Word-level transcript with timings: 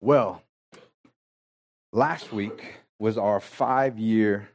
Well, 0.00 0.42
last 1.92 2.32
week 2.32 2.76
was 3.00 3.18
our 3.18 3.40
five 3.40 3.98
year 3.98 4.48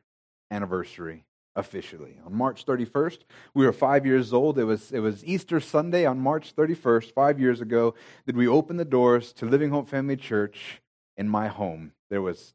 anniversary 0.50 1.26
officially. 1.56 2.16
On 2.26 2.34
March 2.34 2.66
31st, 2.66 3.20
we 3.54 3.66
were 3.66 3.74
five 3.74 4.06
years 4.06 4.32
old. 4.32 4.58
It 4.58 4.64
was, 4.64 4.94
it 4.94 5.00
was 5.00 5.24
Easter 5.26 5.60
Sunday 5.60 6.06
on 6.06 6.18
March 6.18 6.56
31st, 6.56 7.12
five 7.12 7.42
years 7.42 7.60
ago, 7.60 7.94
that 8.26 8.38
we 8.38 8.48
opened 8.48 8.80
the 8.80 8.86
doors 8.86 9.34
to 9.34 9.46
Living 9.46 9.70
Hope 9.70 9.90
Family 9.90 10.16
Church 10.16 10.82
in 11.18 11.28
my 11.28 11.50
home. 11.50 11.92
There 12.10 12.22
was 12.22 12.54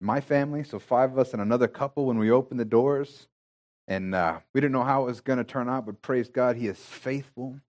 my 0.00 0.20
family, 0.20 0.62
so 0.62 0.78
five 0.78 1.12
of 1.12 1.18
us 1.18 1.32
and 1.32 1.40
another 1.40 1.68
couple 1.68 2.04
when 2.04 2.18
we 2.18 2.30
opened 2.30 2.60
the 2.60 2.66
doors. 2.66 3.28
And 3.88 4.14
uh, 4.14 4.40
we 4.52 4.60
didn't 4.60 4.72
know 4.72 4.84
how 4.84 5.04
it 5.04 5.06
was 5.06 5.20
going 5.22 5.38
to 5.38 5.44
turn 5.44 5.70
out, 5.70 5.86
but 5.86 6.02
praise 6.02 6.28
God, 6.28 6.56
He 6.56 6.68
is 6.68 6.78
faithful. 6.78 7.60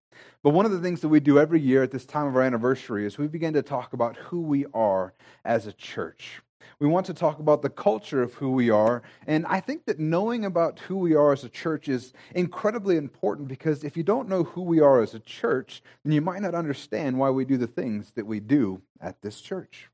But 0.43 0.52
one 0.52 0.65
of 0.65 0.71
the 0.71 0.79
things 0.79 1.02
that 1.02 1.09
we 1.09 1.20
do 1.20 1.39
every 1.39 1.59
year 1.59 1.83
at 1.83 1.91
this 1.91 2.05
time 2.05 2.27
of 2.27 2.36
our 2.36 2.41
anniversary 2.41 3.05
is 3.05 3.18
we 3.18 3.27
begin 3.27 3.54
to 3.54 3.61
talk 3.61 3.93
about 3.93 4.15
who 4.18 4.41
we 4.41 4.65
are 4.73 5.13
as 5.43 5.68
a 5.68 5.73
church. 5.73 6.41
We 6.79 6.87
want 6.87 7.05
to 7.07 7.14
talk 7.14 7.39
about 7.39 7.61
the 7.61 7.69
culture 7.69 8.21
of 8.21 8.33
who 8.36 8.51
we 8.51 8.69
are. 8.69 9.01
And 9.25 9.46
I 9.47 9.60
think 9.60 9.86
that 9.86 10.00
knowing 10.00 10.46
about 10.46 10.79
who 10.79 10.97
we 10.97 11.15
are 11.15 11.32
as 11.32 11.43
a 11.43 11.50
church 11.50 11.88
is 11.88 12.14
incredibly 12.36 12.97
important 12.97 13.47
because 13.47 13.83
if 13.83 13.97
you 13.97 14.04
don't 14.04 14.29
know 14.29 14.43
who 14.43 14.61
we 14.61 14.79
are 14.79 15.01
as 15.01 15.15
a 15.15 15.19
church, 15.19 15.82
then 16.04 16.14
you 16.14 16.21
might 16.21 16.41
not 16.41 16.54
understand 16.54 17.18
why 17.18 17.29
we 17.32 17.46
do 17.46 17.57
the 17.57 17.68
things 17.68 18.11
that 18.15 18.27
we 18.27 18.39
do 18.39 18.82
at 19.02 19.21
this 19.21 19.41
church. 19.41 19.89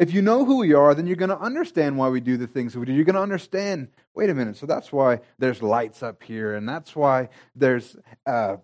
If 0.00 0.12
you 0.12 0.22
know 0.22 0.44
who 0.44 0.58
we 0.58 0.72
are, 0.74 0.94
then 0.94 1.06
you're 1.06 1.16
going 1.16 1.28
to 1.28 1.38
understand 1.38 1.96
why 1.96 2.08
we 2.08 2.20
do 2.20 2.36
the 2.36 2.46
things 2.46 2.76
we 2.76 2.86
do. 2.86 2.92
You're 2.92 3.04
going 3.04 3.14
to 3.14 3.20
understand, 3.20 3.88
wait 4.14 4.30
a 4.30 4.34
minute, 4.34 4.56
so 4.56 4.66
that's 4.66 4.92
why 4.92 5.20
there's 5.38 5.62
lights 5.62 6.02
up 6.02 6.22
here, 6.22 6.56
and 6.56 6.68
that's 6.68 6.96
why 6.96 7.28
there's 7.54 7.96
uh, 8.26 8.56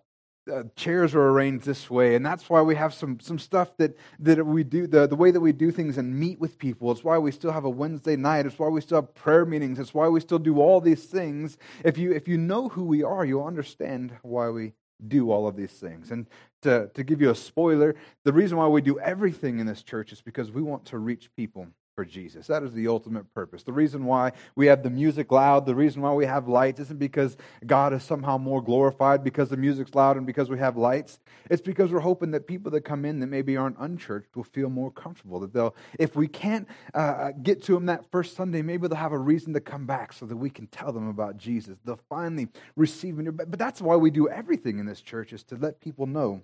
uh, 0.50 0.64
chairs 0.76 1.14
are 1.14 1.28
arranged 1.28 1.64
this 1.64 1.90
way, 1.90 2.14
and 2.14 2.24
that's 2.24 2.48
why 2.48 2.62
we 2.62 2.74
have 2.74 2.94
some, 2.94 3.18
some 3.20 3.38
stuff 3.38 3.76
that, 3.76 3.96
that 4.18 4.44
we 4.44 4.64
do, 4.64 4.86
the, 4.86 5.06
the 5.06 5.16
way 5.16 5.30
that 5.30 5.40
we 5.40 5.52
do 5.52 5.70
things 5.70 5.98
and 5.98 6.18
meet 6.18 6.38
with 6.38 6.58
people. 6.58 6.90
It's 6.90 7.04
why 7.04 7.18
we 7.18 7.32
still 7.32 7.52
have 7.52 7.64
a 7.64 7.70
Wednesday 7.70 8.16
night. 8.16 8.46
It's 8.46 8.58
why 8.58 8.68
we 8.68 8.80
still 8.80 9.00
have 9.00 9.14
prayer 9.14 9.44
meetings. 9.44 9.78
It's 9.78 9.94
why 9.94 10.08
we 10.08 10.20
still 10.20 10.38
do 10.38 10.60
all 10.60 10.80
these 10.80 11.04
things. 11.04 11.58
If 11.84 11.98
you, 11.98 12.12
if 12.12 12.28
you 12.28 12.38
know 12.38 12.68
who 12.68 12.84
we 12.84 13.02
are, 13.02 13.24
you'll 13.24 13.44
understand 13.44 14.12
why 14.22 14.50
we 14.50 14.72
do 15.08 15.30
all 15.30 15.46
of 15.48 15.56
these 15.56 15.72
things. 15.72 16.10
And 16.10 16.26
to, 16.62 16.90
to 16.94 17.02
give 17.04 17.20
you 17.20 17.30
a 17.30 17.34
spoiler, 17.34 17.94
the 18.24 18.32
reason 18.32 18.58
why 18.58 18.66
we 18.68 18.82
do 18.82 18.98
everything 18.98 19.58
in 19.58 19.66
this 19.66 19.82
church 19.82 20.12
is 20.12 20.20
because 20.20 20.50
we 20.50 20.62
want 20.62 20.84
to 20.86 20.98
reach 20.98 21.30
people 21.36 21.68
for 22.00 22.04
Jesus. 22.06 22.46
That 22.46 22.62
is 22.62 22.72
the 22.72 22.88
ultimate 22.88 23.30
purpose. 23.34 23.62
The 23.62 23.74
reason 23.74 24.06
why 24.06 24.32
we 24.56 24.68
have 24.68 24.82
the 24.82 24.88
music 24.88 25.30
loud, 25.30 25.66
the 25.66 25.74
reason 25.74 26.00
why 26.00 26.14
we 26.14 26.24
have 26.24 26.48
lights, 26.48 26.80
isn't 26.80 26.98
because 26.98 27.36
God 27.66 27.92
is 27.92 28.02
somehow 28.02 28.38
more 28.38 28.62
glorified 28.62 29.22
because 29.22 29.50
the 29.50 29.58
music's 29.58 29.94
loud 29.94 30.16
and 30.16 30.24
because 30.24 30.48
we 30.48 30.58
have 30.58 30.78
lights. 30.78 31.18
It's 31.50 31.60
because 31.60 31.92
we're 31.92 32.00
hoping 32.00 32.30
that 32.30 32.46
people 32.46 32.70
that 32.70 32.86
come 32.86 33.04
in 33.04 33.20
that 33.20 33.26
maybe 33.26 33.54
aren't 33.54 33.76
unchurched 33.78 34.34
will 34.34 34.44
feel 34.44 34.70
more 34.70 34.90
comfortable. 34.90 35.40
That 35.40 35.52
they'll, 35.52 35.74
if 35.98 36.16
we 36.16 36.26
can't 36.26 36.66
uh, 36.94 37.32
get 37.42 37.62
to 37.64 37.74
them 37.74 37.84
that 37.84 38.10
first 38.10 38.34
Sunday, 38.34 38.62
maybe 38.62 38.88
they'll 38.88 38.96
have 38.96 39.12
a 39.12 39.18
reason 39.18 39.52
to 39.52 39.60
come 39.60 39.84
back 39.84 40.14
so 40.14 40.24
that 40.24 40.36
we 40.36 40.48
can 40.48 40.68
tell 40.68 40.92
them 40.92 41.06
about 41.06 41.36
Jesus. 41.36 41.76
They'll 41.84 42.00
finally 42.08 42.48
receive 42.76 43.18
him. 43.18 43.30
But 43.36 43.58
that's 43.58 43.82
why 43.82 43.96
we 43.96 44.10
do 44.10 44.26
everything 44.26 44.78
in 44.78 44.86
this 44.86 45.02
church 45.02 45.34
is 45.34 45.42
to 45.44 45.56
let 45.56 45.82
people 45.82 46.06
know 46.06 46.40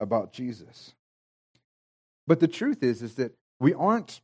about 0.00 0.34
Jesus. 0.34 0.92
But 2.26 2.40
the 2.40 2.48
truth 2.48 2.82
is, 2.82 3.00
is 3.00 3.14
that 3.14 3.32
we 3.58 3.72
aren't 3.72 4.20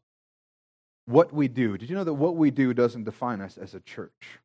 what 1.07 1.33
we 1.33 1.49
do. 1.49 1.77
Did 1.77 1.91
you 1.91 1.97
know 1.97 2.05
that 2.05 2.15
what 2.15 2.37
we 2.37 2.51
do 2.51 2.73
doesn't 2.75 3.05
define 3.05 3.41
us 3.41 3.59
as 3.59 3.75
a 3.75 3.81
church? 3.81 4.41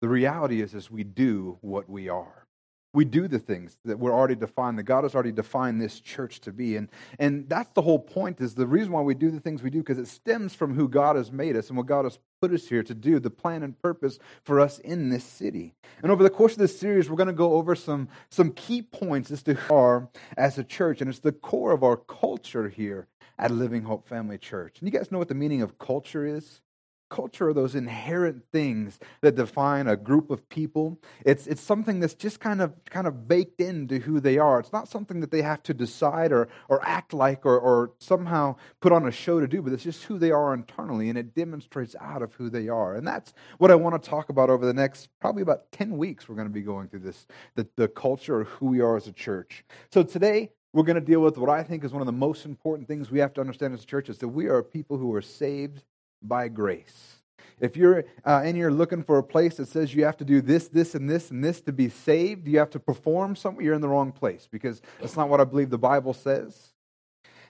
The 0.00 0.08
reality 0.08 0.62
is, 0.62 0.74
is 0.74 0.90
we 0.90 1.04
do 1.04 1.58
what 1.60 1.88
we 1.88 2.08
are. 2.08 2.46
We 2.92 3.04
do 3.04 3.28
the 3.28 3.38
things 3.38 3.78
that 3.84 4.00
we're 4.00 4.12
already 4.12 4.34
defined, 4.34 4.78
that 4.78 4.82
God 4.82 5.04
has 5.04 5.14
already 5.14 5.30
defined 5.30 5.80
this 5.80 6.00
church 6.00 6.40
to 6.40 6.52
be. 6.52 6.76
And, 6.76 6.88
and 7.20 7.48
that's 7.48 7.70
the 7.74 7.82
whole 7.82 8.00
point, 8.00 8.40
is 8.40 8.54
the 8.54 8.66
reason 8.66 8.90
why 8.90 9.02
we 9.02 9.14
do 9.14 9.30
the 9.30 9.38
things 9.38 9.62
we 9.62 9.70
do, 9.70 9.78
because 9.78 9.98
it 9.98 10.08
stems 10.08 10.54
from 10.54 10.74
who 10.74 10.88
God 10.88 11.14
has 11.14 11.30
made 11.30 11.56
us 11.56 11.68
and 11.68 11.76
what 11.76 11.86
God 11.86 12.04
has 12.04 12.18
put 12.42 12.52
us 12.52 12.66
here 12.66 12.82
to 12.82 12.94
do, 12.94 13.20
the 13.20 13.30
plan 13.30 13.62
and 13.62 13.80
purpose 13.80 14.18
for 14.42 14.58
us 14.58 14.78
in 14.80 15.08
this 15.08 15.22
city. 15.22 15.74
And 16.02 16.10
over 16.10 16.24
the 16.24 16.30
course 16.30 16.52
of 16.52 16.58
this 16.58 16.78
series, 16.78 17.08
we're 17.08 17.16
going 17.16 17.28
to 17.28 17.32
go 17.32 17.54
over 17.54 17.76
some, 17.76 18.08
some 18.28 18.52
key 18.52 18.82
points 18.82 19.30
as 19.30 19.42
to 19.44 19.54
who 19.54 19.74
are 19.74 20.08
as 20.36 20.58
a 20.58 20.64
church. 20.64 21.00
And 21.00 21.08
it's 21.08 21.20
the 21.20 21.32
core 21.32 21.72
of 21.72 21.84
our 21.84 21.96
culture 21.96 22.68
here 22.68 23.06
at 23.38 23.50
Living 23.50 23.82
Hope 23.82 24.08
Family 24.08 24.38
Church. 24.38 24.80
And 24.80 24.92
you 24.92 24.98
guys 24.98 25.12
know 25.12 25.18
what 25.18 25.28
the 25.28 25.34
meaning 25.34 25.62
of 25.62 25.78
culture 25.78 26.26
is? 26.26 26.60
Culture 27.10 27.48
are 27.48 27.52
those 27.52 27.74
inherent 27.74 28.44
things 28.52 28.98
that 29.20 29.34
define 29.34 29.86
a 29.86 29.96
group 29.96 30.30
of 30.30 30.48
people. 30.48 30.98
It's, 31.26 31.46
it's 31.46 31.60
something 31.60 32.00
that's 32.00 32.14
just 32.14 32.40
kind 32.40 32.62
of, 32.62 32.72
kind 32.86 33.06
of 33.06 33.28
baked 33.28 33.60
into 33.60 33.98
who 33.98 34.20
they 34.20 34.38
are. 34.38 34.60
It's 34.60 34.72
not 34.72 34.88
something 34.88 35.20
that 35.20 35.30
they 35.30 35.42
have 35.42 35.62
to 35.64 35.74
decide 35.74 36.32
or, 36.32 36.48
or 36.68 36.80
act 36.86 37.12
like 37.12 37.44
or, 37.44 37.58
or 37.58 37.92
somehow 37.98 38.56
put 38.80 38.92
on 38.92 39.06
a 39.06 39.10
show 39.10 39.40
to 39.40 39.46
do, 39.48 39.60
but 39.60 39.72
it's 39.72 39.82
just 39.82 40.04
who 40.04 40.18
they 40.18 40.30
are 40.30 40.54
internally, 40.54 41.08
and 41.08 41.18
it 41.18 41.34
demonstrates 41.34 41.94
out 42.00 42.22
of 42.22 42.32
who 42.34 42.48
they 42.48 42.68
are. 42.68 42.94
And 42.94 43.06
that's 43.06 43.34
what 43.58 43.70
I 43.70 43.74
want 43.74 44.00
to 44.00 44.08
talk 44.08 44.28
about 44.28 44.48
over 44.48 44.64
the 44.64 44.72
next 44.72 45.08
probably 45.20 45.42
about 45.42 45.70
10 45.72 45.96
weeks. 45.98 46.28
We're 46.28 46.36
going 46.36 46.48
to 46.48 46.54
be 46.54 46.62
going 46.62 46.88
through 46.88 47.00
this 47.00 47.26
the, 47.56 47.66
the 47.76 47.88
culture 47.88 48.40
of 48.40 48.48
who 48.48 48.66
we 48.66 48.80
are 48.80 48.96
as 48.96 49.06
a 49.06 49.12
church. 49.12 49.64
So 49.92 50.02
today, 50.02 50.50
we're 50.72 50.84
going 50.84 50.94
to 50.94 51.00
deal 51.00 51.20
with 51.20 51.36
what 51.36 51.50
I 51.50 51.62
think 51.62 51.84
is 51.84 51.92
one 51.92 52.02
of 52.02 52.06
the 52.06 52.12
most 52.12 52.46
important 52.46 52.86
things 52.86 53.10
we 53.10 53.18
have 53.18 53.32
to 53.34 53.40
understand 53.40 53.74
as 53.74 53.82
a 53.82 53.86
church 53.86 54.08
is 54.08 54.18
that 54.18 54.28
we 54.28 54.46
are 54.46 54.62
people 54.62 54.98
who 54.98 55.12
are 55.14 55.22
saved 55.22 55.82
by 56.22 56.48
grace. 56.48 57.16
If 57.60 57.76
you're 57.76 58.04
uh, 58.24 58.42
here 58.42 58.70
looking 58.70 59.02
for 59.02 59.18
a 59.18 59.22
place 59.22 59.56
that 59.56 59.68
says 59.68 59.94
you 59.94 60.04
have 60.04 60.16
to 60.18 60.24
do 60.24 60.40
this, 60.40 60.68
this, 60.68 60.94
and 60.94 61.08
this, 61.08 61.30
and 61.30 61.44
this 61.44 61.60
to 61.62 61.72
be 61.72 61.90
saved, 61.90 62.48
you 62.48 62.58
have 62.58 62.70
to 62.70 62.80
perform 62.80 63.36
something, 63.36 63.64
you're 63.64 63.74
in 63.74 63.82
the 63.82 63.88
wrong 63.88 64.12
place 64.12 64.48
because 64.50 64.80
that's 64.98 65.16
not 65.16 65.28
what 65.28 65.40
I 65.40 65.44
believe 65.44 65.68
the 65.68 65.78
Bible 65.78 66.14
says. 66.14 66.72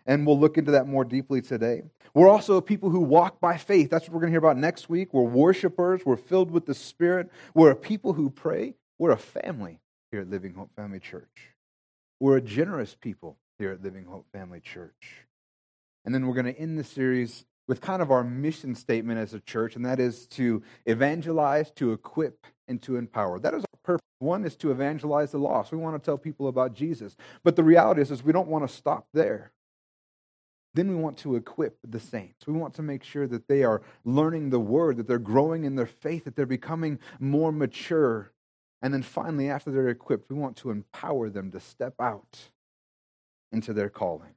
And 0.06 0.26
we'll 0.26 0.38
look 0.38 0.58
into 0.58 0.72
that 0.72 0.88
more 0.88 1.04
deeply 1.04 1.42
today. 1.42 1.82
We're 2.14 2.28
also 2.28 2.60
people 2.60 2.90
who 2.90 3.00
walk 3.00 3.40
by 3.40 3.56
faith. 3.56 3.90
That's 3.90 4.08
what 4.08 4.14
we're 4.14 4.20
going 4.20 4.32
to 4.32 4.32
hear 4.32 4.38
about 4.38 4.56
next 4.56 4.88
week. 4.88 5.14
We're 5.14 5.22
worshipers. 5.22 6.00
We're 6.04 6.16
filled 6.16 6.50
with 6.50 6.66
the 6.66 6.74
Spirit. 6.74 7.30
We're 7.54 7.70
a 7.70 7.76
people 7.76 8.14
who 8.14 8.30
pray. 8.30 8.74
We're 8.98 9.12
a 9.12 9.18
family 9.18 9.78
here 10.10 10.22
at 10.22 10.30
Living 10.30 10.54
Hope 10.54 10.74
Family 10.74 10.98
Church. 10.98 11.54
We're 12.18 12.38
a 12.38 12.42
generous 12.42 12.96
people 12.98 13.36
here 13.58 13.70
at 13.72 13.82
Living 13.82 14.06
Hope 14.06 14.26
Family 14.32 14.60
Church. 14.60 15.26
And 16.04 16.14
then 16.14 16.26
we're 16.26 16.34
going 16.34 16.52
to 16.52 16.58
end 16.58 16.78
the 16.78 16.84
series 16.84 17.44
with 17.68 17.80
kind 17.80 18.02
of 18.02 18.10
our 18.10 18.24
mission 18.24 18.74
statement 18.74 19.18
as 19.18 19.34
a 19.34 19.40
church, 19.40 19.76
and 19.76 19.84
that 19.84 20.00
is 20.00 20.26
to 20.28 20.62
evangelize, 20.86 21.70
to 21.72 21.92
equip, 21.92 22.46
and 22.68 22.80
to 22.82 22.96
empower. 22.96 23.38
That 23.38 23.54
is 23.54 23.62
our 23.62 23.78
purpose. 23.82 24.06
One 24.18 24.44
is 24.44 24.56
to 24.56 24.70
evangelize 24.70 25.32
the 25.32 25.38
lost. 25.38 25.72
We 25.72 25.78
want 25.78 26.00
to 26.00 26.04
tell 26.04 26.18
people 26.18 26.48
about 26.48 26.74
Jesus. 26.74 27.16
But 27.42 27.56
the 27.56 27.64
reality 27.64 28.02
is, 28.02 28.10
is 28.10 28.22
we 28.22 28.32
don't 28.32 28.48
want 28.48 28.68
to 28.68 28.74
stop 28.74 29.06
there. 29.14 29.52
Then 30.74 30.88
we 30.88 30.94
want 30.94 31.18
to 31.18 31.34
equip 31.34 31.78
the 31.88 31.98
saints. 31.98 32.46
We 32.46 32.52
want 32.52 32.74
to 32.74 32.82
make 32.82 33.02
sure 33.02 33.26
that 33.26 33.48
they 33.48 33.64
are 33.64 33.82
learning 34.04 34.50
the 34.50 34.60
word, 34.60 34.98
that 34.98 35.08
they're 35.08 35.18
growing 35.18 35.64
in 35.64 35.74
their 35.74 35.86
faith, 35.86 36.24
that 36.24 36.36
they're 36.36 36.46
becoming 36.46 37.00
more 37.18 37.50
mature 37.50 38.32
and 38.82 38.94
then 38.94 39.02
finally, 39.02 39.50
after 39.50 39.70
they're 39.70 39.88
equipped, 39.88 40.30
we 40.30 40.36
want 40.36 40.56
to 40.58 40.70
empower 40.70 41.28
them 41.28 41.50
to 41.50 41.60
step 41.60 41.94
out 42.00 42.38
into 43.52 43.72
their 43.72 43.90
calling. 43.90 44.34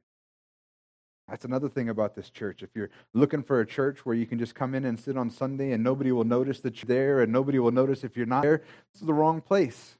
That's 1.30 1.46
another 1.46 1.70
thing 1.70 1.90
about 1.90 2.16
this 2.16 2.30
church. 2.30 2.64
If 2.64 2.70
you're 2.76 2.90
looking 3.14 3.44
for 3.44 3.62
a 3.62 3.66
church 3.66 4.06
where 4.06 4.16
you 4.16 4.26
can 4.26 4.40
just 4.40 4.56
come 4.56 4.76
in 4.76 4.86
and 4.86 5.00
sit 5.00 5.18
on 5.18 5.30
Sunday 5.30 5.72
and 5.72 5.84
nobody 5.84 6.12
will 6.12 6.26
notice 6.26 6.60
that 6.62 6.82
you're 6.82 6.88
there 6.88 7.22
and 7.22 7.32
nobody 7.32 7.60
will 7.60 7.72
notice 7.72 8.04
if 8.04 8.18
you're 8.18 8.26
not 8.26 8.44
there, 8.44 8.64
this 8.92 9.02
is 9.02 9.08
the 9.08 9.14
wrong 9.14 9.42
place. 9.42 9.98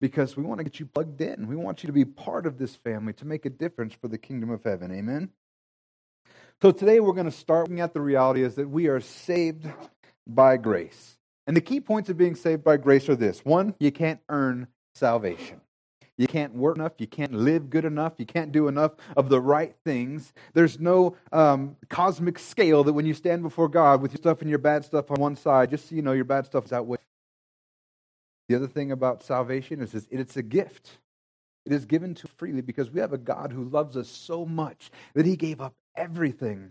Because 0.00 0.36
we 0.36 0.42
want 0.42 0.58
to 0.58 0.64
get 0.64 0.78
you 0.78 0.86
plugged 0.86 1.20
in. 1.20 1.46
We 1.46 1.56
want 1.56 1.82
you 1.82 1.86
to 1.86 1.92
be 1.92 2.04
part 2.04 2.44
of 2.44 2.58
this 2.58 2.74
family 2.74 3.12
to 3.14 3.24
make 3.24 3.46
a 3.46 3.50
difference 3.50 3.94
for 3.94 4.08
the 4.08 4.18
kingdom 4.18 4.50
of 4.50 4.62
heaven. 4.62 4.92
Amen? 4.92 5.30
So 6.60 6.70
today 6.70 7.00
we're 7.00 7.14
going 7.14 7.26
to 7.26 7.32
start 7.32 7.68
looking 7.68 7.80
at 7.80 7.94
the 7.94 8.00
reality 8.00 8.42
is 8.42 8.56
that 8.56 8.68
we 8.68 8.88
are 8.88 9.00
saved 9.00 9.66
by 10.26 10.56
grace. 10.56 11.16
And 11.46 11.56
the 11.56 11.60
key 11.60 11.80
points 11.80 12.10
of 12.10 12.18
being 12.18 12.34
saved 12.34 12.64
by 12.64 12.76
grace 12.76 13.08
are 13.08 13.16
this 13.16 13.44
one, 13.44 13.74
you 13.78 13.92
can't 13.92 14.20
earn 14.28 14.66
salvation. 14.94 15.60
You 16.18 16.26
can't 16.26 16.54
work 16.54 16.76
enough. 16.76 16.92
You 16.98 17.06
can't 17.06 17.32
live 17.32 17.68
good 17.68 17.84
enough. 17.84 18.14
You 18.18 18.26
can't 18.26 18.50
do 18.52 18.68
enough 18.68 18.92
of 19.16 19.28
the 19.28 19.40
right 19.40 19.74
things. 19.84 20.32
There's 20.54 20.80
no 20.80 21.16
um, 21.32 21.76
cosmic 21.88 22.38
scale 22.38 22.84
that 22.84 22.92
when 22.92 23.04
you 23.04 23.14
stand 23.14 23.42
before 23.42 23.68
God 23.68 24.00
with 24.00 24.12
your 24.12 24.18
stuff 24.18 24.40
and 24.40 24.48
your 24.48 24.58
bad 24.58 24.84
stuff 24.84 25.10
on 25.10 25.20
one 25.20 25.36
side, 25.36 25.70
just 25.70 25.88
so 25.88 25.94
you 25.94 26.02
know 26.02 26.12
your 26.12 26.24
bad 26.24 26.46
stuff 26.46 26.64
is 26.64 26.72
outweighed. 26.72 27.00
The 28.48 28.54
other 28.54 28.68
thing 28.68 28.92
about 28.92 29.22
salvation 29.22 29.82
is, 29.82 29.94
is 29.94 30.06
it's 30.10 30.36
a 30.36 30.42
gift. 30.42 30.98
It 31.66 31.72
is 31.72 31.84
given 31.84 32.14
to 32.14 32.28
freely 32.28 32.62
because 32.62 32.90
we 32.90 33.00
have 33.00 33.12
a 33.12 33.18
God 33.18 33.52
who 33.52 33.64
loves 33.64 33.96
us 33.96 34.08
so 34.08 34.46
much 34.46 34.90
that 35.14 35.26
he 35.26 35.36
gave 35.36 35.60
up 35.60 35.74
everything 35.96 36.70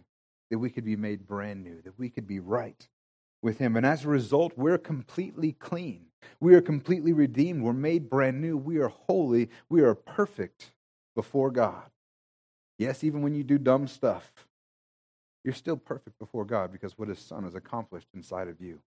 that 0.50 0.60
we 0.60 0.70
could 0.70 0.86
be 0.86 0.96
made 0.96 1.28
brand 1.28 1.64
new, 1.64 1.81
that 1.81 1.98
we 1.98 2.10
could 2.10 2.28
be 2.28 2.40
right 2.40 2.88
with 3.42 3.58
Him. 3.58 3.75
And 3.75 3.86
as 3.86 4.06
a 4.06 4.10
result, 4.10 4.54
we're 4.56 4.78
completely 4.78 5.54
clean. 5.54 6.06
We 6.39 6.56
are 6.56 6.62
completely 6.62 7.13
redeemed. 7.13 7.63
We're 7.63 7.74
made 7.74 8.10
brand 8.10 8.42
new. 8.42 8.57
We 8.57 8.77
are 8.80 8.89
holy. 8.89 9.50
We 9.69 9.81
are 9.81 9.95
perfect 9.95 10.72
before 11.16 11.51
God. 11.51 11.83
Yes, 12.77 13.04
even 13.04 13.22
when 13.22 13.36
you 13.36 13.44
do 13.44 13.57
dumb 13.57 13.88
stuff, 13.88 14.31
you're 15.44 15.54
still 15.54 15.77
perfect 15.77 16.19
before 16.19 16.45
God 16.45 16.72
because 16.72 16.98
what 16.98 17.07
His 17.10 17.19
Son 17.19 17.44
has 17.44 17.56
accomplished 17.56 18.07
inside 18.13 18.48
of 18.48 18.60
you. 18.62 18.80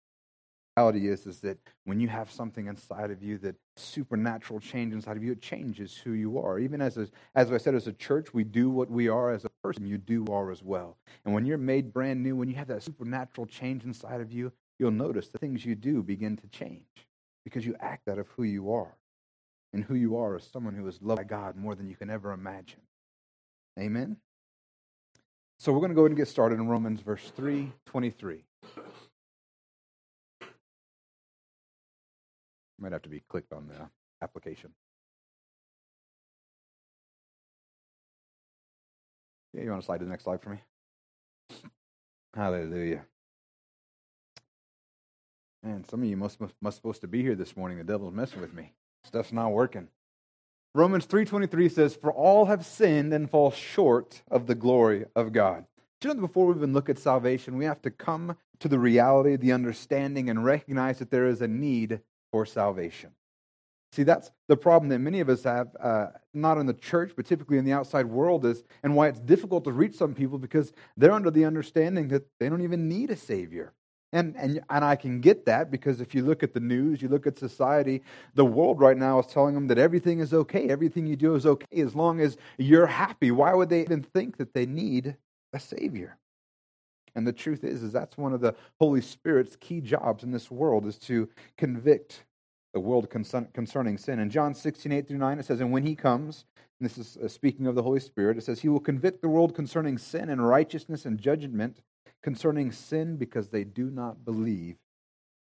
The 0.75 0.81
reality 0.81 1.07
is 1.07 1.25
is 1.27 1.39
that 1.39 1.57
when 1.85 1.99
you 1.99 2.07
have 2.07 2.31
something 2.31 2.67
inside 2.67 3.11
of 3.11 3.23
you 3.23 3.39
that 3.39 3.55
supernatural 3.77 4.59
change 4.59 4.93
inside 4.93 5.17
of 5.17 5.23
you 5.23 5.31
it 5.31 5.41
changes 5.41 5.95
who 5.97 6.11
you 6.11 6.37
are 6.39 6.59
even 6.59 6.81
as 6.81 6.97
a, 6.97 7.07
as 7.35 7.51
i 7.51 7.57
said 7.57 7.73
as 7.75 7.87
a 7.87 7.93
church 7.93 8.33
we 8.33 8.43
do 8.43 8.69
what 8.69 8.89
we 8.89 9.07
are 9.09 9.31
as 9.31 9.45
a 9.45 9.49
person 9.63 9.87
you 9.87 9.97
do 9.97 10.25
are 10.31 10.51
as 10.51 10.63
well 10.63 10.97
and 11.25 11.33
when 11.33 11.45
you're 11.45 11.57
made 11.57 11.93
brand 11.93 12.21
new 12.21 12.35
when 12.35 12.47
you 12.47 12.55
have 12.55 12.67
that 12.67 12.83
supernatural 12.83 13.47
change 13.47 13.85
inside 13.85 14.21
of 14.21 14.31
you 14.31 14.51
you'll 14.79 14.91
notice 14.91 15.29
the 15.29 15.39
things 15.39 15.65
you 15.65 15.75
do 15.75 16.03
begin 16.03 16.37
to 16.37 16.47
change 16.49 17.06
because 17.47 17.65
you 17.65 17.75
act 17.79 18.09
out 18.09 18.19
of 18.19 18.27
who 18.35 18.43
you 18.43 18.73
are 18.73 18.97
and 19.73 19.85
who 19.85 19.95
you 19.95 20.17
are 20.17 20.35
is 20.35 20.43
someone 20.51 20.75
who 20.75 20.85
is 20.85 21.01
loved 21.01 21.17
by 21.17 21.23
god 21.23 21.55
more 21.55 21.75
than 21.75 21.87
you 21.87 21.95
can 21.95 22.09
ever 22.09 22.33
imagine 22.33 22.81
amen 23.79 24.17
so 25.57 25.71
we're 25.71 25.79
going 25.79 25.89
to 25.89 25.95
go 25.95 26.01
ahead 26.01 26.11
and 26.11 26.17
get 26.17 26.27
started 26.27 26.59
in 26.59 26.67
romans 26.67 26.99
verse 26.99 27.31
3 27.35 27.71
23 27.85 28.43
Might 32.79 32.91
have 32.91 33.01
to 33.03 33.09
be 33.09 33.23
clicked 33.27 33.53
on 33.53 33.67
the 33.67 33.89
application. 34.21 34.71
Yeah, 39.53 39.63
you 39.63 39.69
want 39.71 39.81
to 39.81 39.85
slide 39.85 39.97
to 39.99 40.05
the 40.05 40.11
next 40.11 40.25
slide 40.25 40.41
for 40.41 40.51
me? 40.51 40.59
Hallelujah. 42.35 43.05
Man, 45.67 45.83
some 45.83 46.01
of 46.01 46.07
you 46.07 46.15
must, 46.15 46.39
must 46.39 46.53
must 46.61 46.77
supposed 46.77 47.01
to 47.01 47.09
be 47.09 47.21
here 47.21 47.35
this 47.35 47.57
morning. 47.57 47.77
The 47.77 47.83
devil's 47.83 48.13
messing 48.13 48.39
with 48.39 48.53
me. 48.53 48.71
Stuff's 49.03 49.33
not 49.33 49.51
working. 49.51 49.89
Romans 50.73 51.05
3:23 51.05 51.67
says, 51.67 51.93
"For 51.93 52.09
all 52.09 52.45
have 52.45 52.65
sinned 52.65 53.13
and 53.13 53.29
fall 53.29 53.51
short 53.51 54.23
of 54.31 54.47
the 54.47 54.55
glory 54.55 55.07
of 55.13 55.33
God." 55.33 55.65
Do 55.99 56.07
you 56.07 56.13
know 56.13 56.21
before 56.21 56.47
we 56.47 56.55
even 56.55 56.71
look 56.71 56.87
at 56.87 56.97
salvation, 56.97 57.57
we 57.57 57.65
have 57.65 57.81
to 57.81 57.91
come 57.91 58.37
to 58.59 58.69
the 58.69 58.79
reality, 58.79 59.35
the 59.35 59.51
understanding, 59.51 60.29
and 60.29 60.45
recognize 60.45 60.99
that 60.99 61.11
there 61.11 61.27
is 61.27 61.41
a 61.41 61.49
need 61.49 61.99
for 62.31 62.45
salvation. 62.45 63.11
See, 63.91 64.03
that's 64.03 64.31
the 64.47 64.55
problem 64.55 64.87
that 64.89 64.99
many 64.99 65.19
of 65.19 65.27
us 65.27 65.43
have, 65.43 65.75
uh, 65.81 66.11
not 66.33 66.57
in 66.57 66.65
the 66.65 66.73
church, 66.73 67.11
but 67.13 67.25
typically 67.25 67.57
in 67.57 67.65
the 67.65 67.73
outside 67.73 68.05
world, 68.05 68.45
is, 68.45 68.63
and 68.83 68.95
why 68.95 69.09
it's 69.09 69.19
difficult 69.19 69.65
to 69.65 69.73
reach 69.73 69.95
some 69.95 70.13
people 70.13 70.37
because 70.37 70.71
they're 70.95 71.11
under 71.11 71.31
the 71.31 71.43
understanding 71.43 72.07
that 72.07 72.25
they 72.39 72.47
don't 72.47 72.61
even 72.61 72.87
need 72.87 73.11
a 73.11 73.17
Savior. 73.17 73.73
And, 74.13 74.35
and, 74.37 74.61
and 74.69 74.85
I 74.85 74.95
can 74.95 75.19
get 75.19 75.45
that 75.45 75.69
because 75.69 75.99
if 75.99 76.15
you 76.15 76.23
look 76.23 76.41
at 76.41 76.53
the 76.53 76.61
news, 76.61 77.01
you 77.01 77.09
look 77.09 77.27
at 77.27 77.37
society, 77.37 78.01
the 78.35 78.45
world 78.45 78.79
right 78.79 78.97
now 78.97 79.19
is 79.19 79.27
telling 79.27 79.53
them 79.53 79.67
that 79.67 79.77
everything 79.77 80.19
is 80.19 80.33
okay. 80.33 80.69
Everything 80.69 81.05
you 81.05 81.17
do 81.17 81.35
is 81.35 81.45
okay 81.45 81.81
as 81.81 81.93
long 81.93 82.21
as 82.21 82.37
you're 82.57 82.87
happy. 82.87 83.31
Why 83.31 83.53
would 83.53 83.69
they 83.69 83.81
even 83.81 84.01
think 84.01 84.37
that 84.37 84.53
they 84.53 84.65
need 84.65 85.17
a 85.51 85.59
Savior? 85.59 86.17
And 87.15 87.27
the 87.27 87.33
truth 87.33 87.63
is, 87.63 87.83
is 87.83 87.91
that's 87.91 88.17
one 88.17 88.31
of 88.31 88.41
the 88.41 88.55
Holy 88.79 89.01
Spirit's 89.01 89.55
key 89.57 89.81
jobs 89.81 90.23
in 90.23 90.31
this 90.31 90.49
world 90.51 90.85
is 90.85 90.97
to 90.99 91.27
convict 91.57 92.23
the 92.73 92.79
world 92.79 93.09
concerning 93.09 93.97
sin. 93.97 94.19
In 94.19 94.29
John 94.29 94.53
16, 94.53 94.91
8 94.91 95.07
through 95.07 95.17
9, 95.17 95.39
it 95.39 95.45
says, 95.45 95.59
And 95.59 95.71
when 95.71 95.83
he 95.83 95.95
comes, 95.95 96.45
and 96.79 96.87
this 96.87 96.97
is 96.97 97.17
uh, 97.17 97.27
speaking 97.27 97.65
of 97.65 97.75
the 97.75 97.81
Holy 97.81 97.99
Spirit, 97.99 98.37
it 98.37 98.43
says, 98.43 98.59
He 98.59 98.69
will 98.69 98.79
convict 98.79 99.21
the 99.21 99.29
world 99.29 99.55
concerning 99.55 99.97
sin 99.97 100.29
and 100.29 100.47
righteousness 100.47 101.05
and 101.05 101.19
judgment 101.19 101.81
concerning 102.23 102.71
sin 102.71 103.17
because 103.17 103.49
they 103.49 103.63
do 103.63 103.89
not 103.89 104.25
believe 104.25 104.77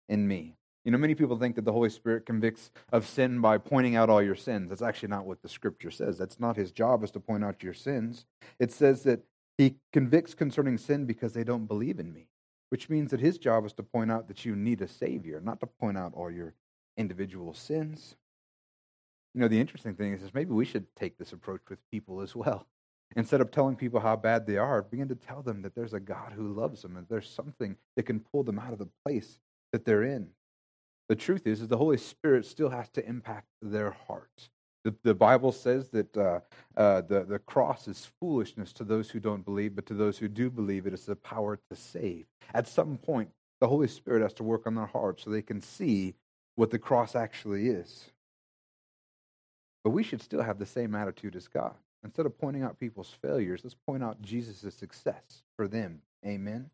in 0.09 0.27
me. 0.27 0.55
You 0.85 0.91
know, 0.91 0.97
many 0.97 1.15
people 1.15 1.37
think 1.37 1.55
that 1.55 1.65
the 1.65 1.73
Holy 1.73 1.89
Spirit 1.89 2.25
convicts 2.25 2.71
of 2.93 3.05
sin 3.05 3.41
by 3.41 3.57
pointing 3.57 3.97
out 3.97 4.09
all 4.09 4.21
your 4.23 4.35
sins. 4.35 4.69
That's 4.69 4.81
actually 4.81 5.09
not 5.09 5.25
what 5.25 5.41
the 5.41 5.49
scripture 5.49 5.91
says. 5.91 6.17
That's 6.17 6.39
not 6.39 6.55
his 6.55 6.71
job 6.71 7.03
is 7.03 7.11
to 7.11 7.19
point 7.19 7.43
out 7.43 7.61
your 7.61 7.73
sins. 7.73 8.25
It 8.57 8.71
says 8.71 9.03
that 9.03 9.19
he 9.57 9.75
convicts 9.91 10.33
concerning 10.33 10.77
sin 10.77 11.05
because 11.05 11.33
they 11.33 11.43
don't 11.43 11.65
believe 11.65 11.99
in 11.99 12.13
me, 12.13 12.29
which 12.69 12.89
means 12.89 13.11
that 13.11 13.19
his 13.19 13.37
job 13.37 13.65
is 13.65 13.73
to 13.73 13.83
point 13.83 14.11
out 14.11 14.29
that 14.29 14.45
you 14.45 14.55
need 14.55 14.81
a 14.81 14.87
Savior, 14.87 15.41
not 15.41 15.59
to 15.59 15.67
point 15.67 15.97
out 15.97 16.13
all 16.13 16.31
your 16.31 16.53
individual 16.95 17.53
sins. 17.53 18.15
You 19.33 19.41
know, 19.41 19.49
the 19.49 19.59
interesting 19.59 19.95
thing 19.95 20.13
is, 20.13 20.23
is 20.23 20.33
maybe 20.33 20.51
we 20.51 20.63
should 20.63 20.95
take 20.95 21.17
this 21.17 21.33
approach 21.33 21.61
with 21.69 21.79
people 21.91 22.21
as 22.21 22.33
well. 22.35 22.65
Instead 23.15 23.41
of 23.41 23.51
telling 23.51 23.75
people 23.75 23.99
how 23.99 24.15
bad 24.15 24.45
they 24.45 24.57
are, 24.57 24.81
begin 24.81 25.07
to 25.07 25.15
tell 25.15 25.41
them 25.41 25.61
that 25.61 25.73
there's 25.73 25.93
a 25.93 25.99
God 25.99 26.33
who 26.35 26.53
loves 26.53 26.81
them 26.81 26.97
and 26.97 27.07
there's 27.09 27.29
something 27.29 27.75
that 27.95 28.03
can 28.03 28.19
pull 28.19 28.43
them 28.43 28.59
out 28.59 28.73
of 28.73 28.79
the 28.79 28.89
place 29.05 29.39
that 29.71 29.85
they're 29.85 30.03
in. 30.03 30.29
The 31.09 31.15
truth 31.15 31.47
is, 31.47 31.61
is 31.61 31.67
the 31.67 31.77
Holy 31.77 31.97
Spirit 31.97 32.45
still 32.45 32.69
has 32.69 32.89
to 32.89 33.07
impact 33.07 33.47
their 33.61 33.91
hearts. 34.07 34.49
The, 34.83 34.93
the 35.03 35.15
Bible 35.15 35.51
says 35.51 35.89
that 35.89 36.15
uh, 36.15 36.39
uh, 36.75 37.01
the, 37.01 37.23
the 37.23 37.39
cross 37.39 37.87
is 37.87 38.09
foolishness 38.19 38.73
to 38.73 38.83
those 38.83 39.09
who 39.09 39.19
don't 39.19 39.43
believe, 39.43 39.75
but 39.75 39.85
to 39.87 39.93
those 39.93 40.17
who 40.17 40.27
do 40.27 40.49
believe, 40.49 40.85
it 40.85 40.93
is 40.93 41.05
the 41.05 41.15
power 41.15 41.59
to 41.69 41.75
save. 41.75 42.25
At 42.53 42.67
some 42.67 42.97
point, 42.97 43.29
the 43.59 43.67
Holy 43.67 43.87
Spirit 43.87 44.21
has 44.21 44.33
to 44.33 44.43
work 44.43 44.67
on 44.67 44.75
their 44.75 44.85
heart 44.85 45.21
so 45.21 45.29
they 45.29 45.41
can 45.41 45.61
see 45.61 46.13
what 46.55 46.71
the 46.71 46.79
cross 46.79 47.15
actually 47.15 47.67
is. 47.69 48.11
But 49.83 49.91
we 49.91 50.03
should 50.03 50.21
still 50.21 50.41
have 50.41 50.59
the 50.59 50.65
same 50.65 50.95
attitude 50.95 51.35
as 51.35 51.47
God. 51.47 51.75
Instead 52.03 52.25
of 52.25 52.37
pointing 52.37 52.63
out 52.63 52.79
people's 52.79 53.13
failures, 53.21 53.61
let's 53.63 53.75
point 53.75 54.03
out 54.03 54.21
Jesus' 54.21 54.73
success 54.73 55.43
for 55.55 55.67
them. 55.67 56.01
Amen. 56.25 56.69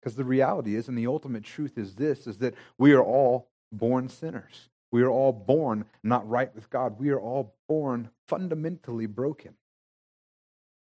Because 0.00 0.16
the 0.16 0.24
reality 0.24 0.76
is, 0.76 0.88
and 0.88 0.98
the 0.98 1.06
ultimate 1.06 1.44
truth 1.44 1.78
is 1.78 1.94
this, 1.94 2.26
is 2.26 2.38
that 2.38 2.54
we 2.78 2.92
are 2.92 3.02
all 3.02 3.48
born 3.72 4.08
sinners. 4.08 4.68
We 4.92 5.02
are 5.02 5.10
all 5.10 5.32
born 5.32 5.86
not 6.02 6.28
right 6.28 6.54
with 6.54 6.70
God. 6.70 6.98
We 6.98 7.10
are 7.10 7.20
all 7.20 7.54
born 7.68 8.10
fundamentally 8.28 9.06
broken. 9.06 9.54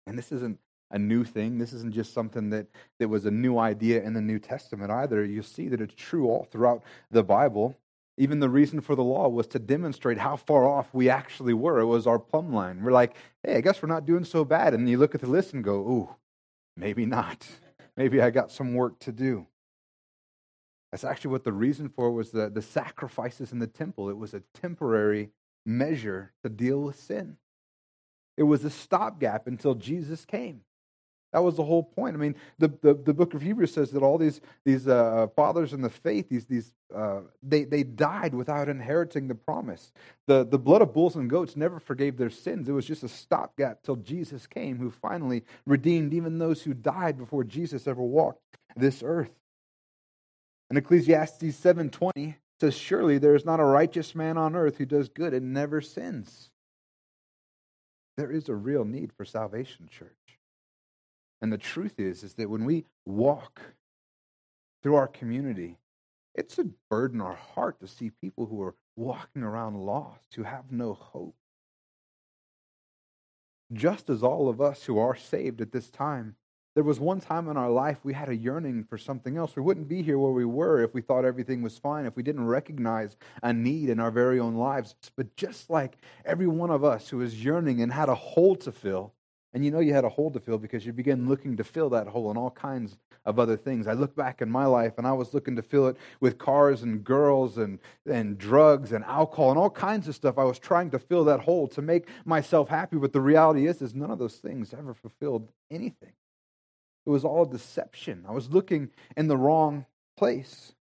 And 0.07 0.19
this 0.19 0.33
isn't 0.33 0.59
a 0.91 0.99
new 0.99 1.25
thing. 1.25 1.59
This 1.59 1.73
isn't 1.73 1.95
just 1.95 2.13
something 2.13 2.51
that, 2.51 2.67
that 2.99 3.09
was 3.09 3.27
a 3.27 3.31
new 3.31 3.59
idea 3.59 4.03
in 4.03 4.13
the 4.13 4.21
New 4.21 4.39
Testament 4.39 4.91
either. 4.91 5.25
You 5.25 5.43
see 5.43 5.69
that 5.69 5.81
it's 5.81 5.95
true 5.95 6.27
all 6.27 6.47
throughout 6.51 6.83
the 7.11 7.25
Bible. 7.25 7.77
Even 8.19 8.41
the 8.41 8.49
reason 8.49 8.81
for 8.81 8.95
the 8.95 9.05
law 9.05 9.29
was 9.29 9.47
to 9.49 9.59
demonstrate 9.59 10.19
how 10.19 10.37
far 10.37 10.67
off 10.67 10.93
we 10.95 11.11
actually 11.11 11.53
were. 11.53 11.81
It 11.81 11.87
was 11.87 12.07
our 12.07 12.19
plumb 12.19 12.53
line. 12.53 12.83
We're 12.83 12.93
like, 12.93 13.15
hey, 13.43 13.57
I 13.57 13.61
guess 13.61 13.83
we're 13.83 13.89
not 13.89 14.07
doing 14.07 14.25
so 14.25 14.45
bad. 14.45 14.73
And 14.73 14.89
you 14.89 14.97
look 14.97 15.15
at 15.15 15.21
the 15.21 15.27
list 15.27 15.53
and 15.53 15.63
go, 15.63 15.75
ooh, 15.75 16.17
maybe 16.77 17.05
not. 17.05 17.47
Maybe 17.99 18.21
I 18.21 18.29
got 18.29 18.53
some 18.53 18.75
work 18.75 18.99
to 19.01 19.13
do. 19.13 19.47
That's 20.93 21.03
actually 21.03 21.31
what 21.31 21.45
the 21.45 21.53
reason 21.53 21.89
for 21.89 22.11
was 22.11 22.31
the, 22.31 22.51
the 22.51 22.61
sacrifices 22.61 23.53
in 23.53 23.59
the 23.59 23.67
temple. 23.67 24.11
It 24.11 24.19
was 24.19 24.35
a 24.35 24.43
temporary 24.53 25.31
measure 25.65 26.33
to 26.43 26.51
deal 26.51 26.83
with 26.83 27.01
sin. 27.01 27.39
It 28.37 28.43
was 28.43 28.65
a 28.65 28.71
stopgap 28.71 29.47
until 29.47 29.75
Jesus 29.75 30.27
came. 30.27 30.61
That 31.37 31.43
was 31.43 31.57
the 31.57 31.65
whole 31.65 31.83
point. 31.83 32.17
I 32.17 32.19
mean, 32.19 32.35
the, 32.59 32.69
the, 32.81 32.95
the 32.95 33.13
book 33.13 33.35
of 33.35 33.43
Hebrews 33.43 33.75
says 33.75 33.91
that 33.91 34.03
all 34.03 34.17
these, 34.17 34.41
these 34.65 34.89
uh, 34.89 35.27
fathers 35.37 35.75
in 35.75 35.83
the 35.83 35.91
faith, 35.91 36.31
these, 36.31 36.47
these, 36.47 36.73
uh, 36.95 37.21
they, 37.43 37.65
they 37.65 37.83
died 37.83 38.35
without 38.35 38.71
inheriting 38.71 39.29
the 39.29 39.35
promise. 39.35 39.93
The, 40.29 40.47
the 40.47 40.59
blood 40.59 40.81
of 40.81 40.95
bulls 40.95 41.15
and 41.15 41.29
goats 41.29 41.55
never 41.55 41.79
forgave 41.79 42.17
their 42.17 42.31
sins. 42.31 42.71
It 42.71 42.73
was 42.73 42.87
just 42.87 43.03
a 43.03 43.09
stopgap 43.09 43.83
till 43.83 43.97
Jesus 43.97 44.47
came, 44.47 44.79
who 44.79 44.91
finally 44.91 45.45
redeemed 45.67 46.15
even 46.15 46.39
those 46.39 46.63
who 46.63 46.73
died 46.73 47.19
before 47.19 47.45
Jesus 47.45 47.87
ever 47.87 48.01
walked 48.01 48.41
this 48.75 49.03
earth. 49.05 49.29
And 50.71 50.79
Ecclesiastes 50.79 51.55
7:20 51.55 52.37
says, 52.63 52.75
"Surely 52.75 53.19
there 53.19 53.35
is 53.35 53.45
not 53.45 53.61
a 53.61 53.65
righteous 53.65 54.15
man 54.15 54.39
on 54.39 54.57
earth 54.57 54.79
who 54.79 54.87
does 54.87 55.11
good 55.11 55.35
and 55.35 55.53
never 55.53 55.83
sins." 55.83 56.51
There 58.17 58.33
is 58.33 58.49
a 58.49 58.55
real 58.55 58.87
need 58.87 59.13
for 59.13 59.27
salvation, 59.27 59.87
church. 59.91 60.26
And 61.41 61.53
the 61.53 61.59
truth 61.59 61.99
is 61.99 62.23
is 62.23 62.35
that 62.35 62.51
when 62.51 62.65
we 62.65 62.85
walk 63.05 63.61
through 64.83 64.97
our 64.97 65.09
community, 65.09 65.79
it's 66.35 66.59
a 66.59 66.67
burden 66.91 67.21
our 67.21 67.35
heart 67.35 67.81
to 67.81 67.89
see 67.89 68.11
people 68.11 68.47
who 68.47 68.63
are 68.63 68.75
walking 68.97 69.43
around 69.43 69.77
lost, 69.77 70.35
who 70.35 70.43
have 70.43 70.71
no 70.71 70.95
hope. 70.95 71.37
Just 73.73 74.09
as 74.11 74.23
all 74.23 74.49
of 74.49 74.61
us 74.61 74.85
who 74.85 74.99
are 74.99 75.17
saved 75.17 75.61
at 75.61 75.73
this 75.73 75.91
time 75.91 76.37
there 76.77 76.85
was 76.85 77.01
one 77.01 77.21
time 77.21 77.49
in 77.49 77.57
our 77.57 77.71
life 77.71 77.97
we 78.05 78.13
had 78.13 78.29
a 78.29 78.37
yearning 78.37 78.85
for 78.85 78.99
something 78.99 79.39
else. 79.39 79.57
We 79.57 79.63
wouldn't 79.63 79.89
be 79.89 80.03
here 80.03 80.19
where 80.19 80.31
we 80.31 80.45
were 80.45 80.83
if 80.83 80.93
we 80.93 81.01
thought 81.01 81.25
everything 81.25 81.63
was 81.63 81.79
fine, 81.79 82.05
if 82.05 82.17
we 82.17 82.23
didn't 82.23 82.45
recognize 82.45 83.17
a 83.43 83.51
need 83.51 83.89
in 83.89 83.99
our 83.99 84.11
very 84.11 84.39
own 84.39 84.57
lives. 84.57 84.95
But 85.17 85.35
just 85.37 85.71
like 85.71 85.97
every 86.27 86.47
one 86.47 86.71
of 86.71 86.85
us 86.85 87.09
who 87.09 87.17
was 87.17 87.43
yearning 87.43 87.81
and 87.81 87.91
had 87.91 88.11
a 88.11 88.15
hole 88.15 88.57
to 88.57 88.71
fill, 88.71 89.15
and 89.57 89.65
you 89.65 89.71
know 89.71 89.81
you 89.81 89.95
had 89.95 90.05
a 90.05 90.11
hole 90.11 90.31
to 90.33 90.39
fill 90.39 90.59
because 90.59 90.85
you 90.85 90.93
began 90.93 91.31
looking 91.31 91.57
to 91.57 91.65
fill 91.65 91.89
that 91.89 92.07
hole 92.07 92.31
in 92.31 92.37
all 92.37 92.51
kinds 92.51 92.99
of 93.25 93.39
other 93.39 93.57
things. 93.57 93.87
I 93.87 93.95
look 93.95 94.15
back 94.15 94.43
in 94.43 94.51
my 94.51 94.67
life 94.67 94.99
and 94.99 95.07
I 95.07 95.15
was 95.15 95.33
looking 95.33 95.57
to 95.57 95.63
fill 95.63 95.89
it 95.89 95.97
with 96.21 96.37
cars 96.37 96.83
and 96.83 97.03
girls 97.03 97.57
and, 97.57 97.79
and 98.05 98.37
drugs 98.37 98.93
and 98.93 99.03
alcohol 99.07 99.49
and 99.49 99.59
all 99.59 99.71
kinds 99.71 100.09
of 100.09 100.15
stuff. 100.15 100.37
I 100.37 100.45
was 100.45 100.59
trying 100.59 100.91
to 100.91 100.99
fill 100.99 101.25
that 101.25 101.41
hole 101.41 101.69
to 101.69 101.81
make 101.81 102.07
myself 102.27 102.69
happy. 102.69 102.99
But 102.99 103.15
the 103.15 103.23
reality 103.23 103.67
is, 103.67 103.81
is 103.81 103.95
none 103.95 104.11
of 104.11 104.19
those 104.19 104.35
things 104.35 104.75
ever 104.75 104.93
fulfilled 104.93 105.51
anything. 105.71 106.13
It 107.07 107.09
was 107.09 107.25
all 107.25 107.47
deception. 107.47 108.27
I 108.29 108.33
was 108.33 108.51
looking 108.51 108.91
in 109.17 109.27
the 109.27 109.39
wrong 109.39 109.87
place. 110.19 110.75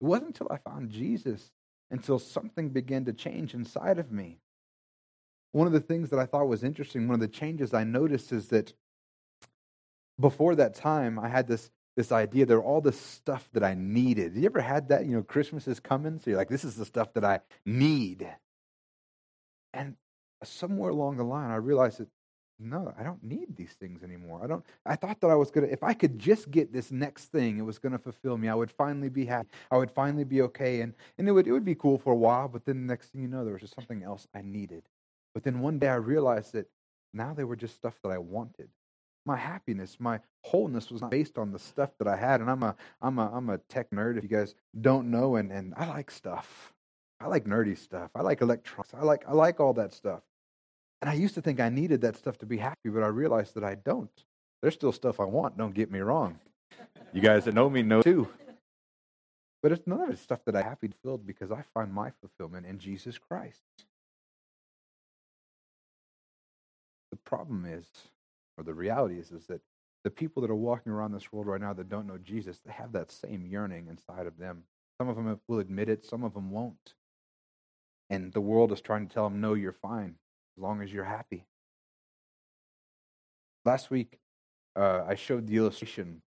It 0.00 0.06
wasn't 0.06 0.30
until 0.30 0.48
I 0.50 0.56
found 0.56 0.90
Jesus 0.90 1.52
until 1.92 2.18
something 2.18 2.70
began 2.70 3.04
to 3.04 3.12
change 3.12 3.54
inside 3.54 4.00
of 4.00 4.10
me. 4.10 4.38
One 5.52 5.66
of 5.66 5.72
the 5.72 5.80
things 5.80 6.10
that 6.10 6.18
I 6.18 6.26
thought 6.26 6.48
was 6.48 6.64
interesting, 6.64 7.06
one 7.06 7.14
of 7.14 7.20
the 7.20 7.28
changes 7.28 7.74
I 7.74 7.84
noticed 7.84 8.32
is 8.32 8.48
that 8.48 8.72
before 10.18 10.54
that 10.56 10.74
time, 10.74 11.18
I 11.18 11.28
had 11.28 11.46
this 11.46 11.70
this 11.94 12.10
idea 12.10 12.46
that 12.46 12.56
all 12.56 12.80
the 12.80 12.92
stuff 12.92 13.50
that 13.52 13.62
I 13.62 13.74
needed. 13.74 14.34
You 14.34 14.46
ever 14.46 14.62
had 14.62 14.88
that? 14.88 15.04
You 15.04 15.16
know, 15.16 15.22
Christmas 15.22 15.68
is 15.68 15.78
coming, 15.78 16.18
so 16.18 16.30
you're 16.30 16.38
like, 16.38 16.48
this 16.48 16.64
is 16.64 16.76
the 16.76 16.86
stuff 16.86 17.12
that 17.12 17.24
I 17.24 17.40
need. 17.66 18.26
And 19.74 19.96
somewhere 20.42 20.90
along 20.90 21.18
the 21.18 21.24
line, 21.24 21.50
I 21.50 21.56
realized 21.56 21.98
that 21.98 22.08
no, 22.58 22.94
I 22.96 23.02
don't 23.02 23.22
need 23.24 23.56
these 23.56 23.72
things 23.72 24.04
anymore. 24.04 24.40
I 24.42 24.46
don't 24.46 24.64
I 24.86 24.96
thought 24.96 25.20
that 25.20 25.30
I 25.30 25.34
was 25.34 25.50
to 25.52 25.64
if 25.64 25.82
I 25.82 25.94
could 25.94 26.18
just 26.18 26.50
get 26.50 26.72
this 26.72 26.90
next 26.92 27.26
thing, 27.26 27.58
it 27.58 27.62
was 27.62 27.78
to 27.80 27.98
fulfill 27.98 28.38
me. 28.38 28.48
I 28.48 28.54
would 28.54 28.70
finally 28.70 29.08
be 29.08 29.26
happy. 29.26 29.48
I 29.70 29.76
would 29.76 29.90
finally 29.90 30.24
be 30.24 30.42
okay 30.42 30.80
and 30.80 30.94
and 31.18 31.28
it 31.28 31.32
would 31.32 31.46
it 31.46 31.52
would 31.52 31.64
be 31.64 31.74
cool 31.74 31.98
for 31.98 32.12
a 32.12 32.16
while, 32.16 32.48
but 32.48 32.64
then 32.64 32.86
the 32.86 32.92
next 32.92 33.08
thing 33.08 33.22
you 33.22 33.28
know 33.28 33.44
there 33.44 33.54
was 33.54 33.62
just 33.62 33.74
something 33.74 34.02
else 34.02 34.28
I 34.34 34.42
needed. 34.42 34.84
But 35.34 35.44
then 35.44 35.60
one 35.60 35.78
day 35.78 35.88
I 35.88 35.96
realized 35.96 36.52
that 36.52 36.68
now 37.12 37.34
they 37.34 37.44
were 37.44 37.56
just 37.56 37.74
stuff 37.74 37.94
that 38.02 38.10
I 38.10 38.18
wanted. 38.18 38.68
My 39.24 39.36
happiness, 39.36 39.96
my 40.00 40.20
wholeness 40.42 40.90
was 40.90 41.00
not 41.00 41.10
based 41.10 41.38
on 41.38 41.52
the 41.52 41.58
stuff 41.58 41.90
that 41.98 42.08
I 42.08 42.16
had. 42.16 42.40
And 42.40 42.50
I'm 42.50 42.62
a 42.62 42.74
I'm 43.00 43.18
a 43.18 43.30
I'm 43.32 43.50
a 43.50 43.58
tech 43.58 43.90
nerd 43.90 44.16
if 44.16 44.24
you 44.24 44.28
guys 44.28 44.54
don't 44.80 45.10
know 45.10 45.36
and, 45.36 45.52
and 45.52 45.74
I 45.76 45.86
like 45.86 46.10
stuff. 46.10 46.72
I 47.20 47.26
like 47.28 47.44
nerdy 47.44 47.78
stuff. 47.78 48.10
I 48.16 48.22
like 48.22 48.40
electronics. 48.40 48.94
I 48.94 49.04
like 49.04 49.24
I 49.28 49.32
like 49.32 49.60
all 49.60 49.74
that 49.74 49.92
stuff. 49.92 50.22
And 51.00 51.10
I 51.10 51.14
used 51.14 51.34
to 51.34 51.42
think 51.42 51.60
I 51.60 51.68
needed 51.68 52.00
that 52.02 52.16
stuff 52.16 52.38
to 52.38 52.46
be 52.46 52.58
happy, 52.58 52.88
but 52.88 53.02
I 53.02 53.08
realized 53.08 53.54
that 53.54 53.64
I 53.64 53.74
don't. 53.74 54.24
There's 54.60 54.74
still 54.74 54.92
stuff 54.92 55.18
I 55.18 55.24
want, 55.24 55.58
don't 55.58 55.74
get 55.74 55.90
me 55.90 55.98
wrong. 55.98 56.38
You 57.12 57.20
guys 57.20 57.44
that 57.44 57.54
know 57.54 57.68
me 57.68 57.82
know 57.82 58.02
too. 58.02 58.28
But 59.62 59.72
it's 59.72 59.86
none 59.86 60.00
of 60.00 60.10
it's 60.10 60.22
stuff 60.22 60.40
that 60.46 60.56
I 60.56 60.62
happy 60.62 60.90
filled 61.02 61.26
because 61.26 61.52
I 61.52 61.62
find 61.74 61.92
my 61.92 62.10
fulfillment 62.20 62.66
in 62.66 62.78
Jesus 62.78 63.18
Christ. 63.18 63.62
The 67.12 67.18
problem 67.18 67.64
is, 67.64 67.86
or 68.58 68.64
the 68.64 68.74
reality 68.74 69.18
is, 69.18 69.30
is 69.30 69.46
that 69.46 69.60
the 70.02 70.10
people 70.10 70.42
that 70.42 70.50
are 70.50 70.56
walking 70.56 70.90
around 70.90 71.12
this 71.12 71.32
world 71.32 71.46
right 71.46 71.60
now 71.60 71.72
that 71.74 71.88
don't 71.88 72.08
know 72.08 72.18
Jesus, 72.18 72.58
they 72.64 72.72
have 72.72 72.92
that 72.92 73.12
same 73.12 73.46
yearning 73.46 73.86
inside 73.86 74.26
of 74.26 74.36
them. 74.38 74.64
Some 74.98 75.08
of 75.08 75.16
them 75.16 75.38
will 75.46 75.60
admit 75.60 75.88
it, 75.88 76.04
some 76.04 76.24
of 76.24 76.34
them 76.34 76.50
won't. 76.50 76.94
And 78.10 78.32
the 78.32 78.40
world 78.40 78.72
is 78.72 78.80
trying 78.80 79.06
to 79.06 79.14
tell 79.14 79.28
them, 79.28 79.40
no, 79.40 79.54
you're 79.54 79.72
fine 79.72 80.16
as 80.56 80.62
long 80.62 80.82
as 80.82 80.92
you're 80.92 81.04
happy. 81.04 81.46
Last 83.64 83.90
week, 83.90 84.18
uh, 84.74 85.04
I 85.06 85.14
showed 85.14 85.46
the 85.46 85.56
illustration 85.56 86.22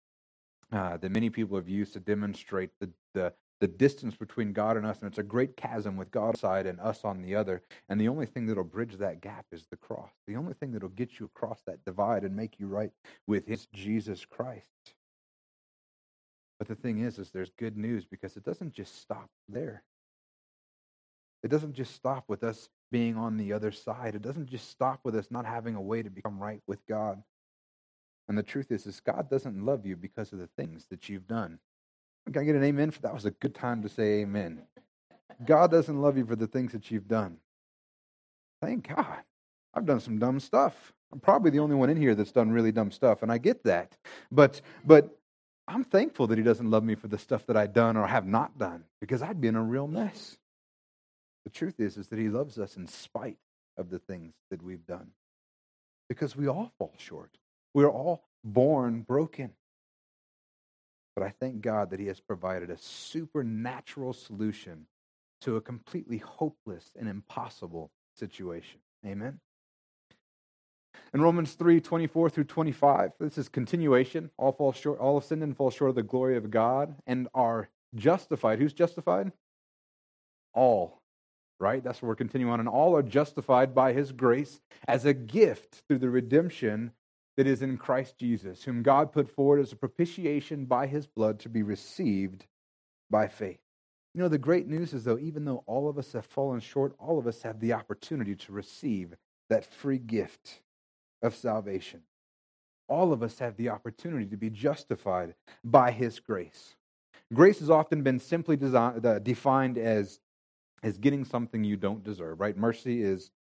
uh, 0.72 0.98
that 0.98 1.12
many 1.12 1.30
people 1.30 1.58
have 1.58 1.68
used 1.68 1.94
to 1.94 2.00
demonstrate 2.00 2.72
the, 2.80 2.90
the, 3.14 3.34
the 3.62 3.68
distance 3.68 4.16
between 4.16 4.54
God 4.54 4.76
and 4.76 4.86
us, 4.86 5.00
and 5.00 5.08
it's 5.08 5.18
a 5.18 5.24
great 5.24 5.56
chasm 5.56 5.96
with 5.96 6.12
God 6.12 6.38
side 6.38 6.66
and 6.66 6.80
us 6.80 7.06
on 7.06 7.22
the 7.22 7.36
other. 7.36 7.62
And 7.88 8.00
the 8.00 8.10
only 8.10 8.26
thing 8.26 8.46
that'll 8.46 8.64
bridge 8.64 8.98
that 8.98 9.22
gap 9.22 9.46
is 9.52 9.66
the 9.70 9.78
cross. 9.78 10.12
The 10.28 10.36
only 10.36 10.54
thing 10.54 10.72
that'll 10.72 10.90
get 10.90 11.20
you 11.20 11.26
across 11.26 11.62
that 11.66 11.86
divide 11.86 12.24
and 12.24 12.36
make 12.36 12.60
you 12.60 12.68
right 12.68 12.92
with 13.28 13.48
His 13.48 13.68
Jesus 13.68 14.26
Christ. 14.26 14.68
But 16.60 16.68
the 16.68 16.76
thing 16.76 17.00
is, 17.00 17.18
is 17.18 17.32
there's 17.32 17.52
good 17.58 17.78
news 17.78 18.06
because 18.06 18.38
it 18.38 18.44
doesn't 18.44 18.74
just 18.74 19.02
stop 19.02 19.30
there. 19.48 19.84
It 21.44 21.50
doesn't 21.50 21.74
just 21.74 21.94
stop 21.94 22.26
with 22.28 22.44
us 22.44 22.70
being 22.92 23.16
on 23.18 23.38
the 23.38 23.54
other 23.54 23.72
side. 23.72 24.16
It 24.16 24.22
doesn't 24.22 24.50
just 24.50 24.70
stop 24.70 25.02
with 25.04 25.16
us 25.16 25.28
not 25.30 25.46
having 25.46 25.76
a 25.76 25.82
way 25.82 26.02
to 26.02 26.10
become 26.10 26.40
right 26.40 26.62
with 26.66 26.86
God. 26.88 27.22
And 28.28 28.38
the 28.38 28.44
truth 28.44 28.72
is, 28.72 28.88
is 28.88 29.00
God 29.00 29.30
doesn't 29.30 29.64
love 29.64 29.86
you 29.86 29.96
because 29.96 30.34
of 30.34 30.40
the 30.40 30.50
things 30.58 30.88
that 30.90 31.08
you've 31.08 31.28
done. 31.28 31.60
Can 32.32 32.42
I 32.42 32.44
get 32.44 32.56
an 32.56 32.64
amen? 32.64 32.92
For 32.92 33.02
that 33.02 33.14
was 33.14 33.26
a 33.26 33.32
good 33.32 33.56
time 33.56 33.82
to 33.84 33.90
say 33.90 34.22
amen. 34.22 34.62
God 35.46 35.72
doesn't 35.72 36.02
love 36.02 36.18
you 36.18 36.26
for 36.26 36.36
the 36.36 36.48
things 36.48 36.72
that 36.72 36.90
you've 36.90 37.08
done. 37.08 37.38
Thank 38.62 38.88
God. 38.96 39.20
I've 39.74 39.86
done 39.86 40.00
some 40.00 40.18
dumb 40.18 40.40
stuff. 40.40 40.94
I'm 41.12 41.20
probably 41.20 41.52
the 41.52 41.60
only 41.60 41.76
one 41.76 41.90
in 41.90 41.98
here 41.98 42.16
that's 42.16 42.32
done 42.32 42.52
really 42.52 42.72
dumb 42.72 42.92
stuff, 42.92 43.22
and 43.22 43.32
I 43.32 43.38
get 43.38 43.64
that. 43.66 43.96
But 44.32 44.62
but 44.86 45.18
I'm 45.68 45.84
thankful 45.84 46.28
that 46.28 46.38
he 46.38 46.44
doesn't 46.44 46.70
love 46.70 46.84
me 46.84 46.96
for 46.96 47.08
the 47.08 47.18
stuff 47.18 47.46
that 47.48 47.58
I've 47.58 47.74
done 47.74 47.98
or 47.98 48.08
have 48.08 48.26
not 48.26 48.58
done, 48.58 48.86
because 49.00 49.22
I'd 49.22 49.42
be 49.42 49.48
in 49.48 49.56
a 49.56 49.64
real 49.64 49.88
mess. 49.88 50.38
The 51.44 51.50
truth 51.52 51.80
is, 51.80 51.98
is 51.98 52.08
that 52.08 52.20
he 52.20 52.30
loves 52.30 52.58
us 52.58 52.76
in 52.76 52.88
spite 52.88 53.38
of 53.78 53.90
the 53.90 54.00
things 54.00 54.34
that 54.50 54.64
we've 54.64 54.86
done. 54.86 55.12
Because 56.08 56.36
we 56.36 56.48
all 56.48 56.72
fall 56.78 56.94
short. 56.98 57.38
We're 57.74 57.90
all 57.90 58.24
born 58.44 59.02
broken. 59.02 59.52
But 61.16 61.24
I 61.24 61.30
thank 61.30 61.62
God 61.62 61.92
that 61.92 62.00
he 62.00 62.08
has 62.08 62.20
provided 62.20 62.70
a 62.70 62.78
supernatural 62.78 64.14
solution 64.14 64.86
to 65.42 65.56
a 65.56 65.62
completely 65.62 66.18
hopeless 66.18 66.92
and 67.00 67.08
impossible 67.08 67.92
situation. 68.16 68.80
Amen. 69.06 69.40
In 71.14 71.22
Romans 71.22 71.54
3, 71.54 71.80
24 71.80 72.30
through 72.30 72.44
25, 72.46 73.12
this 73.20 73.38
is 73.38 73.48
continuation. 73.48 74.32
All 74.38 74.52
fall 74.52 74.74
short, 74.74 75.00
all 75.00 75.20
have 75.20 75.28
sinned 75.28 75.44
and 75.44 75.56
fall 75.56 75.72
short 75.72 75.90
of 75.90 75.96
the 75.96 76.04
glory 76.04 76.36
of 76.36 76.52
God 76.52 76.96
and 77.08 77.28
are 77.34 77.70
justified. 77.96 78.60
Who's 78.60 78.74
justified? 78.74 79.32
All 80.54 81.02
right? 81.60 81.84
That's 81.84 82.02
what 82.02 82.10
we're 82.10 82.16
continuing 82.16 82.52
on. 82.52 82.60
And 82.60 82.68
all 82.68 82.96
are 82.96 83.04
justified 83.04 83.74
by 83.74 83.94
his 83.94 84.12
grace 84.12 84.60
as 84.88 85.06
a 85.06 85.14
gift 85.14 85.84
through 85.88 86.00
the 86.00 86.10
redemption 86.10 86.92
that 87.38 87.48
is 87.48 87.62
in 87.62 87.78
Christ 87.78 88.18
Jesus, 88.18 88.64
whom 88.64 88.84
God 88.84 89.12
put 89.12 89.30
forward 89.30 89.60
as 89.60 89.72
a 89.72 89.76
propitiation 89.78 90.66
by 90.66 90.88
his 90.88 91.06
blood 91.06 91.40
to 91.40 91.50
be 91.50 91.64
received 91.64 92.46
by 93.10 93.28
faith. 93.28 93.60
You 94.14 94.22
know, 94.22 94.30
the 94.30 94.38
great 94.38 94.68
news 94.68 94.94
is, 94.94 95.04
though, 95.04 95.20
even 95.20 95.44
though 95.44 95.64
all 95.68 95.90
of 95.90 95.98
us 95.98 96.14
have 96.14 96.26
fallen 96.26 96.62
short, 96.62 96.96
all 96.98 97.20
of 97.20 97.28
us 97.28 97.42
have 97.42 97.60
the 97.60 97.74
opportunity 97.74 98.36
to 98.36 98.54
receive 98.54 99.14
that 99.50 99.66
free 99.66 99.98
gift 99.98 100.62
of 101.22 101.36
salvation. 101.36 102.02
All 102.88 103.12
of 103.12 103.22
us 103.24 103.40
have 103.40 103.58
the 103.58 103.70
opportunity 103.70 104.26
to 104.28 104.38
be 104.38 104.50
justified 104.50 105.36
by 105.64 105.92
his 105.92 106.20
grace. 106.20 106.76
Grace 107.34 107.60
has 107.60 107.70
often 107.70 108.04
been 108.04 108.20
simply 108.20 108.56
designed, 108.56 109.06
uh, 109.06 109.20
defined 109.20 109.78
as 109.78 110.20
is 110.84 110.98
getting 110.98 111.26
something 111.26 111.64
you 111.64 111.76
don't 111.76 112.04
deserve, 112.04 112.40
right? 112.40 112.56
Mercy 112.56 113.02
is 113.02 113.32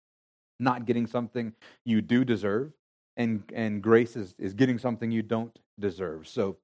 not 0.59 0.87
getting 0.87 1.07
something 1.07 1.53
you 1.85 2.01
do 2.01 2.25
deserve, 2.25 2.73
and, 3.17 3.43
and 3.55 3.83
grace 3.83 4.17
is, 4.17 4.35
is 4.39 4.55
getting 4.55 4.79
something 4.79 5.11
you 5.11 5.23
don't 5.23 5.57
deserve. 5.79 6.29
So 6.29 6.57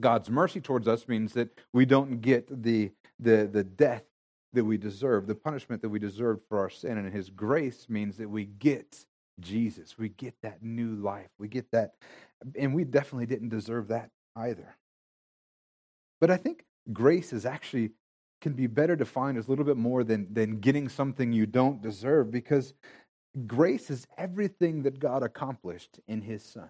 God's 0.00 0.30
mercy 0.30 0.60
towards 0.60 0.86
us 0.86 1.08
means 1.08 1.32
that 1.32 1.48
we 1.72 1.84
don't 1.84 2.20
get 2.20 2.62
the, 2.62 2.90
the, 3.18 3.48
the 3.50 3.64
death 3.64 4.04
that 4.52 4.64
we 4.64 4.76
deserve, 4.76 5.26
the 5.26 5.34
punishment 5.34 5.82
that 5.82 5.88
we 5.88 5.98
deserve 5.98 6.40
for 6.48 6.58
our 6.58 6.70
sin. 6.70 6.98
And 6.98 7.12
His 7.12 7.30
grace 7.30 7.86
means 7.88 8.16
that 8.16 8.28
we 8.28 8.44
get 8.44 9.04
Jesus. 9.40 9.98
We 9.98 10.10
get 10.10 10.34
that 10.42 10.62
new 10.62 10.94
life. 10.96 11.28
We 11.38 11.48
get 11.48 11.70
that. 11.72 11.94
And 12.56 12.74
we 12.74 12.84
definitely 12.84 13.26
didn't 13.26 13.50
deserve 13.50 13.88
that 13.88 14.10
either. 14.36 14.76
But 16.20 16.30
I 16.30 16.36
think 16.36 16.64
grace 16.92 17.32
is 17.32 17.44
actually 17.44 17.90
can 18.40 18.52
be 18.52 18.66
better 18.66 18.94
defined 18.94 19.36
as 19.36 19.48
a 19.48 19.50
little 19.50 19.64
bit 19.64 19.76
more 19.76 20.04
than, 20.04 20.32
than 20.32 20.60
getting 20.60 20.88
something 20.88 21.32
you 21.32 21.46
don't 21.46 21.82
deserve 21.82 22.30
because 22.30 22.72
grace 23.46 23.90
is 23.90 24.06
everything 24.16 24.82
that 24.82 24.98
God 24.98 25.22
accomplished 25.22 26.00
in 26.08 26.22
his 26.22 26.42
son. 26.42 26.68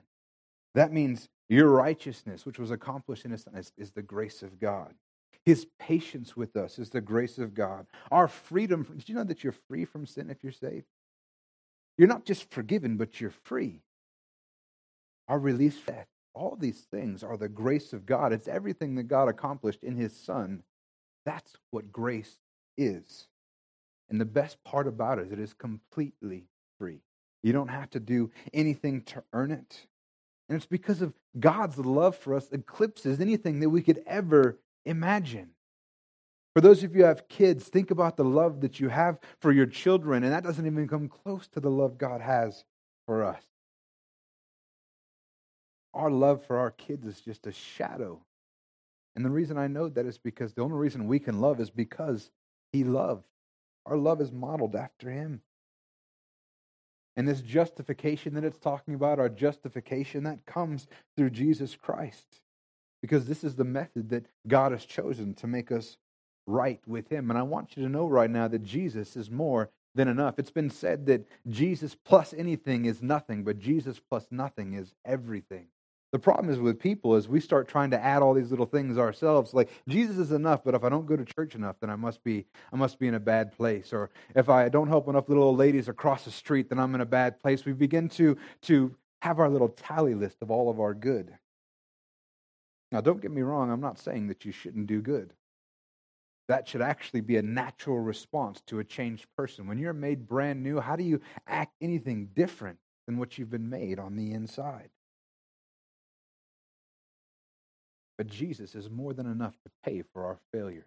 That 0.74 0.92
means 0.92 1.28
your 1.48 1.68
righteousness, 1.70 2.44
which 2.44 2.58
was 2.58 2.70
accomplished 2.70 3.24
in 3.24 3.30
his 3.30 3.42
son, 3.42 3.54
is, 3.56 3.72
is 3.76 3.90
the 3.90 4.02
grace 4.02 4.42
of 4.42 4.60
God. 4.60 4.94
His 5.44 5.66
patience 5.78 6.36
with 6.36 6.56
us 6.56 6.78
is 6.78 6.90
the 6.90 7.00
grace 7.00 7.38
of 7.38 7.54
God. 7.54 7.86
Our 8.10 8.28
freedom, 8.28 8.84
from, 8.84 8.98
did 8.98 9.08
you 9.08 9.14
know 9.14 9.24
that 9.24 9.42
you're 9.42 9.54
free 9.68 9.84
from 9.84 10.04
sin 10.04 10.30
if 10.30 10.42
you're 10.42 10.52
saved? 10.52 10.86
You're 11.96 12.08
not 12.08 12.24
just 12.24 12.50
forgiven, 12.50 12.96
but 12.96 13.20
you're 13.20 13.32
free. 13.44 13.80
Our 15.26 15.38
release 15.38 15.78
from 15.78 15.94
death, 15.94 16.08
all 16.34 16.56
these 16.56 16.86
things 16.90 17.22
are 17.22 17.36
the 17.36 17.48
grace 17.48 17.92
of 17.92 18.06
God. 18.06 18.32
It's 18.32 18.48
everything 18.48 18.94
that 18.96 19.04
God 19.04 19.28
accomplished 19.28 19.82
in 19.82 19.96
his 19.96 20.14
son 20.14 20.62
that's 21.28 21.52
what 21.72 21.92
grace 21.92 22.38
is. 22.78 23.28
And 24.08 24.18
the 24.18 24.24
best 24.24 24.64
part 24.64 24.86
about 24.86 25.18
it 25.18 25.26
is 25.26 25.32
it 25.32 25.38
is 25.38 25.52
completely 25.52 26.46
free. 26.78 27.00
You 27.42 27.52
don't 27.52 27.68
have 27.68 27.90
to 27.90 28.00
do 28.00 28.30
anything 28.52 29.02
to 29.02 29.22
earn 29.32 29.50
it. 29.50 29.86
And 30.48 30.56
it's 30.56 30.66
because 30.66 31.02
of 31.02 31.12
God's 31.38 31.78
love 31.78 32.16
for 32.16 32.34
us 32.34 32.48
eclipses 32.52 33.20
anything 33.20 33.60
that 33.60 33.70
we 33.70 33.82
could 33.82 34.02
ever 34.06 34.58
imagine. 34.86 35.50
For 36.54 36.60
those 36.60 36.82
of 36.82 36.94
you 36.94 37.02
who 37.02 37.06
have 37.06 37.28
kids, 37.28 37.68
think 37.68 37.90
about 37.90 38.16
the 38.16 38.24
love 38.24 38.62
that 38.62 38.80
you 38.80 38.88
have 38.88 39.18
for 39.40 39.52
your 39.52 39.66
children, 39.66 40.24
and 40.24 40.32
that 40.32 40.42
doesn't 40.42 40.66
even 40.66 40.88
come 40.88 41.08
close 41.08 41.46
to 41.48 41.60
the 41.60 41.70
love 41.70 41.98
God 41.98 42.20
has 42.20 42.64
for 43.06 43.24
us. 43.24 43.42
Our 45.94 46.10
love 46.10 46.44
for 46.46 46.58
our 46.58 46.70
kids 46.70 47.06
is 47.06 47.20
just 47.20 47.46
a 47.46 47.52
shadow 47.52 48.22
and 49.18 49.24
the 49.24 49.30
reason 49.30 49.58
I 49.58 49.66
know 49.66 49.88
that 49.88 50.06
is 50.06 50.16
because 50.16 50.52
the 50.52 50.62
only 50.62 50.76
reason 50.76 51.08
we 51.08 51.18
can 51.18 51.40
love 51.40 51.58
is 51.58 51.70
because 51.70 52.30
He 52.70 52.84
loved. 52.84 53.26
Our 53.84 53.96
love 53.96 54.20
is 54.20 54.30
modeled 54.30 54.76
after 54.76 55.10
Him. 55.10 55.40
And 57.18 57.26
this 57.26 57.40
justification 57.40 58.34
that 58.34 58.44
it's 58.44 58.60
talking 58.60 58.94
about, 58.94 59.18
our 59.18 59.28
justification, 59.28 60.22
that 60.22 60.46
comes 60.46 60.86
through 61.16 61.30
Jesus 61.30 61.74
Christ. 61.74 62.40
Because 63.02 63.26
this 63.26 63.42
is 63.42 63.56
the 63.56 63.64
method 63.64 64.10
that 64.10 64.26
God 64.46 64.70
has 64.70 64.84
chosen 64.84 65.34
to 65.34 65.48
make 65.48 65.72
us 65.72 65.96
right 66.46 66.80
with 66.86 67.08
Him. 67.08 67.28
And 67.28 67.36
I 67.36 67.42
want 67.42 67.76
you 67.76 67.82
to 67.82 67.88
know 67.88 68.06
right 68.06 68.30
now 68.30 68.46
that 68.46 68.62
Jesus 68.62 69.16
is 69.16 69.32
more 69.32 69.68
than 69.96 70.06
enough. 70.06 70.38
It's 70.38 70.52
been 70.52 70.70
said 70.70 71.06
that 71.06 71.26
Jesus 71.48 71.96
plus 71.96 72.32
anything 72.32 72.84
is 72.84 73.02
nothing, 73.02 73.42
but 73.42 73.58
Jesus 73.58 73.98
plus 73.98 74.28
nothing 74.30 74.74
is 74.74 74.94
everything. 75.04 75.66
The 76.10 76.18
problem 76.18 76.48
is 76.48 76.58
with 76.58 76.78
people 76.78 77.16
is 77.16 77.28
we 77.28 77.40
start 77.40 77.68
trying 77.68 77.90
to 77.90 78.02
add 78.02 78.22
all 78.22 78.32
these 78.32 78.50
little 78.50 78.66
things 78.66 78.96
ourselves. 78.96 79.52
Like 79.52 79.68
Jesus 79.88 80.16
is 80.16 80.32
enough, 80.32 80.64
but 80.64 80.74
if 80.74 80.82
I 80.82 80.88
don't 80.88 81.06
go 81.06 81.16
to 81.16 81.24
church 81.24 81.54
enough, 81.54 81.76
then 81.80 81.90
I 81.90 81.96
must 81.96 82.24
be 82.24 82.46
I 82.72 82.76
must 82.76 82.98
be 82.98 83.08
in 83.08 83.14
a 83.14 83.20
bad 83.20 83.52
place. 83.52 83.92
Or 83.92 84.10
if 84.34 84.48
I 84.48 84.70
don't 84.70 84.88
help 84.88 85.08
enough 85.08 85.28
little 85.28 85.44
old 85.44 85.58
ladies 85.58 85.88
across 85.88 86.24
the 86.24 86.30
street, 86.30 86.70
then 86.70 86.78
I'm 86.78 86.94
in 86.94 87.02
a 87.02 87.06
bad 87.06 87.40
place. 87.40 87.66
We 87.66 87.72
begin 87.72 88.08
to 88.10 88.38
to 88.62 88.94
have 89.20 89.38
our 89.38 89.50
little 89.50 89.68
tally 89.68 90.14
list 90.14 90.38
of 90.40 90.50
all 90.50 90.70
of 90.70 90.80
our 90.80 90.94
good. 90.94 91.36
Now, 92.90 93.00
don't 93.02 93.20
get 93.20 93.30
me 93.30 93.42
wrong. 93.42 93.70
I'm 93.70 93.80
not 93.80 93.98
saying 93.98 94.28
that 94.28 94.44
you 94.44 94.52
shouldn't 94.52 94.86
do 94.86 95.02
good. 95.02 95.34
That 96.48 96.66
should 96.66 96.80
actually 96.80 97.20
be 97.20 97.36
a 97.36 97.42
natural 97.42 97.98
response 97.98 98.62
to 98.68 98.78
a 98.78 98.84
changed 98.84 99.26
person. 99.36 99.66
When 99.66 99.78
you're 99.78 99.92
made 99.92 100.26
brand 100.26 100.62
new, 100.62 100.80
how 100.80 100.96
do 100.96 101.04
you 101.04 101.20
act 101.46 101.74
anything 101.82 102.30
different 102.34 102.78
than 103.06 103.18
what 103.18 103.36
you've 103.36 103.50
been 103.50 103.68
made 103.68 103.98
on 103.98 104.16
the 104.16 104.32
inside? 104.32 104.88
But 108.18 108.26
Jesus 108.26 108.74
is 108.74 108.90
more 108.90 109.14
than 109.14 109.26
enough 109.26 109.54
to 109.62 109.70
pay 109.84 110.02
for 110.02 110.24
our 110.26 110.38
failure. 110.52 110.86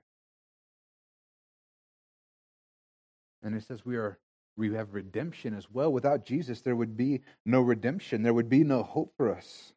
And 3.42 3.56
it 3.56 3.64
says 3.64 3.86
we 3.86 3.96
are 3.96 4.20
we 4.58 4.74
have 4.74 4.94
redemption 4.94 5.56
as 5.56 5.72
well. 5.72 5.92
Without 5.92 6.26
Jesus, 6.26 6.62
there 6.62 6.76
would 6.76 6.98
be 6.98 7.22
no 7.46 7.62
redemption. 7.62 8.22
There 8.22 8.34
would 8.34 8.50
be 8.50 8.64
no 8.64 8.84
hope 8.84 9.14
for 9.16 9.34
us. 9.34 9.74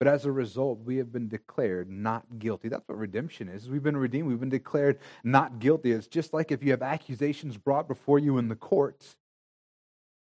But 0.00 0.08
as 0.08 0.24
a 0.24 0.32
result, 0.32 0.80
we 0.84 0.96
have 0.96 1.12
been 1.12 1.28
declared 1.28 1.88
not 1.88 2.38
guilty. 2.38 2.68
That's 2.68 2.88
what 2.88 2.98
redemption 2.98 3.48
is. 3.48 3.68
We've 3.68 3.82
been 3.82 3.96
redeemed. 3.96 4.28
We've 4.28 4.40
been 4.40 4.48
declared 4.48 4.98
not 5.22 5.60
guilty. 5.60 5.92
It's 5.92 6.08
just 6.08 6.32
like 6.32 6.50
if 6.50 6.62
you 6.62 6.72
have 6.72 6.82
accusations 6.82 7.56
brought 7.56 7.86
before 7.86 8.18
you 8.18 8.38
in 8.38 8.48
the 8.48 8.56
courts. 8.56 9.16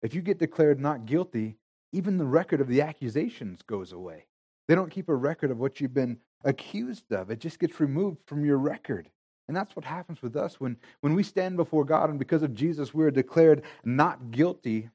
If 0.02 0.14
you 0.14 0.22
get 0.22 0.38
declared 0.38 0.80
not 0.80 1.06
guilty, 1.06 1.56
even 1.92 2.18
the 2.18 2.24
record 2.24 2.60
of 2.60 2.68
the 2.68 2.82
accusations 2.82 3.62
goes 3.62 3.92
away. 3.92 4.26
They 4.66 4.74
don't 4.74 4.90
keep 4.90 5.08
a 5.08 5.14
record 5.14 5.50
of 5.50 5.58
what 5.58 5.80
you've 5.80 5.94
been 5.94 6.18
accused 6.44 7.12
of. 7.12 7.30
It 7.30 7.40
just 7.40 7.58
gets 7.58 7.80
removed 7.80 8.18
from 8.26 8.44
your 8.44 8.58
record. 8.58 9.08
And 9.48 9.56
that's 9.56 9.76
what 9.76 9.84
happens 9.84 10.22
with 10.22 10.36
us 10.36 10.60
when, 10.60 10.76
when 11.00 11.14
we 11.14 11.22
stand 11.22 11.56
before 11.56 11.84
God 11.84 12.10
and 12.10 12.18
because 12.18 12.42
of 12.42 12.54
Jesus 12.54 12.92
we 12.92 13.04
are 13.04 13.10
declared 13.10 13.62
not 13.84 14.30
guilty. 14.30 14.90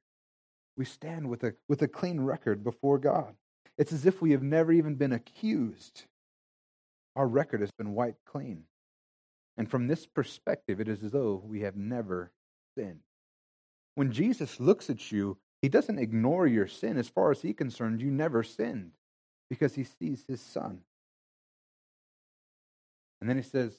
We 0.78 0.86
stand 0.86 1.30
with 1.30 1.44
a, 1.44 1.54
with 1.68 1.82
a 1.82 1.88
clean 1.88 2.22
record 2.22 2.64
before 2.64 2.98
God. 2.98 3.36
It's 3.78 3.94
as 3.94 4.06
if 4.06 4.22
we 4.22 4.32
have 4.32 4.44
never 4.44 4.72
even 4.72 4.96
been 4.96 5.14
accused. 5.14 6.04
Our 7.16 7.28
record 7.28 7.62
has 7.62 7.72
been 7.72 7.94
wiped 7.94 8.26
clean. 8.26 8.64
And 9.58 9.70
from 9.70 9.88
this 9.88 10.06
perspective, 10.06 10.80
it 10.80 10.88
is 10.88 11.04
as 11.04 11.12
though 11.12 11.42
we 11.46 11.62
have 11.62 11.76
never 11.76 12.32
sinned. 12.78 13.02
When 13.96 14.12
Jesus 14.12 14.60
looks 14.60 14.90
at 14.90 15.12
you, 15.12 15.38
he 15.62 15.70
doesn't 15.70 16.00
ignore 16.00 16.48
your 16.48 16.68
sin. 16.68 16.98
As 16.98 17.08
far 17.08 17.32
as 17.32 17.42
he's 17.42 17.56
concerned, 17.56 18.02
you 18.02 18.10
never 18.10 18.44
sinned 18.44 18.92
because 19.50 19.76
he 19.76 19.84
sees 19.84 20.24
his 20.28 20.42
son. 20.42 20.80
And 23.22 23.30
then 23.30 23.38
he 23.38 23.44
says, 23.44 23.74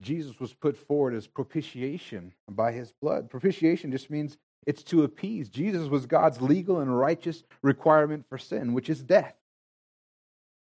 Jesus 0.00 0.38
was 0.38 0.52
put 0.54 0.76
forward 0.76 1.14
as 1.14 1.26
propitiation 1.26 2.32
by 2.48 2.72
his 2.72 2.92
blood. 2.92 3.30
Propitiation 3.30 3.90
just 3.90 4.10
means 4.10 4.36
it's 4.66 4.82
to 4.84 5.02
appease. 5.02 5.48
Jesus 5.48 5.88
was 5.88 6.06
God's 6.06 6.40
legal 6.40 6.78
and 6.80 6.96
righteous 6.96 7.42
requirement 7.62 8.26
for 8.28 8.38
sin, 8.38 8.74
which 8.74 8.90
is 8.90 9.02
death. 9.02 9.34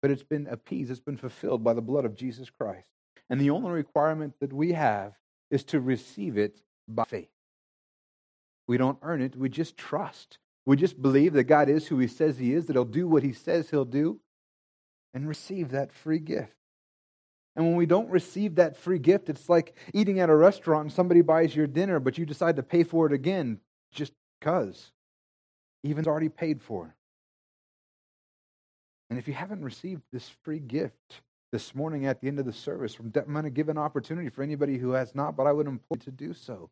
But 0.03 0.11
it's 0.11 0.23
been 0.23 0.47
appeased, 0.47 0.91
it's 0.91 1.01
been 1.01 1.17
fulfilled 1.17 1.65
by 1.65 1.73
the 1.73 1.81
blood 1.81 2.05
of 2.05 2.15
Jesus 2.15 2.51
Christ. 2.51 2.89
And 3.31 3.41
the 3.41 3.51
only 3.51 3.71
requirement 3.71 4.35
that 4.41 4.53
we 4.53 4.73
have 4.73 5.15
is 5.51 5.65
to 5.65 5.81
receive 5.81 6.37
it 6.37 6.61
by 6.87 7.05
faith. 7.05 7.31
We 8.69 8.77
don't 8.77 8.99
earn 9.03 9.23
it, 9.23 9.35
we 9.35 9.49
just 9.49 9.77
trust. 9.77 10.39
We 10.67 10.77
just 10.77 11.01
believe 11.01 11.33
that 11.35 11.45
God 11.45 11.69
is 11.69 11.87
who 11.87 11.99
he 11.99 12.07
says 12.07 12.39
he 12.39 12.53
is, 12.53 12.67
that 12.67 12.75
he'll 12.75 12.85
do 12.85 13.09
what 13.09 13.23
he 13.23 13.33
says 13.33 13.71
he'll 13.71 13.85
do, 13.85 14.21
and 15.13 15.29
receive 15.29 15.71
that 15.71 15.93
free 15.93 16.19
gift. 16.19 16.55
And 17.57 17.67
when 17.67 17.77
we 17.77 17.87
don't 17.87 18.11
receive 18.11 18.57
that 18.57 18.77
free 18.77 18.99
gift, 18.99 19.29
it's 19.29 19.49
like 19.49 19.77
eating 19.93 20.19
at 20.19 20.31
a 20.31 20.35
restaurant 20.35 20.87
and 20.87 20.93
somebody 20.93 21.21
buys 21.21 21.55
your 21.55 21.67
dinner, 21.67 22.01
but 22.01 22.19
you 22.19 22.27
decide 22.27 22.57
to 22.57 22.63
pay 22.63 22.83
for 22.83 23.07
it 23.07 23.13
again 23.13 23.61
just 23.93 24.13
because. 24.41 24.91
Even 25.85 26.01
it's 26.01 26.09
already 26.09 26.29
paid 26.29 26.61
for. 26.61 26.95
And 29.11 29.19
if 29.19 29.29
you 29.29 29.35
haven't 29.35 29.63
received 29.63 30.03
this 30.13 30.29
free 30.43 30.59
gift 30.59 31.21
this 31.53 31.75
morning 31.75 32.07
at 32.07 32.21
the 32.21 32.27
end 32.27 32.41
of 32.41 32.47
the 32.47 32.53
service, 32.53 32.97
I'm 32.99 33.11
going 33.11 33.45
to 33.45 33.51
give 33.51 33.69
an 33.69 33.79
opportunity 33.79 34.31
for 34.31 34.43
anybody 34.43 34.79
who 34.79 34.91
has 34.91 35.15
not, 35.15 35.37
but 35.37 35.47
I 35.47 35.53
would 35.53 35.69
implore 35.69 35.99
you 35.99 36.05
to 36.07 36.11
do 36.11 36.33
so. 36.33 36.71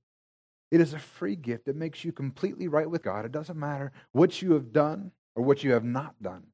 It 0.73 0.81
is 0.81 0.95
a 0.95 0.99
free 0.99 1.37
gift. 1.37 1.69
It 1.69 1.77
makes 1.77 2.05
you 2.05 2.11
completely 2.11 2.67
right 2.67 2.91
with 2.91 3.03
God. 3.03 3.25
It 3.27 3.33
doesn't 3.33 3.59
matter 3.59 3.93
what 4.13 4.41
you 4.41 4.53
have 4.55 4.73
done 4.73 5.13
or 5.37 5.45
what 5.45 5.63
you 5.63 5.73
have 5.73 5.85
not 5.85 6.21
done, 6.23 6.45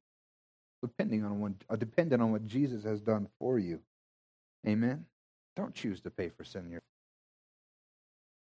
depending 0.83 1.23
on 1.23 1.39
what, 1.39 1.53
uh, 1.69 1.77
dependent 1.77 2.21
on 2.21 2.31
what 2.31 2.45
Jesus 2.45 2.83
has 2.83 3.01
done 3.01 3.29
for 3.39 3.57
you. 3.57 3.79
Amen. 4.67 5.05
Don't 5.55 5.73
choose 5.73 6.01
to 6.01 6.09
pay 6.09 6.29
for 6.29 6.43
sin. 6.43 6.79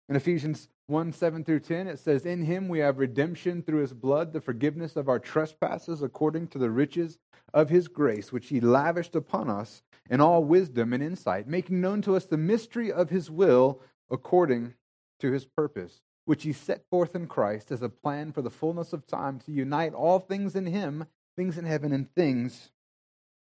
In 0.09 0.16
Ephesians 0.16 0.68
1 0.87 1.12
7 1.12 1.44
through 1.44 1.61
10, 1.61 1.88
it 1.88 1.98
says, 1.98 2.24
In 2.24 2.42
him 2.42 2.68
we 2.68 2.79
have 2.79 2.98
redemption 2.98 3.62
through 3.62 3.81
his 3.81 3.92
blood, 3.92 4.33
the 4.33 4.40
forgiveness 4.40 4.96
of 4.96 5.09
our 5.09 5.18
trespasses 5.18 6.02
according 6.02 6.48
to 6.48 6.59
the 6.59 6.70
riches 6.70 7.18
of 7.52 7.70
his 7.70 7.88
grace, 7.88 8.33
which 8.33 8.48
he 8.48 8.61
lavished 8.61 9.16
upon 9.16 9.50
us 9.50 9.83
in 10.09 10.20
all 10.20 10.44
wisdom 10.44 10.92
and 10.92 11.02
insight, 11.02 11.48
making 11.48 11.81
known 11.81 12.02
to 12.02 12.14
us 12.14 12.24
the 12.24 12.37
mystery 12.37 12.92
of 12.92 13.11
his 13.11 13.31
will 13.31 13.81
according 14.11 14.74
to 15.18 15.33
his 15.33 15.44
purpose, 15.44 16.02
which 16.24 16.44
he 16.44 16.52
set 16.52 16.85
forth 16.88 17.16
in 17.16 17.26
Christ 17.26 17.72
as 17.72 17.83
a 17.83 17.88
plan 17.88 18.31
for 18.31 18.42
the 18.42 18.50
fullness 18.50 18.92
of 18.92 19.07
time 19.07 19.40
to 19.40 19.52
unite 19.52 19.94
all 19.94 20.20
things 20.20 20.55
in 20.55 20.66
him, 20.66 21.07
things 21.37 21.59
in 21.59 21.64
heaven 21.64 21.92
and 21.92 22.12
things 22.14 22.70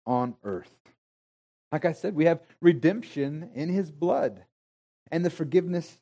on 0.07 0.37
earth. 0.45 0.77
Like 1.73 1.87
I 1.87 1.93
said, 1.93 2.15
we 2.15 2.27
have 2.27 2.41
redemption 2.61 3.51
in 3.55 3.71
his 3.71 3.91
blood 3.91 4.45
and 5.11 5.25
the 5.25 5.31
forgiveness 5.31 5.99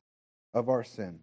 of 0.53 0.69
our 0.69 0.83
sins. 0.83 1.23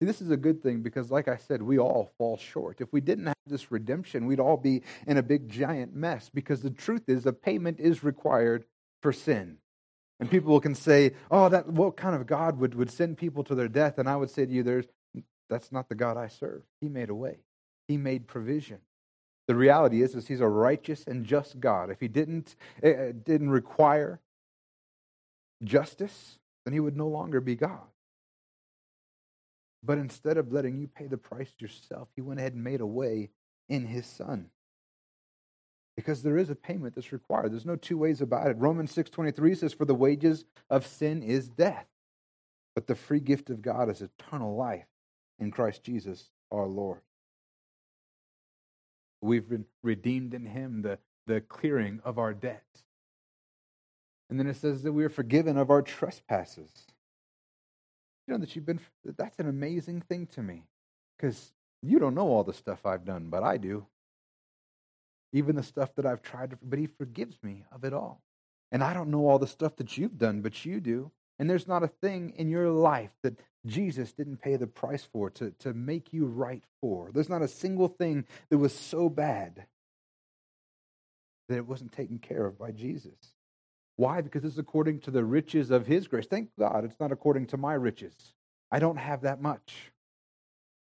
See, 0.00 0.06
this 0.06 0.22
is 0.22 0.30
a 0.30 0.36
good 0.36 0.62
thing 0.62 0.80
because, 0.80 1.10
like 1.10 1.28
I 1.28 1.36
said, 1.36 1.62
we 1.62 1.78
all 1.78 2.10
fall 2.18 2.36
short. 2.36 2.80
If 2.80 2.92
we 2.92 3.00
didn't 3.00 3.26
have 3.26 3.36
this 3.46 3.70
redemption, 3.70 4.26
we'd 4.26 4.40
all 4.40 4.56
be 4.56 4.82
in 5.06 5.18
a 5.18 5.22
big, 5.22 5.48
giant 5.48 5.94
mess 5.94 6.30
because 6.32 6.62
the 6.62 6.70
truth 6.70 7.02
is 7.06 7.26
a 7.26 7.32
payment 7.32 7.78
is 7.78 8.02
required 8.02 8.64
for 9.02 9.12
sin. 9.12 9.58
And 10.20 10.30
people 10.30 10.58
can 10.60 10.74
say, 10.74 11.12
oh, 11.30 11.48
that 11.48 11.68
what 11.68 11.96
kind 11.96 12.16
of 12.16 12.26
God 12.26 12.58
would, 12.58 12.74
would 12.74 12.90
send 12.90 13.18
people 13.18 13.44
to 13.44 13.54
their 13.54 13.68
death? 13.68 13.98
And 13.98 14.08
I 14.08 14.16
would 14.16 14.30
say 14.30 14.46
to 14.46 14.52
you, 14.52 14.62
there's, 14.62 14.86
that's 15.50 15.70
not 15.70 15.88
the 15.88 15.94
God 15.94 16.16
I 16.16 16.28
serve. 16.28 16.62
He 16.80 16.88
made 16.88 17.10
a 17.10 17.14
way, 17.14 17.38
He 17.88 17.96
made 17.96 18.26
provision. 18.26 18.78
The 19.46 19.54
reality 19.54 20.02
is, 20.02 20.14
is 20.14 20.26
he's 20.26 20.40
a 20.40 20.48
righteous 20.48 21.04
and 21.06 21.24
just 21.24 21.60
God. 21.60 21.90
If 21.90 22.00
he 22.00 22.08
didn't, 22.08 22.56
uh, 22.82 23.12
didn't 23.24 23.50
require 23.50 24.20
justice, 25.62 26.38
then 26.64 26.72
he 26.72 26.80
would 26.80 26.96
no 26.96 27.08
longer 27.08 27.40
be 27.40 27.54
God. 27.54 27.86
But 29.82 29.98
instead 29.98 30.38
of 30.38 30.50
letting 30.50 30.78
you 30.78 30.88
pay 30.88 31.06
the 31.06 31.18
price 31.18 31.52
yourself, 31.58 32.08
he 32.16 32.22
went 32.22 32.40
ahead 32.40 32.54
and 32.54 32.64
made 32.64 32.80
a 32.80 32.86
way 32.86 33.30
in 33.68 33.86
his 33.86 34.06
son. 34.06 34.50
Because 35.94 36.22
there 36.22 36.38
is 36.38 36.50
a 36.50 36.56
payment 36.56 36.94
that's 36.94 37.12
required. 37.12 37.52
There's 37.52 37.66
no 37.66 37.76
two 37.76 37.98
ways 37.98 38.20
about 38.20 38.48
it. 38.48 38.56
Romans 38.56 38.92
6:23 38.92 39.54
says 39.54 39.74
for 39.74 39.84
the 39.84 39.94
wages 39.94 40.44
of 40.70 40.86
sin 40.86 41.22
is 41.22 41.48
death, 41.50 41.86
but 42.74 42.86
the 42.86 42.94
free 42.94 43.20
gift 43.20 43.50
of 43.50 43.62
God 43.62 43.90
is 43.90 44.00
eternal 44.02 44.56
life 44.56 44.86
in 45.38 45.50
Christ 45.50 45.84
Jesus 45.84 46.30
our 46.50 46.66
Lord. 46.66 47.00
We've 49.24 49.48
been 49.48 49.64
redeemed 49.82 50.34
in 50.34 50.44
him, 50.44 50.82
the, 50.82 50.98
the 51.26 51.40
clearing 51.40 52.00
of 52.04 52.18
our 52.18 52.34
debt. 52.34 52.66
And 54.28 54.38
then 54.38 54.46
it 54.46 54.56
says 54.56 54.82
that 54.82 54.92
we 54.92 55.02
are 55.02 55.08
forgiven 55.08 55.56
of 55.56 55.70
our 55.70 55.80
trespasses. 55.80 56.70
You 58.26 58.34
know 58.34 58.38
that 58.38 58.54
you've 58.54 58.66
been, 58.66 58.80
that's 59.16 59.38
an 59.38 59.48
amazing 59.48 60.02
thing 60.02 60.26
to 60.34 60.42
me 60.42 60.64
because 61.16 61.52
you 61.82 61.98
don't 61.98 62.14
know 62.14 62.28
all 62.28 62.44
the 62.44 62.52
stuff 62.52 62.84
I've 62.84 63.06
done, 63.06 63.28
but 63.30 63.42
I 63.42 63.56
do. 63.56 63.86
Even 65.32 65.56
the 65.56 65.62
stuff 65.62 65.94
that 65.94 66.04
I've 66.04 66.22
tried 66.22 66.50
to, 66.50 66.58
but 66.62 66.78
He 66.78 66.86
forgives 66.86 67.42
me 67.42 67.64
of 67.72 67.82
it 67.84 67.94
all. 67.94 68.20
And 68.72 68.84
I 68.84 68.92
don't 68.92 69.10
know 69.10 69.26
all 69.26 69.38
the 69.38 69.46
stuff 69.46 69.76
that 69.76 69.96
you've 69.96 70.18
done, 70.18 70.42
but 70.42 70.66
you 70.66 70.80
do. 70.80 71.10
And 71.38 71.50
there's 71.50 71.66
not 71.66 71.82
a 71.82 71.88
thing 71.88 72.34
in 72.36 72.48
your 72.48 72.70
life 72.70 73.10
that 73.22 73.38
Jesus 73.66 74.12
didn't 74.12 74.38
pay 74.38 74.56
the 74.56 74.66
price 74.66 75.04
for 75.04 75.30
to, 75.30 75.50
to 75.60 75.72
make 75.72 76.12
you 76.12 76.26
right 76.26 76.62
for. 76.80 77.10
There's 77.12 77.28
not 77.28 77.42
a 77.42 77.48
single 77.48 77.88
thing 77.88 78.26
that 78.50 78.58
was 78.58 78.74
so 78.74 79.08
bad 79.08 79.66
that 81.48 81.56
it 81.56 81.66
wasn't 81.66 81.92
taken 81.92 82.18
care 82.18 82.46
of 82.46 82.58
by 82.58 82.70
Jesus. 82.70 83.34
Why? 83.96 84.20
Because 84.20 84.44
it's 84.44 84.58
according 84.58 85.00
to 85.00 85.10
the 85.10 85.24
riches 85.24 85.70
of 85.70 85.86
his 85.86 86.08
grace. 86.08 86.26
Thank 86.26 86.50
God 86.58 86.84
it's 86.84 86.98
not 87.00 87.12
according 87.12 87.46
to 87.48 87.56
my 87.56 87.74
riches. 87.74 88.14
I 88.70 88.78
don't 88.78 88.96
have 88.96 89.22
that 89.22 89.40
much. 89.40 89.92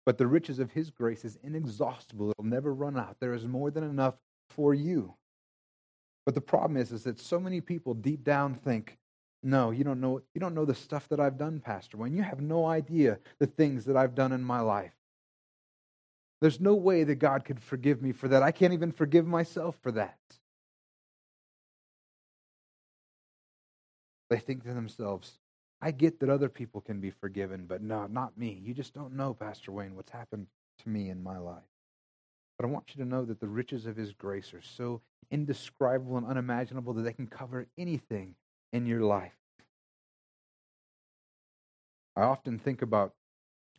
But 0.06 0.18
the 0.18 0.28
riches 0.28 0.60
of 0.60 0.72
his 0.72 0.90
grace 0.90 1.24
is 1.24 1.38
inexhaustible. 1.44 2.32
It'll 2.32 2.44
never 2.44 2.74
run 2.74 2.98
out. 2.98 3.18
There 3.20 3.34
is 3.34 3.46
more 3.46 3.70
than 3.70 3.84
enough 3.84 4.16
for 4.50 4.74
you. 4.74 5.14
But 6.26 6.36
the 6.36 6.42
problem 6.42 6.78
is, 6.78 6.92
is 6.92 7.04
that 7.04 7.20
so 7.20 7.40
many 7.40 7.62
people 7.62 7.94
deep 7.94 8.24
down 8.24 8.56
think, 8.56 8.98
no, 9.44 9.72
you 9.72 9.84
don't 9.84 10.00
know 10.00 10.22
you 10.34 10.42
don't 10.42 10.54
know 10.54 10.66
the 10.66 10.76
stuff 10.76 11.08
that 11.10 11.20
I've 11.20 11.38
done, 11.38 11.60
Pastor 11.60 11.98
Wayne. 11.98 12.14
You 12.14 12.24
have 12.24 12.42
no 12.42 12.66
idea 12.66 13.20
the 13.40 13.48
things 13.48 13.86
that 13.86 13.98
I've 13.98 14.16
done 14.16 14.32
in 14.32 14.44
my 14.44 14.60
life. 14.60 14.94
There's 16.42 16.60
no 16.60 16.76
way 16.76 17.04
that 17.04 17.16
God 17.16 17.46
could 17.46 17.62
forgive 17.62 18.02
me 18.02 18.12
for 18.12 18.28
that. 18.28 18.44
I 18.44 18.52
can't 18.52 18.74
even 18.74 18.92
forgive 18.92 19.28
myself 19.28 19.76
for 19.82 19.92
that. 19.94 20.18
They 24.30 24.40
think 24.40 24.64
to 24.64 24.74
themselves, 24.74 25.38
I 25.82 25.92
get 25.92 26.20
that 26.20 26.30
other 26.30 26.50
people 26.50 26.82
can 26.82 27.00
be 27.00 27.12
forgiven, 27.12 27.66
but 27.68 27.82
no, 27.82 28.08
not 28.08 28.38
me. 28.38 28.62
You 28.64 28.74
just 28.74 28.94
don't 28.94 29.16
know, 29.16 29.34
Pastor 29.34 29.72
Wayne, 29.72 29.96
what's 29.96 30.12
happened 30.12 30.48
to 30.84 30.90
me 30.90 31.10
in 31.10 31.22
my 31.22 31.38
life. 31.38 31.64
But 32.58 32.66
I 32.66 32.70
want 32.70 32.96
you 32.96 33.04
to 33.04 33.10
know 33.10 33.26
that 33.26 33.40
the 33.40 33.48
riches 33.48 33.86
of 33.86 33.96
His 33.96 34.14
grace 34.14 34.54
are 34.54 34.62
so 34.62 35.02
indescribable 35.32 36.18
and 36.18 36.28
unimaginable 36.28 36.94
that 36.94 37.02
they 37.02 37.14
can 37.14 37.28
cover 37.28 37.68
anything 37.78 38.36
in 38.74 38.86
your 38.86 39.02
life. 39.02 39.36
I 42.16 42.24
often 42.24 42.60
think 42.60 42.82
about 42.82 43.14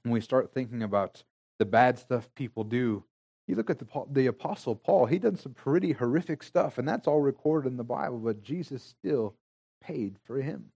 when 0.03 0.13
we 0.13 0.21
start 0.21 0.53
thinking 0.53 0.83
about 0.83 1.23
the 1.59 1.65
bad 1.65 1.99
stuff 1.99 2.29
people 2.35 2.65
do. 2.65 3.05
You 3.47 3.57
look 3.57 3.71
at 3.71 3.79
the, 3.79 3.87
the 4.11 4.27
Apostle 4.27 4.75
Paul, 4.75 5.07
he 5.07 5.19
done 5.19 5.37
some 5.37 5.55
pretty 5.55 5.93
horrific 5.93 6.43
stuff, 6.43 6.79
and 6.79 6.89
that's 6.89 7.07
all 7.07 7.21
recorded 7.21 7.71
in 7.71 7.77
the 7.77 7.85
Bible, 7.85 8.19
but 8.19 8.43
Jesus 8.43 8.83
still 8.83 9.35
paid 9.83 10.17
for 10.25 10.41
him. 10.41 10.71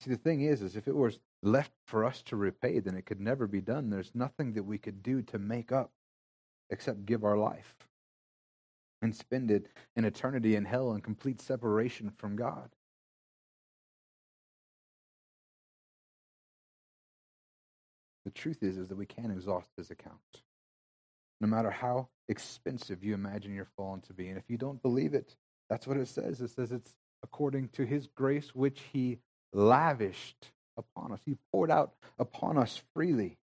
See, 0.00 0.10
the 0.10 0.16
thing 0.16 0.42
is, 0.42 0.62
is 0.62 0.76
if 0.76 0.88
it 0.88 0.94
was 0.94 1.18
left 1.42 1.72
for 1.86 2.04
us 2.04 2.22
to 2.22 2.36
repay, 2.36 2.80
then 2.80 2.96
it 2.96 3.06
could 3.06 3.20
never 3.20 3.46
be 3.46 3.60
done. 3.60 3.90
There's 3.90 4.12
nothing 4.14 4.54
that 4.54 4.62
we 4.62 4.78
could 4.78 5.02
do 5.02 5.22
to 5.22 5.38
make 5.38 5.72
up 5.72 5.90
except 6.70 7.06
give 7.06 7.24
our 7.24 7.36
life 7.36 7.74
and 9.02 9.14
spend 9.14 9.50
it 9.50 9.68
in 9.94 10.04
eternity 10.04 10.56
in 10.56 10.64
hell 10.64 10.92
in 10.92 11.00
complete 11.00 11.40
separation 11.40 12.10
from 12.16 12.36
God. 12.36 12.70
The 18.24 18.30
truth 18.32 18.62
is, 18.62 18.76
is 18.76 18.88
that 18.88 18.96
we 18.96 19.06
can't 19.06 19.30
exhaust 19.30 19.70
his 19.76 19.90
account. 19.90 20.14
No 21.40 21.46
matter 21.46 21.70
how 21.70 22.08
expensive 22.28 23.04
you 23.04 23.14
imagine 23.14 23.54
your 23.54 23.68
fallen 23.76 24.00
to 24.02 24.12
be. 24.12 24.28
And 24.28 24.38
if 24.38 24.44
you 24.48 24.56
don't 24.56 24.82
believe 24.82 25.14
it, 25.14 25.36
that's 25.70 25.86
what 25.86 25.96
it 25.96 26.08
says. 26.08 26.40
It 26.40 26.50
says 26.50 26.72
it's 26.72 26.94
according 27.22 27.68
to 27.70 27.84
his 27.84 28.08
grace, 28.08 28.54
which 28.54 28.80
he 28.92 29.18
lavished 29.52 30.50
upon 30.76 31.12
us. 31.12 31.20
He 31.24 31.36
poured 31.52 31.70
out 31.70 31.92
upon 32.18 32.58
us 32.58 32.82
freely. 32.94 33.38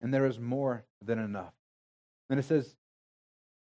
And 0.00 0.14
there 0.14 0.26
is 0.26 0.38
more 0.38 0.84
than 1.04 1.18
enough. 1.18 1.52
And 2.30 2.38
it 2.38 2.44
says, 2.44 2.76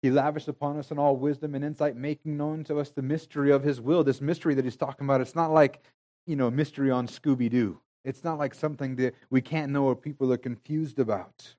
He 0.06 0.12
lavished 0.12 0.46
upon 0.46 0.78
us 0.78 0.92
in 0.92 1.00
all 1.00 1.16
wisdom 1.16 1.56
and 1.56 1.64
insight, 1.64 1.96
making 1.96 2.36
known 2.36 2.62
to 2.64 2.78
us 2.78 2.90
the 2.90 3.02
mystery 3.02 3.50
of 3.50 3.64
His 3.64 3.80
will. 3.80 4.04
This 4.04 4.20
mystery 4.20 4.54
that 4.54 4.64
He's 4.64 4.76
talking 4.76 5.04
about, 5.04 5.20
it's 5.20 5.34
not 5.34 5.50
like, 5.50 5.82
you 6.28 6.36
know, 6.36 6.48
mystery 6.48 6.92
on 6.92 7.08
Scooby 7.08 7.50
Doo. 7.50 7.80
It's 8.04 8.22
not 8.22 8.38
like 8.38 8.54
something 8.54 8.94
that 8.96 9.16
we 9.30 9.40
can't 9.40 9.72
know 9.72 9.82
or 9.82 9.96
people 9.96 10.32
are 10.32 10.36
confused 10.36 11.00
about. 11.00 11.56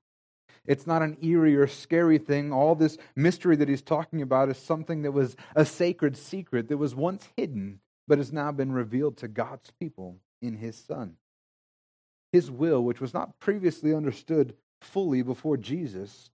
It's 0.64 0.86
not 0.86 1.02
an 1.02 1.18
eerie 1.20 1.56
or 1.56 1.66
scary 1.66 2.16
thing. 2.16 2.50
All 2.50 2.74
this 2.74 2.96
mystery 3.14 3.54
that 3.56 3.68
he's 3.68 3.82
talking 3.82 4.22
about 4.22 4.48
is 4.48 4.56
something 4.56 5.02
that 5.02 5.12
was 5.12 5.36
a 5.54 5.66
sacred 5.66 6.16
secret 6.16 6.68
that 6.68 6.78
was 6.78 6.94
once 6.94 7.28
hidden, 7.36 7.80
but 8.06 8.16
has 8.16 8.32
now 8.32 8.50
been 8.50 8.72
revealed 8.72 9.18
to 9.18 9.28
God's 9.28 9.72
people 9.78 10.20
in 10.40 10.56
his 10.56 10.74
Son. 10.74 11.16
His 12.32 12.50
will, 12.50 12.82
which 12.82 12.98
was 12.98 13.12
not 13.12 13.38
previously 13.40 13.92
understood 13.92 14.54
fully 14.80 15.20
before 15.20 15.58
Jesus, 15.58 16.30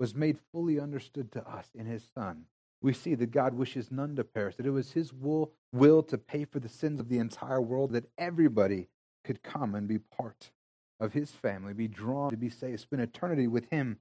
was 0.00 0.14
made 0.14 0.38
fully 0.50 0.80
understood 0.80 1.30
to 1.30 1.46
us 1.46 1.68
in 1.74 1.86
his 1.86 2.02
Son. 2.14 2.46
We 2.82 2.94
see 2.94 3.14
that 3.16 3.30
God 3.30 3.54
wishes 3.54 3.92
none 3.92 4.16
to 4.16 4.24
perish, 4.24 4.56
that 4.56 4.66
it 4.66 4.70
was 4.70 4.92
his 4.92 5.12
will, 5.12 5.52
will 5.72 6.02
to 6.04 6.16
pay 6.16 6.46
for 6.46 6.58
the 6.58 6.68
sins 6.68 6.98
of 6.98 7.10
the 7.10 7.18
entire 7.18 7.60
world, 7.60 7.92
that 7.92 8.10
everybody 8.16 8.88
could 9.22 9.42
come 9.42 9.74
and 9.74 9.86
be 9.86 9.98
part 9.98 10.50
of 10.98 11.12
his 11.12 11.30
family, 11.30 11.74
be 11.74 11.86
drawn 11.86 12.30
to 12.30 12.36
be 12.38 12.48
saved, 12.48 12.80
spend 12.80 13.02
eternity 13.02 13.46
with 13.46 13.68
him 13.70 13.98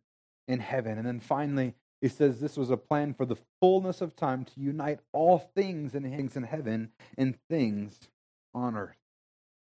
in 0.48 0.60
heaven. 0.60 0.98
And 0.98 1.06
then 1.06 1.20
finally, 1.20 1.76
he 2.02 2.08
says 2.08 2.40
this 2.40 2.56
was 2.56 2.70
a 2.70 2.78
plan 2.78 3.14
for 3.14 3.26
the 3.26 3.38
fullness 3.60 4.00
of 4.00 4.16
time 4.16 4.46
to 4.46 4.52
unite 4.60 5.00
all 5.12 5.38
things 5.38 5.94
in 5.94 6.04
things 6.04 6.38
in 6.38 6.44
heaven 6.44 6.92
and 7.18 7.38
things 7.50 8.08
on 8.54 8.78
earth. 8.78 8.96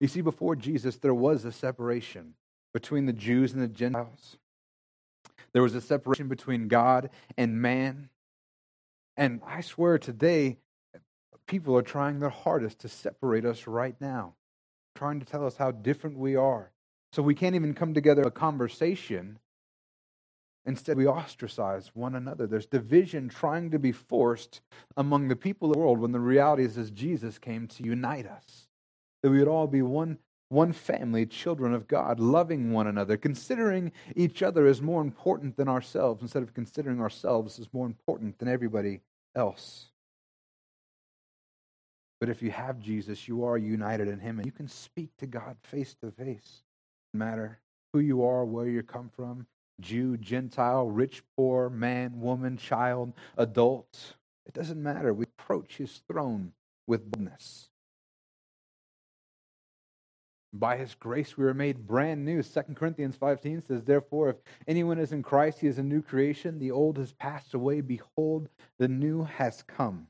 You 0.00 0.08
see, 0.08 0.22
before 0.22 0.56
Jesus, 0.56 0.96
there 0.96 1.14
was 1.14 1.44
a 1.44 1.52
separation 1.52 2.34
between 2.72 3.04
the 3.04 3.12
Jews 3.12 3.52
and 3.52 3.62
the 3.62 3.68
Gentiles. 3.68 4.38
There 5.54 5.62
was 5.62 5.74
a 5.74 5.80
separation 5.80 6.28
between 6.28 6.68
God 6.68 7.10
and 7.38 7.62
man. 7.62 8.10
And 9.16 9.40
I 9.46 9.62
swear 9.62 9.98
today, 9.98 10.58
people 11.46 11.76
are 11.76 11.82
trying 11.82 12.18
their 12.18 12.28
hardest 12.28 12.80
to 12.80 12.88
separate 12.88 13.46
us 13.46 13.66
right 13.66 13.98
now 14.00 14.34
trying 14.94 15.20
to 15.20 15.26
tell 15.26 15.46
us 15.46 15.56
how 15.56 15.70
different 15.70 16.18
we 16.18 16.36
are. 16.36 16.70
So 17.12 17.22
we 17.22 17.34
can't 17.34 17.54
even 17.54 17.74
come 17.74 17.94
together 17.94 18.22
a 18.22 18.30
conversation. 18.30 19.38
Instead, 20.66 20.96
we 20.96 21.06
ostracize 21.06 21.90
one 21.94 22.14
another. 22.14 22.46
There's 22.46 22.66
division 22.66 23.28
trying 23.28 23.70
to 23.72 23.78
be 23.78 23.92
forced 23.92 24.60
among 24.96 25.28
the 25.28 25.36
people 25.36 25.68
of 25.68 25.74
the 25.74 25.78
world 25.80 25.98
when 25.98 26.12
the 26.12 26.20
reality 26.20 26.64
is, 26.64 26.78
as 26.78 26.90
Jesus 26.90 27.38
came 27.38 27.66
to 27.68 27.84
unite 27.84 28.26
us. 28.26 28.68
That 29.22 29.30
we 29.30 29.38
would 29.38 29.48
all 29.48 29.66
be 29.66 29.82
one, 29.82 30.18
one 30.48 30.72
family, 30.72 31.26
children 31.26 31.72
of 31.72 31.88
God, 31.88 32.20
loving 32.20 32.72
one 32.72 32.86
another, 32.86 33.16
considering 33.16 33.92
each 34.14 34.42
other 34.42 34.66
as 34.66 34.80
more 34.80 35.00
important 35.00 35.56
than 35.56 35.68
ourselves 35.68 36.22
instead 36.22 36.42
of 36.42 36.54
considering 36.54 37.00
ourselves 37.00 37.58
as 37.58 37.72
more 37.72 37.86
important 37.86 38.38
than 38.38 38.48
everybody 38.48 39.00
else. 39.34 39.86
But 42.20 42.28
if 42.28 42.42
you 42.42 42.50
have 42.52 42.78
Jesus, 42.78 43.28
you 43.28 43.44
are 43.44 43.58
united 43.58 44.08
in 44.08 44.18
Him 44.18 44.38
and 44.38 44.46
you 44.46 44.52
can 44.52 44.68
speak 44.68 45.10
to 45.18 45.26
God 45.26 45.56
face 45.64 45.94
to 46.02 46.10
face. 46.12 46.62
No 47.12 47.18
matter 47.18 47.58
who 47.92 48.00
you 48.00 48.24
are, 48.24 48.44
where 48.44 48.68
you 48.68 48.82
come 48.82 49.10
from 49.14 49.46
Jew, 49.80 50.16
Gentile, 50.16 50.88
rich, 50.88 51.22
poor, 51.36 51.68
man, 51.68 52.20
woman, 52.20 52.56
child, 52.56 53.12
adult. 53.36 54.14
It 54.46 54.54
doesn't 54.54 54.82
matter. 54.82 55.12
We 55.12 55.24
approach 55.38 55.76
His 55.76 56.02
throne 56.08 56.52
with 56.86 57.10
boldness. 57.10 57.70
By 60.56 60.76
his 60.76 60.94
grace 60.94 61.36
we 61.36 61.44
were 61.44 61.52
made 61.52 61.84
brand 61.84 62.24
new. 62.24 62.40
2 62.40 62.62
Corinthians 62.76 63.16
15 63.16 63.64
says, 63.66 63.82
Therefore, 63.82 64.30
if 64.30 64.36
anyone 64.68 65.00
is 65.00 65.10
in 65.10 65.20
Christ, 65.20 65.58
he 65.58 65.66
is 65.66 65.78
a 65.78 65.82
new 65.82 66.00
creation. 66.00 66.60
The 66.60 66.70
old 66.70 66.96
has 66.96 67.12
passed 67.12 67.54
away. 67.54 67.80
Behold, 67.80 68.48
the 68.78 68.86
new 68.86 69.24
has 69.24 69.64
come. 69.64 70.06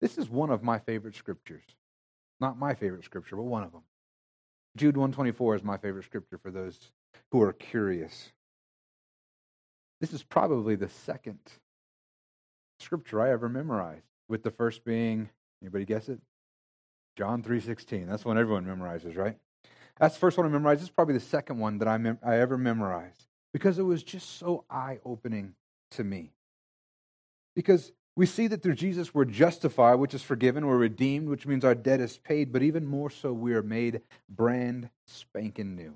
This 0.00 0.18
is 0.18 0.28
one 0.28 0.50
of 0.50 0.64
my 0.64 0.80
favorite 0.80 1.14
scriptures. 1.14 1.62
Not 2.40 2.58
my 2.58 2.74
favorite 2.74 3.04
scripture, 3.04 3.36
but 3.36 3.44
one 3.44 3.62
of 3.62 3.70
them. 3.70 3.82
Jude 4.76 4.96
124 4.96 5.54
is 5.54 5.62
my 5.62 5.76
favorite 5.76 6.04
scripture 6.04 6.38
for 6.38 6.50
those 6.50 6.90
who 7.30 7.40
are 7.40 7.52
curious. 7.52 8.32
This 10.00 10.12
is 10.12 10.24
probably 10.24 10.74
the 10.74 10.88
second 10.88 11.38
scripture 12.80 13.20
I 13.20 13.30
ever 13.30 13.48
memorized, 13.48 14.04
with 14.28 14.42
the 14.42 14.50
first 14.50 14.84
being, 14.84 15.30
anybody 15.62 15.84
guess 15.84 16.08
it? 16.08 16.18
John 17.16 17.44
3.16. 17.44 18.08
That's 18.08 18.24
one 18.24 18.36
everyone 18.36 18.66
memorizes, 18.66 19.16
right? 19.16 19.38
That's 19.98 20.14
the 20.14 20.20
first 20.20 20.36
one 20.36 20.46
I 20.46 20.50
memorized. 20.50 20.82
Is 20.82 20.90
probably 20.90 21.14
the 21.14 21.20
second 21.20 21.58
one 21.58 21.78
that 21.78 21.88
I, 21.88 21.98
mem- 21.98 22.18
I 22.24 22.38
ever 22.38 22.58
memorized 22.58 23.26
because 23.52 23.78
it 23.78 23.84
was 23.84 24.02
just 24.02 24.38
so 24.38 24.64
eye-opening 24.68 25.54
to 25.92 26.04
me. 26.04 26.32
Because 27.54 27.92
we 28.16 28.26
see 28.26 28.48
that 28.48 28.62
through 28.62 28.74
Jesus 28.74 29.14
we're 29.14 29.24
justified, 29.24 29.94
which 29.94 30.14
is 30.14 30.22
forgiven, 30.22 30.66
we're 30.66 30.76
redeemed, 30.76 31.28
which 31.28 31.46
means 31.46 31.64
our 31.64 31.74
debt 31.74 32.00
is 32.00 32.18
paid, 32.18 32.52
but 32.52 32.62
even 32.62 32.86
more 32.86 33.10
so, 33.10 33.32
we 33.32 33.54
are 33.54 33.62
made 33.62 34.02
brand 34.28 34.90
spanking 35.06 35.76
new. 35.76 35.94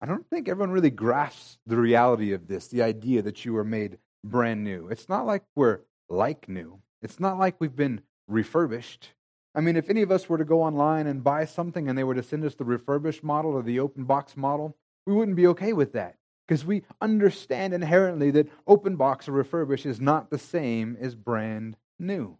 I 0.00 0.06
don't 0.06 0.28
think 0.30 0.48
everyone 0.48 0.70
really 0.70 0.90
grasps 0.90 1.58
the 1.66 1.76
reality 1.76 2.32
of 2.32 2.46
this, 2.46 2.68
the 2.68 2.82
idea 2.82 3.22
that 3.22 3.44
you 3.44 3.56
are 3.56 3.64
made 3.64 3.98
brand 4.24 4.62
new. 4.62 4.88
It's 4.88 5.08
not 5.08 5.26
like 5.26 5.42
we're 5.56 5.80
like 6.08 6.48
new, 6.48 6.78
it's 7.02 7.18
not 7.18 7.38
like 7.38 7.56
we've 7.58 7.74
been 7.74 8.02
refurbished. 8.28 9.10
I 9.54 9.60
mean, 9.60 9.76
if 9.76 9.90
any 9.90 10.02
of 10.02 10.10
us 10.10 10.28
were 10.28 10.38
to 10.38 10.44
go 10.44 10.62
online 10.62 11.06
and 11.06 11.24
buy 11.24 11.44
something 11.44 11.88
and 11.88 11.98
they 11.98 12.04
were 12.04 12.14
to 12.14 12.22
send 12.22 12.44
us 12.44 12.54
the 12.54 12.64
refurbished 12.64 13.24
model 13.24 13.52
or 13.52 13.62
the 13.62 13.80
open 13.80 14.04
box 14.04 14.36
model, 14.36 14.76
we 15.06 15.14
wouldn't 15.14 15.36
be 15.36 15.46
okay 15.48 15.72
with 15.72 15.92
that 15.94 16.16
because 16.46 16.64
we 16.64 16.82
understand 17.00 17.74
inherently 17.74 18.30
that 18.30 18.48
open 18.66 18.96
box 18.96 19.28
or 19.28 19.32
refurbished 19.32 19.86
is 19.86 20.00
not 20.00 20.30
the 20.30 20.38
same 20.38 20.96
as 21.00 21.14
brand 21.14 21.76
new. 21.98 22.38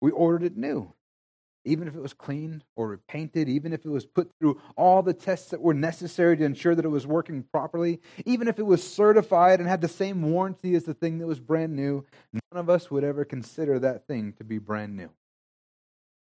We 0.00 0.10
ordered 0.10 0.44
it 0.44 0.56
new. 0.56 0.92
Even 1.66 1.86
if 1.86 1.94
it 1.94 2.00
was 2.00 2.14
cleaned 2.14 2.64
or 2.74 2.88
repainted, 2.88 3.46
even 3.46 3.74
if 3.74 3.84
it 3.84 3.90
was 3.90 4.06
put 4.06 4.30
through 4.38 4.58
all 4.76 5.02
the 5.02 5.12
tests 5.12 5.50
that 5.50 5.60
were 5.60 5.74
necessary 5.74 6.34
to 6.38 6.44
ensure 6.44 6.74
that 6.74 6.86
it 6.86 6.88
was 6.88 7.06
working 7.06 7.42
properly, 7.52 8.00
even 8.24 8.48
if 8.48 8.58
it 8.58 8.64
was 8.64 8.82
certified 8.82 9.60
and 9.60 9.68
had 9.68 9.82
the 9.82 9.88
same 9.88 10.22
warranty 10.22 10.74
as 10.74 10.84
the 10.84 10.94
thing 10.94 11.18
that 11.18 11.26
was 11.26 11.38
brand 11.38 11.76
new, 11.76 12.06
none 12.32 12.60
of 12.60 12.70
us 12.70 12.90
would 12.90 13.04
ever 13.04 13.26
consider 13.26 13.78
that 13.78 14.06
thing 14.06 14.32
to 14.32 14.44
be 14.44 14.56
brand 14.56 14.96
new. 14.96 15.10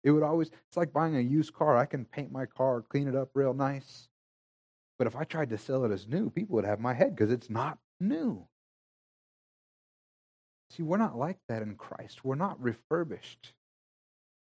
It 0.04 0.12
would 0.12 0.24
always, 0.24 0.50
it's 0.68 0.78
like 0.78 0.94
buying 0.94 1.16
a 1.16 1.22
used 1.22 1.54
car. 1.54 1.78
I 1.78 1.86
can 1.86 2.06
paint 2.06 2.32
my 2.32 2.46
car, 2.46 2.82
clean 2.82 3.08
it 3.08 3.16
up 3.16 3.30
real 3.34 3.54
nice. 3.54 4.08
But 4.98 5.08
if 5.08 5.16
I 5.16 5.24
tried 5.24 5.50
to 5.50 5.58
sell 5.58 5.86
it 5.86 5.92
as 5.92 6.08
new, 6.08 6.30
people 6.30 6.56
would 6.56 6.66
have 6.66 6.80
my 6.80 6.94
head 6.94 7.16
because 7.16 7.32
it's 7.32 7.50
not 7.50 7.78
new. 8.00 8.46
See, 10.72 10.84
we're 10.84 10.98
not 10.98 11.18
like 11.18 11.38
that 11.48 11.62
in 11.62 11.76
Christ. 11.76 12.24
We're 12.24 12.36
not 12.36 12.62
refurbished. 12.62 13.54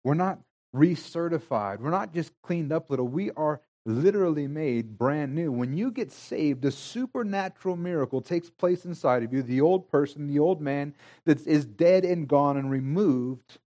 We're 0.04 0.14
not 0.14 0.40
recertified. 0.76 1.80
We're 1.80 1.90
not 1.90 2.14
just 2.14 2.32
cleaned 2.44 2.72
up 2.72 2.90
little. 2.90 3.08
We 3.08 3.32
are 3.32 3.62
literally 3.86 4.48
made 4.48 4.98
brand 4.98 5.34
new. 5.34 5.52
When 5.52 5.74
you 5.74 5.92
get 5.92 6.12
saved, 6.12 6.64
a 6.66 6.72
supernatural 6.72 7.76
miracle 7.76 8.22
takes 8.22 8.50
place 8.50 8.86
inside 8.86 9.24
of 9.24 9.34
you. 9.34 9.42
The 9.42 9.62
old 9.62 9.90
person, 9.90 10.28
the 10.28 10.40
old 10.40 10.62
man 10.62 10.94
that 11.26 11.46
is 11.48 11.66
dead 11.66 12.06
and 12.06 12.28
gone 12.28 12.58
and 12.58 12.70
removed, 12.70 13.58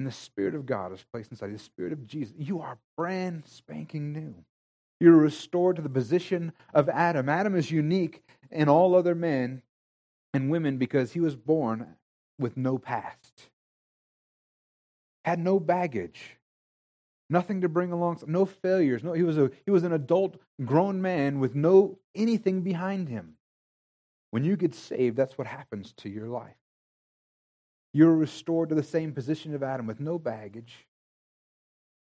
and 0.00 0.06
the 0.06 0.12
Spirit 0.12 0.54
of 0.54 0.64
God 0.64 0.94
is 0.94 1.04
placed 1.12 1.30
inside 1.30 1.48
you, 1.48 1.58
the 1.58 1.62
Spirit 1.62 1.92
of 1.92 2.06
Jesus. 2.06 2.34
You 2.38 2.62
are 2.62 2.78
brand 2.96 3.44
spanking 3.44 4.14
new. 4.14 4.34
You're 4.98 5.12
restored 5.12 5.76
to 5.76 5.82
the 5.82 5.90
position 5.90 6.54
of 6.72 6.88
Adam. 6.88 7.28
Adam 7.28 7.54
is 7.54 7.70
unique 7.70 8.22
in 8.50 8.70
all 8.70 8.94
other 8.94 9.14
men 9.14 9.60
and 10.32 10.50
women 10.50 10.78
because 10.78 11.12
he 11.12 11.20
was 11.20 11.36
born 11.36 11.96
with 12.38 12.56
no 12.56 12.78
past, 12.78 13.50
had 15.26 15.38
no 15.38 15.60
baggage 15.60 16.38
nothing 17.28 17.60
to 17.60 17.68
bring 17.68 17.92
along, 17.92 18.22
no 18.26 18.46
failures. 18.46 19.04
No, 19.04 19.12
he 19.12 19.22
was 19.22 19.36
a 19.36 19.50
he 19.66 19.70
was 19.70 19.84
an 19.84 19.92
adult, 19.92 20.40
grown 20.64 21.02
man 21.02 21.38
with 21.40 21.54
no 21.54 21.98
anything 22.14 22.62
behind 22.62 23.10
him. 23.10 23.34
When 24.30 24.44
you 24.44 24.56
get 24.56 24.74
saved, 24.74 25.18
that's 25.18 25.36
what 25.36 25.46
happens 25.46 25.92
to 25.98 26.08
your 26.08 26.26
life. 26.26 26.56
You're 27.92 28.14
restored 28.14 28.68
to 28.68 28.74
the 28.74 28.82
same 28.82 29.12
position 29.12 29.54
of 29.54 29.62
Adam 29.62 29.86
with 29.86 30.00
no 30.00 30.18
baggage, 30.18 30.86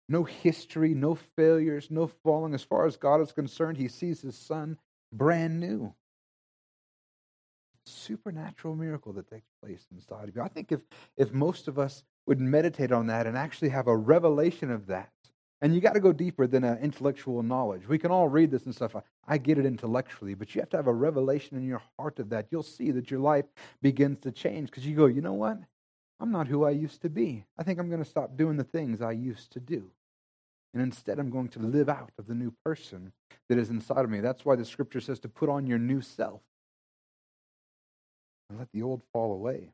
no 0.08 0.24
history, 0.24 0.94
no 0.94 1.14
failures, 1.14 1.88
no 1.90 2.06
falling. 2.22 2.54
As 2.54 2.62
far 2.62 2.86
as 2.86 2.96
God 2.96 3.20
is 3.20 3.32
concerned, 3.32 3.78
he 3.78 3.88
sees 3.88 4.20
his 4.20 4.36
son 4.36 4.78
brand 5.12 5.60
new. 5.60 5.94
Supernatural 7.86 8.74
miracle 8.74 9.14
that 9.14 9.30
takes 9.30 9.48
place 9.62 9.86
inside 9.90 10.28
of 10.28 10.36
you. 10.36 10.42
I 10.42 10.48
think 10.48 10.72
if, 10.72 10.80
if 11.16 11.32
most 11.32 11.68
of 11.68 11.78
us 11.78 12.04
would 12.26 12.40
meditate 12.40 12.92
on 12.92 13.06
that 13.06 13.26
and 13.26 13.36
actually 13.36 13.70
have 13.70 13.86
a 13.86 13.96
revelation 13.96 14.70
of 14.70 14.86
that. 14.88 15.10
And 15.60 15.74
you 15.74 15.80
got 15.80 15.94
to 15.94 16.00
go 16.00 16.12
deeper 16.12 16.46
than 16.46 16.64
intellectual 16.64 17.42
knowledge. 17.42 17.88
We 17.88 17.98
can 17.98 18.12
all 18.12 18.28
read 18.28 18.50
this 18.50 18.66
and 18.66 18.74
stuff. 18.74 18.94
I 19.26 19.38
get 19.38 19.58
it 19.58 19.66
intellectually, 19.66 20.34
but 20.34 20.54
you 20.54 20.60
have 20.60 20.70
to 20.70 20.76
have 20.76 20.86
a 20.86 20.92
revelation 20.92 21.56
in 21.56 21.66
your 21.66 21.82
heart 21.98 22.20
of 22.20 22.28
that. 22.28 22.46
You'll 22.50 22.62
see 22.62 22.92
that 22.92 23.10
your 23.10 23.20
life 23.20 23.46
begins 23.82 24.20
to 24.20 24.30
change 24.30 24.70
because 24.70 24.86
you 24.86 24.94
go, 24.94 25.06
you 25.06 25.20
know 25.20 25.32
what? 25.32 25.58
I'm 26.20 26.32
not 26.32 26.48
who 26.48 26.64
I 26.64 26.70
used 26.70 27.02
to 27.02 27.08
be. 27.08 27.44
I 27.56 27.62
think 27.62 27.78
I'm 27.78 27.88
going 27.88 28.02
to 28.02 28.08
stop 28.08 28.36
doing 28.36 28.56
the 28.56 28.64
things 28.64 29.00
I 29.00 29.12
used 29.12 29.52
to 29.52 29.60
do. 29.60 29.90
And 30.74 30.82
instead, 30.82 31.18
I'm 31.18 31.30
going 31.30 31.48
to 31.48 31.60
live 31.60 31.88
out 31.88 32.10
of 32.18 32.26
the 32.26 32.34
new 32.34 32.52
person 32.64 33.12
that 33.48 33.58
is 33.58 33.70
inside 33.70 34.04
of 34.04 34.10
me. 34.10 34.20
That's 34.20 34.44
why 34.44 34.56
the 34.56 34.64
scripture 34.64 35.00
says 35.00 35.20
to 35.20 35.28
put 35.28 35.48
on 35.48 35.66
your 35.66 35.78
new 35.78 36.00
self 36.00 36.40
and 38.50 38.58
let 38.58 38.68
the 38.72 38.82
old 38.82 39.02
fall 39.12 39.32
away. 39.32 39.70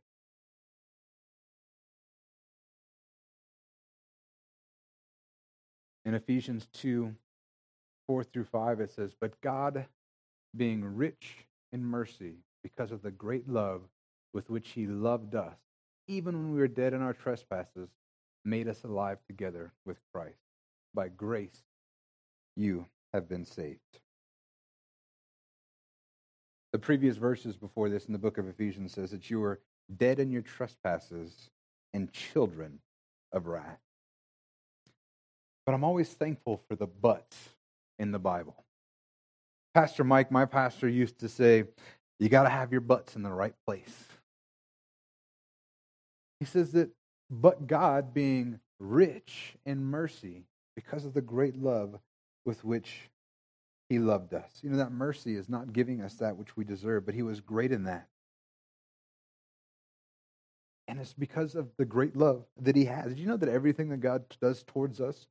In 6.04 6.14
Ephesians 6.14 6.68
2 6.74 7.14
4 8.06 8.24
through 8.24 8.44
5, 8.44 8.80
it 8.80 8.90
says, 8.90 9.14
But 9.18 9.40
God, 9.40 9.86
being 10.54 10.84
rich 10.84 11.46
in 11.72 11.82
mercy, 11.82 12.34
because 12.62 12.92
of 12.92 13.02
the 13.02 13.10
great 13.10 13.48
love 13.48 13.80
with 14.34 14.50
which 14.50 14.70
He 14.70 14.86
loved 14.86 15.34
us, 15.34 15.56
even 16.06 16.36
when 16.36 16.52
we 16.52 16.58
were 16.58 16.68
dead 16.68 16.92
in 16.92 17.02
our 17.02 17.12
trespasses, 17.12 17.88
made 18.44 18.68
us 18.68 18.84
alive 18.84 19.18
together 19.26 19.72
with 19.86 19.98
Christ. 20.12 20.38
By 20.94 21.08
grace, 21.08 21.62
you 22.56 22.86
have 23.12 23.28
been 23.28 23.44
saved. 23.44 23.80
The 26.72 26.78
previous 26.78 27.16
verses 27.16 27.56
before 27.56 27.88
this 27.88 28.06
in 28.06 28.12
the 28.12 28.18
book 28.18 28.38
of 28.38 28.48
Ephesians 28.48 28.92
says 28.92 29.10
that 29.12 29.30
you 29.30 29.40
were 29.40 29.60
dead 29.96 30.18
in 30.18 30.30
your 30.30 30.42
trespasses 30.42 31.50
and 31.92 32.12
children 32.12 32.80
of 33.32 33.46
wrath. 33.46 33.78
But 35.64 35.74
I'm 35.74 35.84
always 35.84 36.08
thankful 36.08 36.60
for 36.68 36.74
the 36.74 36.86
buts 36.86 37.36
in 37.98 38.12
the 38.12 38.18
Bible. 38.18 38.64
Pastor 39.72 40.04
Mike, 40.04 40.30
my 40.30 40.44
pastor, 40.44 40.88
used 40.88 41.18
to 41.20 41.28
say, 41.28 41.64
You 42.18 42.28
got 42.28 42.42
to 42.42 42.48
have 42.48 42.72
your 42.72 42.80
butts 42.80 43.16
in 43.16 43.22
the 43.22 43.32
right 43.32 43.54
place. 43.66 44.04
He 46.44 46.50
says 46.50 46.72
that, 46.72 46.90
but 47.30 47.66
God, 47.66 48.12
being 48.12 48.60
rich 48.78 49.56
in 49.64 49.82
mercy, 49.82 50.44
because 50.76 51.06
of 51.06 51.14
the 51.14 51.22
great 51.22 51.56
love 51.56 51.98
with 52.44 52.62
which 52.66 53.08
he 53.88 53.98
loved 53.98 54.34
us. 54.34 54.50
You 54.60 54.68
know, 54.68 54.76
that 54.76 54.92
mercy 54.92 55.36
is 55.36 55.48
not 55.48 55.72
giving 55.72 56.02
us 56.02 56.16
that 56.16 56.36
which 56.36 56.54
we 56.54 56.64
deserve, 56.64 57.06
but 57.06 57.14
he 57.14 57.22
was 57.22 57.40
great 57.40 57.72
in 57.72 57.84
that. 57.84 58.08
And 60.86 61.00
it's 61.00 61.14
because 61.14 61.54
of 61.54 61.70
the 61.78 61.86
great 61.86 62.14
love 62.14 62.44
that 62.60 62.76
he 62.76 62.84
has. 62.84 63.06
Did 63.06 63.20
you 63.20 63.26
know 63.26 63.38
that 63.38 63.48
everything 63.48 63.88
that 63.88 64.00
God 64.00 64.24
does 64.42 64.62
towards 64.64 65.00
us 65.00 65.26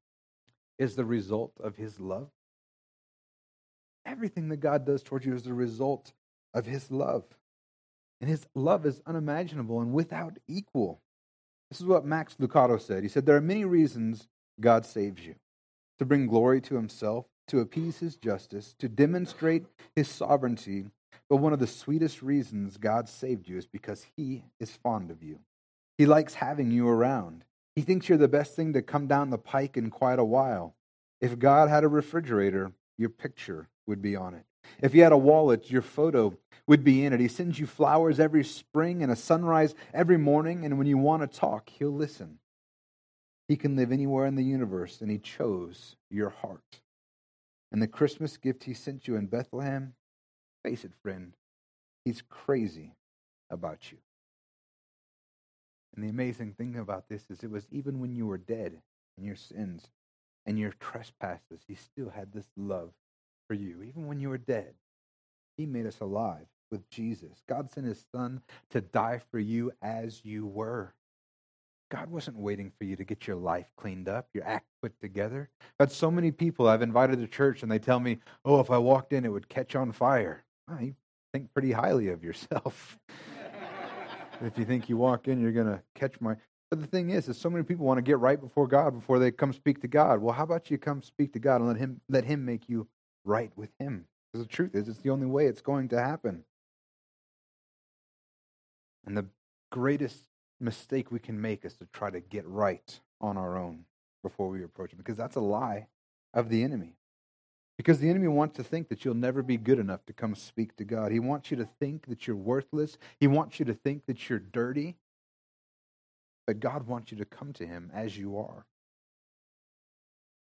is 0.80 0.95
the 0.95 1.06
result 1.06 1.54
of 1.60 1.76
his 1.76 1.99
love. 1.99 2.30
Everything 4.04 4.49
that 4.49 4.58
God 4.58 4.84
does 4.84 5.04
towards 5.04 5.28
you 5.28 5.36
is 5.36 5.43
the 5.43 5.54
result 5.54 6.12
of 6.56 6.65
his 6.65 6.89
love. 6.89 7.23
And 8.23 8.30
his 8.30 8.47
love 8.56 8.86
is 8.86 9.02
unimaginable 9.06 9.82
and 9.82 9.91
without 9.91 10.38
equal. 10.47 11.02
This 11.69 11.80
is 11.80 11.86
what 11.86 12.06
Max 12.06 12.36
Lucado 12.39 12.80
said. 12.80 13.04
He 13.04 13.10
said, 13.10 13.26
There 13.26 13.36
are 13.36 13.41
many 13.41 13.65
reasons 13.65 14.28
God 14.60 14.86
saves 14.86 15.26
you 15.26 15.36
to 15.99 16.06
bring 16.06 16.28
glory 16.28 16.62
to 16.62 16.76
himself, 16.76 17.26
to 17.47 17.60
appease 17.60 17.97
his 17.99 18.15
justice, 18.15 18.76
to 18.80 18.88
demonstrate 18.88 19.65
his 19.95 20.08
sovereignty. 20.08 20.86
But 21.30 21.38
one 21.38 21.54
of 21.54 21.60
the 21.60 21.67
sweetest 21.67 22.21
reasons 22.21 22.78
God 22.78 23.10
saved 23.10 23.47
you 23.47 23.58
is 23.58 23.65
because 23.65 24.06
he 24.15 24.43
is 24.60 24.71
fond 24.71 25.10
of 25.12 25.23
you. 25.23 25.39
He 25.97 26.06
likes 26.06 26.34
having 26.34 26.71
you 26.71 26.88
around. 26.88 27.43
He 27.76 27.82
thinks 27.82 28.08
you're 28.08 28.17
the 28.17 28.28
best 28.28 28.56
thing 28.56 28.73
to 28.73 28.82
come 28.82 29.08
down 29.08 29.30
the 29.30 29.38
pike 29.38 29.78
in 29.78 29.89
quite 29.89 30.19
a 30.19 30.23
while. 30.23 30.76
If 31.21 31.39
God 31.39 31.69
had 31.69 31.84
a 31.84 31.88
refrigerator, 31.88 32.71
your 32.97 33.10
picture 33.10 33.67
would 33.88 34.02
be 34.02 34.15
on 34.15 34.34
it. 34.34 34.45
If 34.82 34.93
he 34.93 34.99
had 34.99 35.12
a 35.12 35.17
wallet, 35.17 35.71
your 35.71 35.82
photo 35.82 36.38
would 36.67 36.84
be 36.84 37.06
in 37.06 37.13
it. 37.13 37.19
He 37.19 37.28
sends 37.28 37.60
you 37.60 37.65
flowers 37.65 38.19
every 38.19 38.43
spring 38.43 39.04
and 39.04 39.12
a 39.12 39.15
sunrise 39.15 39.76
every 39.93 40.17
morning, 40.17 40.65
and 40.65 40.78
when 40.78 40.88
you 40.88 40.97
want 40.97 41.21
to 41.21 41.39
talk, 41.39 41.69
he'll 41.69 41.91
listen. 41.91 42.39
He 43.47 43.56
can 43.56 43.76
live 43.76 43.91
anywhere 43.91 44.26
in 44.26 44.36
the 44.36 44.43
universe, 44.43 45.02
and 45.02 45.12
he 45.12 45.17
chose 45.17 45.95
your 46.10 46.30
heart. 46.30 46.82
And 47.71 47.82
the 47.82 47.88
Christmas 47.88 48.38
gift 48.38 48.63
he 48.63 48.73
sent 48.73 49.08
you 49.08 49.15
in 49.15 49.26
Bethlehem, 49.26 49.95
face 50.63 50.86
it, 50.86 50.93
friend, 51.02 51.34
he's 52.06 52.21
crazy 52.21 52.95
about 53.49 53.91
you. 53.91 53.97
And 55.95 56.04
the 56.04 56.10
amazing 56.10 56.54
thing 56.54 56.78
about 56.78 57.10
this 57.10 57.26
is 57.30 57.43
it 57.43 57.52
was 57.52 57.67
even 57.71 57.99
when 57.99 58.15
you 58.15 58.26
were 58.26 58.38
dead 58.38 58.82
in 59.17 59.23
your 59.23 59.36
sins 59.36 59.89
and 60.45 60.58
your 60.58 60.73
trespasses, 60.80 61.62
he 61.67 61.76
still 61.76 62.10
had 62.10 62.32
this 62.32 62.47
love 62.58 62.91
for 63.53 63.59
you. 63.59 63.83
Even 63.83 64.07
when 64.07 64.19
you 64.19 64.29
were 64.29 64.39
dead, 64.39 64.73
he 65.57 65.67
made 65.67 65.85
us 65.85 65.99
alive 65.99 66.47
with 66.71 66.89
Jesus. 66.89 67.43
God 67.47 67.69
sent 67.69 67.85
his 67.85 68.03
son 68.11 68.41
to 68.71 68.81
die 68.81 69.21
for 69.29 69.37
you 69.37 69.71
as 69.83 70.25
you 70.25 70.47
were. 70.47 70.95
God 71.91 72.09
wasn't 72.09 72.37
waiting 72.37 72.71
for 72.75 72.85
you 72.85 72.95
to 72.95 73.03
get 73.03 73.27
your 73.27 73.35
life 73.35 73.67
cleaned 73.77 74.09
up, 74.09 74.27
your 74.33 74.43
act 74.47 74.65
put 74.81 74.99
together. 74.99 75.51
I've 75.79 75.89
had 75.89 75.91
so 75.91 76.09
many 76.09 76.31
people 76.31 76.67
I've 76.67 76.81
invited 76.81 77.19
to 77.19 77.27
church 77.27 77.61
and 77.61 77.71
they 77.71 77.77
tell 77.77 77.99
me, 77.99 78.17
oh, 78.43 78.59
if 78.59 78.71
I 78.71 78.79
walked 78.79 79.13
in, 79.13 79.23
it 79.23 79.29
would 79.29 79.49
catch 79.49 79.75
on 79.75 79.91
fire. 79.91 80.43
Oh, 80.67 80.79
you 80.79 80.95
think 81.31 81.53
pretty 81.53 81.71
highly 81.71 82.09
of 82.09 82.23
yourself. 82.23 82.97
if 84.41 84.57
you 84.57 84.65
think 84.65 84.89
you 84.89 84.97
walk 84.97 85.27
in, 85.27 85.39
you're 85.39 85.51
going 85.51 85.67
to 85.67 85.79
catch 85.93 86.19
my. 86.19 86.35
But 86.71 86.81
the 86.81 86.87
thing 86.87 87.11
is, 87.11 87.29
is 87.29 87.37
so 87.37 87.51
many 87.51 87.63
people 87.63 87.85
want 87.85 87.99
to 87.99 88.01
get 88.01 88.17
right 88.17 88.41
before 88.41 88.67
God 88.67 88.95
before 88.95 89.19
they 89.19 89.29
come 89.29 89.53
speak 89.53 89.79
to 89.81 89.87
God. 89.87 90.19
Well, 90.21 90.33
how 90.33 90.43
about 90.43 90.71
you 90.71 90.79
come 90.79 91.03
speak 91.03 91.33
to 91.33 91.39
God 91.39 91.57
and 91.57 91.67
let 91.67 91.77
Him 91.77 92.01
let 92.09 92.23
Him 92.23 92.43
make 92.43 92.67
you 92.67 92.87
right 93.23 93.51
with 93.55 93.69
Him? 93.79 94.05
Because 94.31 94.45
the 94.45 94.51
truth 94.51 94.75
is, 94.75 94.88
it's 94.88 94.99
the 94.99 95.09
only 95.09 95.27
way 95.27 95.45
it's 95.45 95.62
going 95.62 95.89
to 95.89 95.99
happen. 96.01 96.43
And 99.05 99.17
the 99.17 99.27
greatest 99.71 100.25
mistake 100.59 101.12
we 101.12 101.19
can 101.19 101.41
make 101.41 101.65
is 101.65 101.75
to 101.75 101.88
try 101.93 102.09
to 102.09 102.19
get 102.19 102.47
right 102.47 102.99
on 103.19 103.38
our 103.38 103.57
own 103.57 103.86
before 104.21 104.49
we 104.49 104.63
approach 104.63 104.93
Him, 104.93 104.97
because 104.97 105.17
that's 105.17 105.36
a 105.36 105.41
lie 105.41 105.88
of 106.33 106.49
the 106.49 106.63
enemy. 106.63 106.95
Because 107.77 107.99
the 107.99 108.09
enemy 108.09 108.27
wants 108.27 108.55
to 108.57 108.63
think 108.63 108.89
that 108.89 109.03
you'll 109.03 109.15
never 109.15 109.41
be 109.41 109.57
good 109.57 109.79
enough 109.79 110.05
to 110.05 110.13
come 110.13 110.36
speak 110.36 110.75
to 110.77 110.83
God. 110.83 111.12
He 111.12 111.19
wants 111.19 111.49
you 111.49 111.57
to 111.57 111.67
think 111.79 112.05
that 112.07 112.27
you're 112.27 112.36
worthless. 112.36 112.97
He 113.19 113.27
wants 113.27 113.59
you 113.59 113.65
to 113.65 113.73
think 113.73 114.05
that 114.05 114.29
you're 114.29 114.39
dirty. 114.39 114.95
But 116.45 116.59
God 116.59 116.88
wants 116.88 117.12
you 117.12 117.17
to 117.17 117.25
come 117.25 117.51
to 117.53 117.65
Him 117.65 117.89
as 117.93 118.17
you 118.17 118.38
are. 118.38 118.65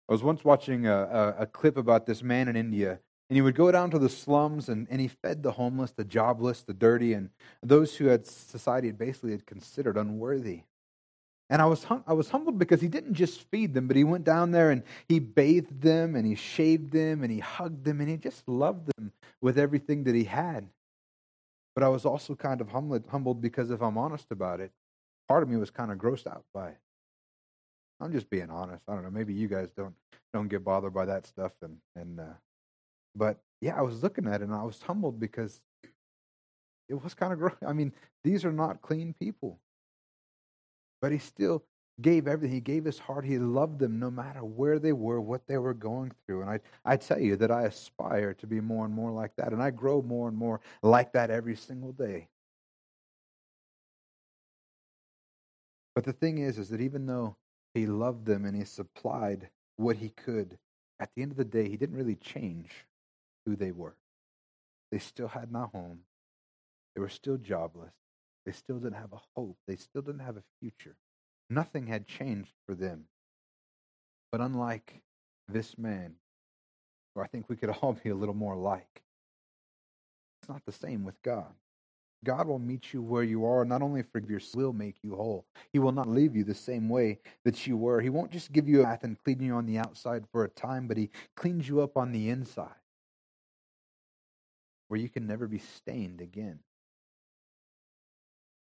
I 0.09 0.13
was 0.13 0.23
once 0.23 0.45
watching 0.45 0.87
a, 0.87 0.95
a, 0.95 1.35
a, 1.43 1.47
clip 1.47 1.77
about 1.77 2.05
this 2.05 2.23
man 2.23 2.49
in 2.49 2.57
India, 2.57 3.01
and 3.31 3.37
he 3.37 3.41
would 3.41 3.55
go 3.55 3.73
down 3.73 3.91
to 3.91 3.99
the 3.99 4.11
slums 4.11 4.69
and, 4.69 4.87
and 4.91 5.01
he 5.01 5.09
fed 5.09 5.43
the 5.43 5.53
homeless, 5.53 5.93
the 5.93 6.05
jobless, 6.05 6.63
the 6.63 6.75
dirty, 6.75 7.15
and 7.15 7.31
those 7.63 7.97
who 7.97 8.07
had 8.07 8.27
society 8.27 8.89
had 8.89 8.99
basically 8.99 9.31
had 9.31 9.47
considered 9.47 9.97
unworthy. 9.97 10.63
And 11.49 11.63
I 11.63 11.67
was, 11.67 11.85
hum- 11.85 12.05
I 12.07 12.13
was 12.13 12.31
humbled 12.31 12.59
because 12.59 12.81
he 12.81 12.89
didn't 12.89 13.15
just 13.15 13.43
feed 13.51 13.75
them, 13.75 13.87
but 13.87 13.97
he 13.97 14.05
went 14.05 14.25
down 14.25 14.51
there 14.51 14.71
and 14.71 14.83
he 15.09 15.19
bathed 15.19 15.81
them 15.81 16.17
and 16.17 16.27
he 16.27 16.35
shaved 16.35 16.93
them 16.93 17.23
and 17.23 17.31
he 17.31 17.39
hugged 17.39 17.85
them 17.85 18.01
and 18.01 18.09
he 18.09 18.17
just 18.17 18.47
loved 18.49 18.91
them 18.97 19.13
with 19.41 19.59
everything 19.59 20.05
that 20.05 20.15
he 20.15 20.25
had. 20.25 20.69
But 21.75 21.85
I 21.85 21.89
was 21.89 22.05
also 22.05 22.35
kind 22.35 22.61
of 22.61 22.69
humbled, 22.71 23.07
humbled 23.11 23.41
because 23.41 23.71
if 23.71 23.83
I'm 23.83 23.99
honest 23.99 24.31
about 24.31 24.61
it, 24.61 24.71
part 25.29 25.43
of 25.43 25.49
me 25.49 25.57
was 25.57 25.71
kind 25.71 25.91
of 25.91 25.99
grossed 25.99 26.27
out 26.27 26.45
by 26.53 26.69
it. 26.69 26.79
I'm 28.01 28.13
just 28.13 28.29
being 28.31 28.51
honest. 28.51 28.83
I 28.89 28.95
don't 28.95 29.05
know. 29.05 29.11
Maybe 29.11 29.35
you 29.35 29.49
guys 29.49 29.69
don't 29.77 29.95
don't 30.33 30.49
get 30.49 30.65
bothered 30.65 30.95
by 30.95 31.05
that 31.07 31.27
stuff, 31.27 31.53
and 31.63 31.77
and 31.97 32.21
uh, 32.21 32.35
but 33.15 33.39
yeah, 33.61 33.77
I 33.77 33.83
was 33.83 34.03
looking 34.03 34.27
at 34.27 34.41
it 34.41 34.45
and 34.45 34.55
I 34.55 34.63
was 34.63 34.83
humbled 34.83 35.19
because 35.19 35.61
it 36.89 37.03
was 37.03 37.15
kind 37.15 37.33
of 37.33 37.39
gross. 37.39 37.55
I 37.67 37.73
mean, 37.73 37.93
these 38.23 38.45
are 38.45 38.53
not 38.53 38.83
clean 38.83 39.15
people, 39.19 39.59
but 41.01 41.13
he 41.13 41.19
still 41.19 41.65
gave 42.01 42.27
everything. 42.27 42.55
He 42.55 42.61
gave 42.61 42.85
his 42.85 42.99
heart. 42.99 43.25
He 43.25 43.39
loved 43.39 43.79
them 43.79 43.99
no 43.99 44.11
matter 44.11 44.45
where 44.45 44.79
they 44.79 44.93
were, 44.93 45.21
what 45.21 45.47
they 45.47 45.59
were 45.59 45.75
going 45.75 46.13
through. 46.27 46.43
And 46.43 46.51
I, 46.51 46.61
I 46.85 46.97
tell 46.97 47.21
you 47.21 47.37
that 47.37 47.51
I 47.51 47.63
aspire 47.63 48.35
to 48.35 48.47
be 48.47 48.61
more 48.61 48.85
and 48.85 48.95
more 48.95 49.11
like 49.11 49.35
that. 49.37 49.53
And 49.53 49.63
I 49.63 49.71
grow 49.71 50.03
more 50.03 50.29
and 50.29 50.37
more 50.37 50.61
like 50.83 51.13
that 51.13 51.31
every 51.31 51.57
single 51.57 51.93
day. 51.93 52.29
But 55.95 56.05
the 56.05 56.13
thing 56.13 56.39
is, 56.39 56.59
is 56.59 56.69
that 56.71 56.81
even 56.81 57.07
though 57.07 57.37
he 57.75 57.87
loved 57.87 58.25
them 58.25 58.45
and 58.45 58.57
he 58.57 58.65
supplied 58.65 59.51
what 59.77 59.97
he 59.97 60.09
could, 60.09 60.59
at 61.01 61.11
the 61.15 61.23
end 61.23 61.33
of 61.33 61.37
the 61.37 61.45
day, 61.45 61.69
he 61.69 61.77
didn't 61.77 61.97
really 61.97 62.15
change 62.15 62.71
who 63.45 63.57
they 63.57 63.73
were. 63.73 63.97
They 64.93 64.99
still 64.99 65.29
had 65.29 65.53
no 65.53 65.71
home. 65.73 66.01
They 66.95 67.01
were 67.01 67.09
still 67.09 67.37
jobless. 67.37 67.93
They 68.47 68.53
still 68.53 68.79
didn't 68.79 68.99
have 68.99 69.13
a 69.13 69.21
hope. 69.37 69.57
They 69.67 69.77
still 69.77 70.03
didn't 70.03 70.21
have 70.21 70.37
a 70.37 70.45
future. 70.61 70.97
Nothing 71.51 71.89
had 71.89 72.07
changed 72.07 72.53
for 72.67 72.75
them. 72.75 73.05
But 74.31 74.41
unlike 74.41 75.03
this 75.49 75.77
man, 75.77 76.15
who 77.15 77.23
I 77.23 77.27
think 77.27 77.49
we 77.49 77.57
could 77.57 77.71
all 77.83 77.99
be 78.05 78.11
a 78.11 78.15
little 78.15 78.35
more 78.35 78.57
like, 78.57 79.03
it's 80.41 80.49
not 80.49 80.65
the 80.65 80.73
same 80.73 81.05
with 81.05 81.21
God. 81.23 81.55
God 82.25 82.49
will 82.49 82.59
meet 82.59 82.93
you 82.93 83.03
where 83.03 83.23
you 83.23 83.45
are, 83.45 83.65
not 83.65 83.83
only 83.83 84.03
for 84.03 84.21
your 84.21 84.41
will 84.55 84.73
make 84.73 84.97
you 85.03 85.15
whole. 85.15 85.45
He 85.73 85.79
will 85.79 85.93
not 85.93 86.09
leave 86.09 86.35
you 86.35 86.45
the 86.45 86.55
same 86.55 86.89
way 86.89 87.19
that 87.45 87.67
you 87.67 87.77
were. 87.77 88.01
He 88.01 88.11
won't 88.11 88.31
just 88.31 88.53
give 88.53 88.69
you 88.69 88.81
a 88.81 88.85
bath 88.85 89.05
and 89.05 89.23
clean 89.23 89.41
you 89.41 89.55
on 89.55 89.67
the 89.67 89.79
outside 89.79 90.25
for 90.33 90.45
a 90.45 90.49
time, 90.49 90.89
but 90.89 90.97
he 90.97 91.11
cleans 91.37 91.69
you 91.69 91.83
up 91.83 91.97
on 91.97 92.13
the 92.13 92.31
inside 92.31 92.75
where 94.89 95.01
you 95.01 95.09
can 95.09 95.27
never 95.27 95.47
be 95.47 95.59
stained 95.59 96.21
again. 96.21 96.61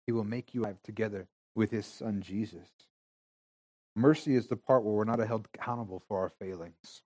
He 0.07 0.12
will 0.12 0.24
make 0.24 0.55
you 0.55 0.62
live 0.62 0.83
together 0.83 1.29
with 1.55 1.70
his 1.70 1.87
son 1.87 2.20
Jesus. 2.22 2.68
Mercy 3.96 4.35
is 4.35 4.48
the 4.48 4.57
part 4.57 4.83
where 4.85 4.94
we're 4.94 5.05
not 5.05 5.20
held 5.20 5.48
accountable 5.55 6.03
for 6.09 6.18
our 6.18 6.33
failings. 6.40 7.03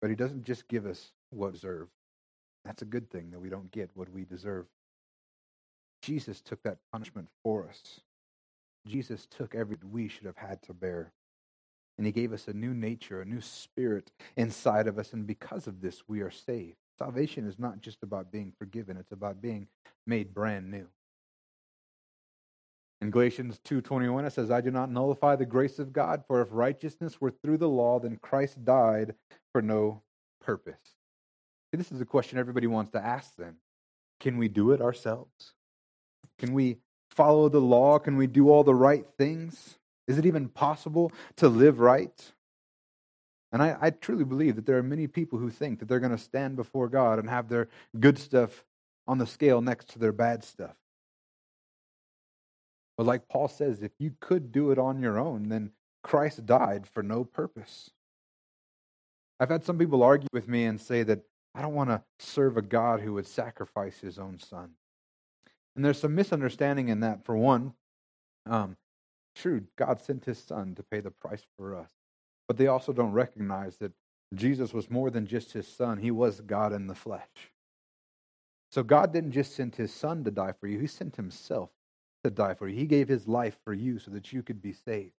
But 0.00 0.10
he 0.10 0.16
doesn't 0.16 0.44
just 0.44 0.68
give 0.68 0.86
us 0.86 1.12
what 1.30 1.48
we 1.48 1.52
deserve. 1.54 1.88
That's 2.64 2.82
a 2.82 2.86
good 2.86 3.10
thing 3.10 3.30
that 3.30 3.40
we 3.40 3.48
don't 3.48 3.70
get 3.70 3.90
what 3.94 4.10
we 4.10 4.24
deserve. 4.24 4.66
Jesus 6.04 6.42
took 6.42 6.62
that 6.64 6.78
punishment 6.92 7.28
for 7.42 7.66
us. 7.66 8.00
Jesus 8.86 9.26
took 9.26 9.54
every 9.54 9.78
we 9.90 10.06
should 10.06 10.26
have 10.26 10.36
had 10.36 10.62
to 10.64 10.74
bear. 10.74 11.12
And 11.96 12.06
he 12.06 12.12
gave 12.12 12.34
us 12.34 12.46
a 12.46 12.52
new 12.52 12.74
nature, 12.74 13.22
a 13.22 13.24
new 13.24 13.40
spirit 13.40 14.10
inside 14.36 14.86
of 14.86 14.98
us. 14.98 15.14
And 15.14 15.26
because 15.26 15.66
of 15.66 15.80
this, 15.80 16.02
we 16.06 16.20
are 16.20 16.30
saved. 16.30 16.76
Salvation 16.98 17.46
is 17.46 17.58
not 17.58 17.80
just 17.80 18.02
about 18.02 18.30
being 18.30 18.52
forgiven, 18.58 18.98
it's 18.98 19.12
about 19.12 19.40
being 19.40 19.68
made 20.06 20.34
brand 20.34 20.70
new. 20.70 20.88
In 23.00 23.10
Galatians 23.10 23.58
2:21 23.64 24.26
it 24.26 24.30
says, 24.30 24.50
"I 24.50 24.60
do 24.60 24.70
not 24.70 24.90
nullify 24.90 25.36
the 25.36 25.46
grace 25.46 25.78
of 25.78 25.92
God, 25.92 26.24
for 26.26 26.40
if 26.40 26.48
righteousness 26.50 27.20
were 27.20 27.30
through 27.30 27.58
the 27.58 27.68
law, 27.68 27.98
then 27.98 28.18
Christ 28.18 28.64
died 28.64 29.16
for 29.52 29.62
no 29.62 30.02
purpose." 30.40 30.96
See, 31.70 31.78
this 31.78 31.92
is 31.92 32.00
a 32.00 32.06
question 32.06 32.38
everybody 32.38 32.66
wants 32.66 32.92
to 32.92 33.04
ask 33.04 33.34
then. 33.36 33.58
Can 34.20 34.36
we 34.36 34.48
do 34.48 34.70
it 34.70 34.80
ourselves? 34.80 35.54
Can 36.38 36.52
we 36.52 36.78
follow 37.10 37.48
the 37.48 37.60
law? 37.60 37.98
Can 37.98 38.16
we 38.16 38.26
do 38.26 38.50
all 38.50 38.64
the 38.64 38.74
right 38.74 39.06
things? 39.06 39.78
Is 40.06 40.18
it 40.18 40.26
even 40.26 40.48
possible 40.48 41.12
to 41.36 41.48
live 41.48 41.80
right? 41.80 42.32
And 43.52 43.62
I, 43.62 43.76
I 43.80 43.90
truly 43.90 44.24
believe 44.24 44.56
that 44.56 44.66
there 44.66 44.78
are 44.78 44.82
many 44.82 45.06
people 45.06 45.38
who 45.38 45.48
think 45.48 45.78
that 45.78 45.88
they're 45.88 46.00
going 46.00 46.10
to 46.10 46.18
stand 46.18 46.56
before 46.56 46.88
God 46.88 47.18
and 47.18 47.30
have 47.30 47.48
their 47.48 47.68
good 48.00 48.18
stuff 48.18 48.64
on 49.06 49.18
the 49.18 49.26
scale 49.26 49.60
next 49.60 49.90
to 49.90 49.98
their 49.98 50.12
bad 50.12 50.42
stuff. 50.42 50.74
But 52.96 53.06
like 53.06 53.28
Paul 53.28 53.48
says, 53.48 53.82
if 53.82 53.92
you 53.98 54.14
could 54.20 54.52
do 54.52 54.70
it 54.70 54.78
on 54.78 55.00
your 55.00 55.18
own, 55.18 55.48
then 55.48 55.70
Christ 56.02 56.46
died 56.46 56.86
for 56.86 57.02
no 57.02 57.24
purpose. 57.24 57.90
I've 59.40 59.50
had 59.50 59.64
some 59.64 59.78
people 59.78 60.02
argue 60.02 60.28
with 60.32 60.48
me 60.48 60.64
and 60.64 60.80
say 60.80 61.02
that 61.04 61.20
I 61.54 61.62
don't 61.62 61.74
want 61.74 61.90
to 61.90 62.02
serve 62.18 62.56
a 62.56 62.62
God 62.62 63.00
who 63.00 63.14
would 63.14 63.26
sacrifice 63.26 63.98
his 63.98 64.18
own 64.18 64.38
son. 64.38 64.70
And 65.74 65.84
there's 65.84 66.00
some 66.00 66.14
misunderstanding 66.14 66.88
in 66.88 67.00
that. 67.00 67.24
For 67.24 67.36
one, 67.36 67.74
um, 68.46 68.76
true, 69.34 69.62
God 69.76 70.00
sent 70.00 70.24
his 70.24 70.38
son 70.38 70.74
to 70.76 70.82
pay 70.82 71.00
the 71.00 71.10
price 71.10 71.42
for 71.56 71.76
us. 71.76 71.90
But 72.46 72.56
they 72.56 72.66
also 72.66 72.92
don't 72.92 73.12
recognize 73.12 73.76
that 73.78 73.92
Jesus 74.34 74.72
was 74.72 74.90
more 74.90 75.10
than 75.10 75.26
just 75.26 75.52
his 75.52 75.66
son, 75.66 75.98
he 75.98 76.10
was 76.10 76.40
God 76.40 76.72
in 76.72 76.86
the 76.86 76.94
flesh. 76.94 77.52
So 78.70 78.82
God 78.82 79.12
didn't 79.12 79.32
just 79.32 79.54
send 79.54 79.76
his 79.76 79.92
son 79.92 80.24
to 80.24 80.30
die 80.30 80.52
for 80.58 80.66
you, 80.66 80.78
he 80.78 80.86
sent 80.86 81.16
himself 81.16 81.70
to 82.24 82.30
die 82.30 82.54
for 82.54 82.68
you. 82.68 82.76
He 82.76 82.86
gave 82.86 83.08
his 83.08 83.28
life 83.28 83.56
for 83.64 83.72
you 83.72 83.98
so 83.98 84.10
that 84.10 84.32
you 84.32 84.42
could 84.42 84.60
be 84.60 84.72
saved. 84.72 85.12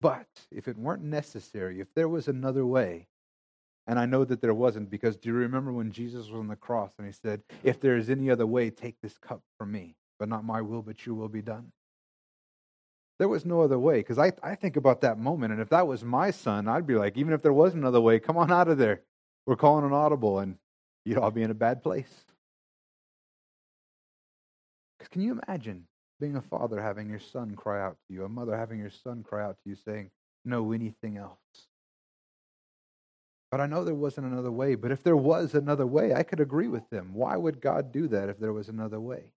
But 0.00 0.28
if 0.50 0.68
it 0.68 0.78
weren't 0.78 1.02
necessary, 1.02 1.80
if 1.80 1.92
there 1.94 2.08
was 2.08 2.28
another 2.28 2.64
way, 2.64 3.08
and 3.88 3.98
I 3.98 4.04
know 4.04 4.22
that 4.26 4.42
there 4.42 4.52
wasn't, 4.52 4.90
because 4.90 5.16
do 5.16 5.30
you 5.30 5.34
remember 5.34 5.72
when 5.72 5.90
Jesus 5.90 6.28
was 6.28 6.38
on 6.38 6.46
the 6.46 6.56
cross 6.56 6.92
and 6.98 7.06
he 7.06 7.12
said, 7.12 7.42
If 7.64 7.80
there 7.80 7.96
is 7.96 8.10
any 8.10 8.30
other 8.30 8.46
way, 8.46 8.68
take 8.68 9.00
this 9.00 9.16
cup 9.16 9.40
from 9.56 9.72
me, 9.72 9.96
but 10.18 10.28
not 10.28 10.44
my 10.44 10.60
will, 10.60 10.82
but 10.82 11.06
your 11.06 11.14
will 11.14 11.30
be 11.30 11.40
done? 11.40 11.72
There 13.18 13.28
was 13.28 13.46
no 13.46 13.62
other 13.62 13.78
way. 13.78 14.00
Because 14.00 14.18
I, 14.18 14.32
I 14.42 14.56
think 14.56 14.76
about 14.76 15.00
that 15.00 15.18
moment, 15.18 15.54
and 15.54 15.62
if 15.62 15.70
that 15.70 15.86
was 15.86 16.04
my 16.04 16.30
son, 16.30 16.68
I'd 16.68 16.86
be 16.86 16.96
like, 16.96 17.16
even 17.16 17.32
if 17.32 17.40
there 17.40 17.52
was 17.52 17.72
another 17.72 18.00
way, 18.00 18.18
come 18.18 18.36
on 18.36 18.52
out 18.52 18.68
of 18.68 18.76
there. 18.76 19.00
We're 19.46 19.56
calling 19.56 19.86
an 19.86 19.94
audible, 19.94 20.38
and 20.40 20.56
you'd 21.06 21.16
all 21.16 21.30
be 21.30 21.42
in 21.42 21.50
a 21.50 21.54
bad 21.54 21.82
place. 21.82 22.12
Because 24.98 25.08
can 25.08 25.22
you 25.22 25.40
imagine 25.42 25.86
being 26.20 26.36
a 26.36 26.42
father 26.42 26.82
having 26.82 27.08
your 27.08 27.20
son 27.20 27.56
cry 27.56 27.82
out 27.82 27.96
to 28.06 28.14
you, 28.14 28.24
a 28.24 28.28
mother 28.28 28.54
having 28.54 28.78
your 28.78 28.90
son 28.90 29.24
cry 29.26 29.42
out 29.44 29.56
to 29.62 29.70
you 29.70 29.76
saying, 29.76 30.10
no, 30.44 30.72
anything 30.72 31.16
else? 31.16 31.38
But 33.50 33.60
I 33.60 33.66
know 33.66 33.82
there 33.82 33.94
wasn't 33.94 34.26
another 34.26 34.52
way. 34.52 34.74
But 34.74 34.90
if 34.90 35.02
there 35.02 35.16
was 35.16 35.54
another 35.54 35.86
way, 35.86 36.14
I 36.14 36.22
could 36.22 36.40
agree 36.40 36.68
with 36.68 36.88
them. 36.90 37.14
Why 37.14 37.36
would 37.36 37.60
God 37.60 37.92
do 37.92 38.08
that 38.08 38.28
if 38.28 38.38
there 38.38 38.52
was 38.52 38.68
another 38.68 39.00
way? 39.00 39.32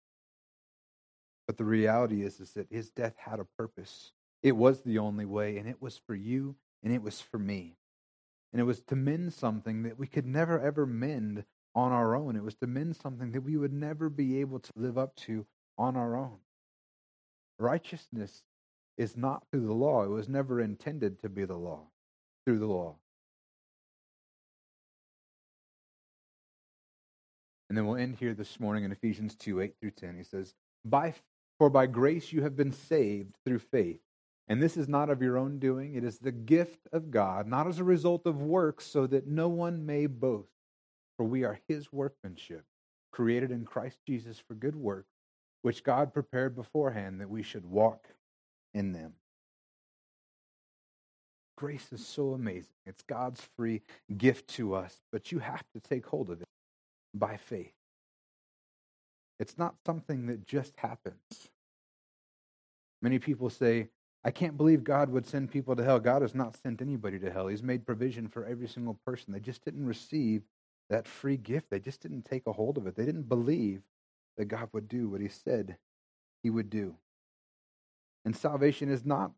But 1.48 1.58
the 1.58 1.66
reality 1.66 2.24
is, 2.24 2.40
is 2.40 2.52
that 2.52 2.68
his 2.70 2.90
death 2.90 3.16
had 3.18 3.40
a 3.40 3.48
purpose. 3.58 4.12
It 4.42 4.56
was 4.56 4.82
the 4.82 5.00
only 5.00 5.26
way, 5.26 5.58
and 5.58 5.68
it 5.68 5.82
was 5.82 6.00
for 6.06 6.16
you, 6.16 6.56
and 6.84 6.94
it 6.94 7.02
was 7.02 7.22
for 7.22 7.40
me. 7.40 7.76
And 8.52 8.60
it 8.60 8.66
was 8.66 8.82
to 8.82 8.96
mend 8.96 9.34
something 9.34 9.84
that 9.84 10.00
we 10.00 10.08
could 10.08 10.26
never, 10.26 10.60
ever 10.60 10.86
mend 10.86 11.44
on 11.76 11.92
our 11.92 12.16
own. 12.16 12.36
It 12.36 12.44
was 12.44 12.56
to 12.56 12.68
mend 12.68 12.96
something 12.96 13.32
that 13.32 13.42
we 13.42 13.58
would 13.58 13.74
never 13.74 14.10
be 14.10 14.40
able 14.42 14.60
to 14.60 14.72
live 14.76 14.98
up 14.98 15.16
to 15.18 15.46
on 15.78 15.96
our 15.96 16.16
own. 16.16 16.38
Righteousness 17.60 18.44
is 18.98 19.16
not 19.16 19.46
through 19.50 19.66
the 19.66 19.74
law, 19.74 20.04
it 20.04 20.10
was 20.10 20.28
never 20.28 20.60
intended 20.60 21.20
to 21.22 21.30
be 21.30 21.46
the 21.46 21.58
law, 21.58 21.88
through 22.46 22.60
the 22.60 22.68
law. 22.68 22.96
And 27.70 27.78
then 27.78 27.86
we'll 27.86 27.98
end 27.98 28.16
here 28.16 28.34
this 28.34 28.60
morning 28.60 28.84
in 28.84 28.92
Ephesians 28.92 29.36
2 29.36 29.62
8 29.62 29.76
through 29.80 29.92
10. 29.92 30.18
He 30.18 30.24
says, 30.24 30.56
By 30.84 31.14
for 31.60 31.70
by 31.70 31.86
grace 31.86 32.34
you 32.34 32.42
have 32.42 32.56
been 32.56 32.72
saved 32.72 33.36
through 33.46 33.60
faith. 33.60 34.00
And 34.48 34.64
this 34.64 34.78
is 34.78 34.88
not 34.88 35.12
of 35.12 35.22
your 35.22 35.38
own 35.38 35.60
doing, 35.60 35.94
it 35.94 36.04
is 36.04 36.18
the 36.18 36.32
gift 36.32 36.88
of 36.92 37.12
God, 37.12 37.46
not 37.46 37.68
as 37.68 37.78
a 37.78 37.84
result 37.84 38.26
of 38.26 38.42
works, 38.42 38.86
so 38.86 39.06
that 39.06 39.28
no 39.28 39.48
one 39.48 39.86
may 39.86 40.08
boast. 40.08 40.50
For 41.18 41.24
we 41.24 41.44
are 41.44 41.60
his 41.68 41.94
workmanship, 41.94 42.64
created 43.12 43.52
in 43.52 43.66
Christ 43.66 44.00
Jesus 44.08 44.40
for 44.40 44.56
good 44.56 44.76
works, 44.76 45.12
which 45.62 45.84
God 45.84 46.14
prepared 46.14 46.56
beforehand 46.56 47.22
that 47.22 47.30
we 47.30 47.44
should 47.44 47.66
walk 47.66 48.08
in 48.74 48.94
them. 48.94 49.14
Grace 51.56 51.92
is 51.92 52.08
so 52.08 52.34
amazing. 52.34 52.74
It's 52.88 53.04
God's 53.04 53.42
free 53.56 53.82
gift 54.18 54.48
to 54.56 54.74
us, 54.74 54.98
but 55.12 55.32
you 55.32 55.40
have 55.40 55.66
to 55.74 55.82
take 55.82 56.08
hold 56.08 56.32
of 56.32 56.42
it 56.42 56.48
by 57.14 57.38
faith. 57.38 57.74
It's 59.40 59.58
not 59.58 59.76
something 59.86 60.28
that 60.28 60.46
just 60.46 60.76
happens. 60.78 61.50
Many 63.02 63.20
people 63.20 63.50
say, 63.50 63.88
I 64.24 64.32
can't 64.32 64.58
believe 64.58 64.84
God 64.84 65.10
would 65.10 65.26
send 65.26 65.50
people 65.50 65.76
to 65.76 65.84
hell. 65.84 66.00
God 66.00 66.22
has 66.22 66.36
not 66.36 66.58
sent 66.58 66.82
anybody 66.82 67.20
to 67.20 67.32
hell. 67.32 67.48
He's 67.48 67.64
made 67.64 67.86
provision 67.86 68.28
for 68.28 68.46
every 68.46 68.68
single 68.68 69.00
person. 69.06 69.34
They 69.34 69.40
just 69.40 69.64
didn't 69.64 69.86
receive 69.86 70.42
that 70.90 71.08
free 71.08 71.38
gift. 71.38 71.70
They 71.70 71.80
just 71.80 72.02
didn't 72.02 72.26
take 72.26 72.46
a 72.46 72.52
hold 72.52 72.78
of 72.78 72.86
it. 72.86 72.96
They 72.96 73.06
didn't 73.06 73.30
believe 73.30 73.82
that 74.38 74.46
God 74.46 74.70
would 74.74 74.90
do 74.90 75.08
what 75.08 75.22
He 75.22 75.30
said 75.30 75.78
He 76.44 76.50
would 76.50 76.70
do. 76.70 76.96
And 78.26 78.36
salvation 78.36 78.90
is 78.90 79.06
not 79.06 79.32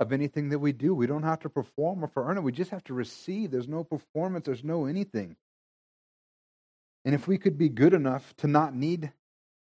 of 0.00 0.12
anything 0.12 0.48
that 0.48 0.58
we 0.58 0.72
do. 0.72 0.94
We 0.94 1.06
don't 1.06 1.22
have 1.22 1.40
to 1.40 1.48
perform 1.48 2.04
or 2.04 2.08
for 2.08 2.28
earn 2.28 2.36
it. 2.36 2.42
We 2.42 2.52
just 2.52 2.70
have 2.72 2.84
to 2.84 2.94
receive. 2.94 3.50
There's 3.50 3.68
no 3.68 3.84
performance, 3.84 4.46
there's 4.46 4.64
no 4.64 4.86
anything. 4.86 5.36
And 7.06 7.14
if 7.14 7.28
we 7.28 7.38
could 7.38 7.56
be 7.56 7.68
good 7.68 7.94
enough 7.94 8.34
to 8.38 8.48
not 8.48 8.74
need 8.74 9.12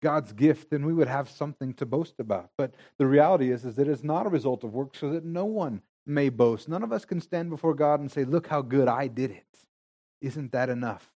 God's 0.03 0.33
gift, 0.33 0.69
then 0.69 0.85
we 0.85 0.93
would 0.93 1.07
have 1.07 1.27
something 1.27 1.73
to 1.73 1.85
boast 1.85 2.19
about. 2.19 2.51
But 2.57 2.75
the 2.99 3.07
reality 3.07 3.51
is, 3.51 3.65
is 3.65 3.75
that 3.75 3.87
it's 3.87 4.03
not 4.03 4.27
a 4.27 4.29
result 4.29 4.63
of 4.63 4.73
work 4.73 4.95
so 4.95 5.09
that 5.11 5.25
no 5.25 5.45
one 5.45 5.81
may 6.05 6.29
boast. 6.29 6.69
None 6.69 6.83
of 6.83 6.91
us 6.91 7.05
can 7.05 7.19
stand 7.19 7.49
before 7.49 7.73
God 7.73 7.99
and 7.99 8.11
say, 8.11 8.23
Look 8.23 8.47
how 8.47 8.61
good 8.61 8.87
I 8.87 9.07
did 9.07 9.31
it. 9.31 9.47
Isn't 10.21 10.51
that 10.51 10.69
enough? 10.69 11.09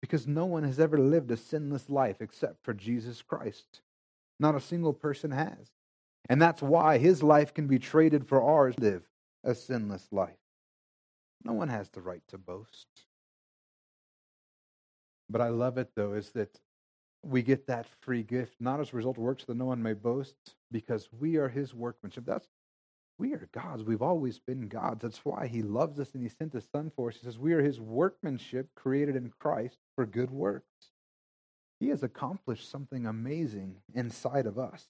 Because 0.00 0.26
no 0.26 0.46
one 0.46 0.64
has 0.64 0.80
ever 0.80 0.98
lived 0.98 1.30
a 1.30 1.36
sinless 1.36 1.88
life 1.88 2.20
except 2.20 2.64
for 2.64 2.74
Jesus 2.74 3.22
Christ. 3.22 3.82
Not 4.40 4.56
a 4.56 4.60
single 4.60 4.94
person 4.94 5.30
has. 5.30 5.70
And 6.28 6.42
that's 6.42 6.60
why 6.60 6.98
his 6.98 7.22
life 7.22 7.54
can 7.54 7.68
be 7.68 7.78
traded 7.78 8.26
for 8.26 8.42
ours, 8.42 8.74
live 8.78 9.04
a 9.44 9.54
sinless 9.54 10.08
life. 10.10 10.38
No 11.44 11.52
one 11.52 11.68
has 11.68 11.88
the 11.90 12.02
right 12.02 12.22
to 12.28 12.38
boast. 12.38 12.88
But 15.30 15.40
I 15.40 15.48
love 15.48 15.78
it, 15.78 15.90
though, 15.94 16.14
is 16.14 16.30
that 16.30 16.58
we 17.22 17.42
get 17.42 17.66
that 17.66 17.86
free 18.00 18.22
gift, 18.22 18.56
not 18.60 18.80
as 18.80 18.92
a 18.92 18.96
result 18.96 19.16
of 19.16 19.22
works 19.22 19.44
that 19.44 19.56
no 19.56 19.66
one 19.66 19.82
may 19.82 19.92
boast, 19.92 20.36
because 20.70 21.08
we 21.12 21.36
are 21.36 21.48
his 21.48 21.74
workmanship. 21.74 22.24
That's 22.26 22.48
we 23.18 23.34
are 23.34 23.48
God's. 23.52 23.82
We've 23.82 24.02
always 24.02 24.38
been 24.38 24.68
God's. 24.68 25.02
That's 25.02 25.24
why 25.24 25.48
He 25.48 25.62
loves 25.62 25.98
us 25.98 26.14
and 26.14 26.22
He 26.22 26.28
sent 26.28 26.52
His 26.52 26.68
Son 26.70 26.92
for 26.94 27.08
us. 27.08 27.16
He 27.16 27.24
says, 27.24 27.38
We 27.38 27.52
are 27.52 27.62
His 27.62 27.80
workmanship 27.80 28.68
created 28.76 29.16
in 29.16 29.32
Christ 29.40 29.76
for 29.96 30.06
good 30.06 30.30
works. 30.30 30.64
He 31.80 31.88
has 31.88 32.02
accomplished 32.02 32.70
something 32.70 33.06
amazing 33.06 33.76
inside 33.94 34.46
of 34.46 34.58
us. 34.58 34.84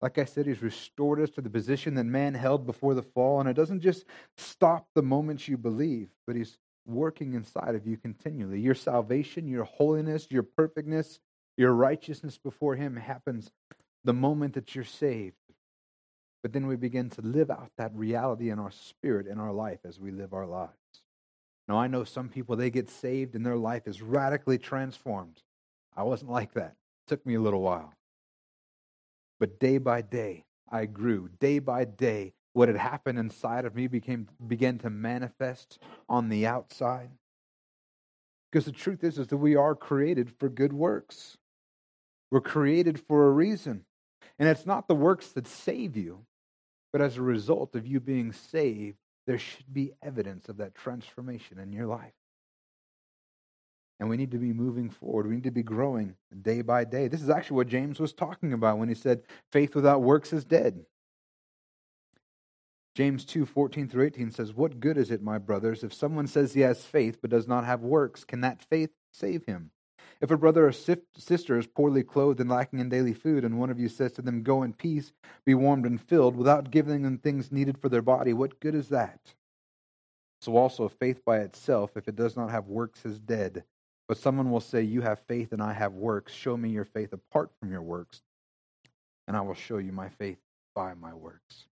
Like 0.00 0.18
I 0.18 0.24
said, 0.24 0.46
He's 0.46 0.62
restored 0.62 1.20
us 1.20 1.30
to 1.30 1.42
the 1.42 1.50
position 1.50 1.94
that 1.94 2.04
man 2.04 2.34
held 2.34 2.64
before 2.64 2.94
the 2.94 3.02
fall. 3.02 3.40
And 3.40 3.48
it 3.48 3.54
doesn't 3.54 3.80
just 3.80 4.06
stop 4.38 4.86
the 4.94 5.02
moment 5.02 5.46
you 5.46 5.58
believe, 5.58 6.08
but 6.26 6.36
He's 6.36 6.56
working 6.86 7.34
inside 7.34 7.74
of 7.74 7.86
you 7.86 7.96
continually. 7.96 8.60
Your 8.60 8.74
salvation, 8.74 9.48
your 9.48 9.64
holiness, 9.64 10.26
your 10.30 10.42
perfectness, 10.42 11.18
your 11.56 11.72
righteousness 11.72 12.38
before 12.38 12.76
Him 12.76 12.96
happens 12.96 13.50
the 14.04 14.12
moment 14.12 14.54
that 14.54 14.74
you're 14.74 14.84
saved. 14.84 15.36
But 16.42 16.52
then 16.52 16.66
we 16.66 16.76
begin 16.76 17.08
to 17.10 17.22
live 17.22 17.50
out 17.50 17.70
that 17.78 17.94
reality 17.94 18.50
in 18.50 18.58
our 18.58 18.72
spirit, 18.72 19.26
in 19.28 19.38
our 19.38 19.52
life, 19.52 19.78
as 19.84 20.00
we 20.00 20.10
live 20.10 20.32
our 20.34 20.46
lives. 20.46 20.72
Now, 21.68 21.78
I 21.78 21.86
know 21.86 22.02
some 22.02 22.28
people, 22.28 22.56
they 22.56 22.70
get 22.70 22.90
saved 22.90 23.36
and 23.36 23.46
their 23.46 23.56
life 23.56 23.86
is 23.86 24.02
radically 24.02 24.58
transformed. 24.58 25.40
I 25.96 26.02
wasn't 26.02 26.32
like 26.32 26.54
that. 26.54 26.74
It 27.06 27.08
took 27.08 27.24
me 27.24 27.34
a 27.34 27.40
little 27.40 27.62
while. 27.62 27.94
But 29.38 29.60
day 29.60 29.78
by 29.78 30.02
day, 30.02 30.44
I 30.68 30.86
grew. 30.86 31.28
Day 31.38 31.60
by 31.60 31.84
day, 31.84 32.32
what 32.52 32.68
had 32.68 32.76
happened 32.76 33.18
inside 33.18 33.64
of 33.64 33.74
me 33.74 33.86
became 33.86 34.28
began 34.46 34.78
to 34.78 34.90
manifest 34.90 35.78
on 36.08 36.28
the 36.28 36.46
outside. 36.46 37.10
Because 38.50 38.66
the 38.66 38.72
truth 38.72 39.02
is, 39.02 39.18
is 39.18 39.28
that 39.28 39.38
we 39.38 39.56
are 39.56 39.74
created 39.74 40.30
for 40.38 40.48
good 40.48 40.72
works. 40.72 41.38
We're 42.30 42.40
created 42.40 43.00
for 43.00 43.26
a 43.26 43.30
reason. 43.30 43.84
And 44.38 44.48
it's 44.48 44.66
not 44.66 44.88
the 44.88 44.94
works 44.94 45.28
that 45.28 45.46
save 45.46 45.96
you, 45.96 46.26
but 46.92 47.00
as 47.00 47.16
a 47.16 47.22
result 47.22 47.74
of 47.74 47.86
you 47.86 48.00
being 48.00 48.32
saved, 48.32 48.98
there 49.26 49.38
should 49.38 49.72
be 49.72 49.92
evidence 50.02 50.48
of 50.48 50.58
that 50.58 50.74
transformation 50.74 51.58
in 51.58 51.72
your 51.72 51.86
life. 51.86 52.12
And 54.00 54.10
we 54.10 54.16
need 54.16 54.32
to 54.32 54.38
be 54.38 54.52
moving 54.52 54.90
forward. 54.90 55.28
We 55.28 55.36
need 55.36 55.44
to 55.44 55.50
be 55.50 55.62
growing 55.62 56.16
day 56.42 56.60
by 56.60 56.84
day. 56.84 57.06
This 57.08 57.22
is 57.22 57.30
actually 57.30 57.56
what 57.56 57.68
James 57.68 58.00
was 58.00 58.12
talking 58.12 58.52
about 58.52 58.78
when 58.78 58.88
he 58.88 58.96
said, 58.96 59.22
faith 59.52 59.74
without 59.74 60.02
works 60.02 60.32
is 60.32 60.44
dead. 60.44 60.84
James 62.94 63.24
2 63.24 63.46
14 63.46 63.88
through 63.88 64.04
18 64.04 64.30
says, 64.30 64.52
What 64.52 64.80
good 64.80 64.98
is 64.98 65.10
it, 65.10 65.22
my 65.22 65.38
brothers, 65.38 65.82
if 65.82 65.94
someone 65.94 66.26
says 66.26 66.52
he 66.52 66.60
has 66.60 66.84
faith 66.84 67.18
but 67.20 67.30
does 67.30 67.48
not 67.48 67.64
have 67.64 67.80
works? 67.80 68.24
Can 68.24 68.42
that 68.42 68.62
faith 68.62 68.90
save 69.12 69.44
him? 69.46 69.70
If 70.20 70.30
a 70.30 70.36
brother 70.36 70.68
or 70.68 70.72
sister 70.72 71.58
is 71.58 71.66
poorly 71.66 72.04
clothed 72.04 72.38
and 72.38 72.48
lacking 72.48 72.78
in 72.78 72.88
daily 72.88 73.14
food, 73.14 73.44
and 73.44 73.58
one 73.58 73.70
of 73.70 73.80
you 73.80 73.88
says 73.88 74.12
to 74.12 74.22
them, 74.22 74.42
Go 74.42 74.62
in 74.62 74.72
peace, 74.72 75.12
be 75.44 75.54
warmed 75.54 75.86
and 75.86 76.00
filled, 76.00 76.36
without 76.36 76.70
giving 76.70 77.02
them 77.02 77.18
things 77.18 77.50
needed 77.50 77.78
for 77.78 77.88
their 77.88 78.02
body, 78.02 78.32
what 78.32 78.60
good 78.60 78.74
is 78.74 78.88
that? 78.90 79.34
So 80.40 80.56
also, 80.56 80.88
faith 80.88 81.24
by 81.24 81.38
itself, 81.38 81.96
if 81.96 82.08
it 82.08 82.16
does 82.16 82.36
not 82.36 82.50
have 82.50 82.66
works, 82.66 83.04
is 83.04 83.18
dead. 83.18 83.64
But 84.06 84.18
someone 84.18 84.50
will 84.50 84.60
say, 84.60 84.82
You 84.82 85.00
have 85.00 85.20
faith 85.20 85.52
and 85.52 85.62
I 85.62 85.72
have 85.72 85.94
works. 85.94 86.32
Show 86.32 86.56
me 86.56 86.68
your 86.68 86.84
faith 86.84 87.12
apart 87.12 87.50
from 87.58 87.70
your 87.70 87.82
works, 87.82 88.22
and 89.26 89.36
I 89.36 89.40
will 89.40 89.54
show 89.54 89.78
you 89.78 89.92
my 89.92 90.08
faith 90.10 90.38
by 90.74 90.94
my 90.94 91.14
works. 91.14 91.66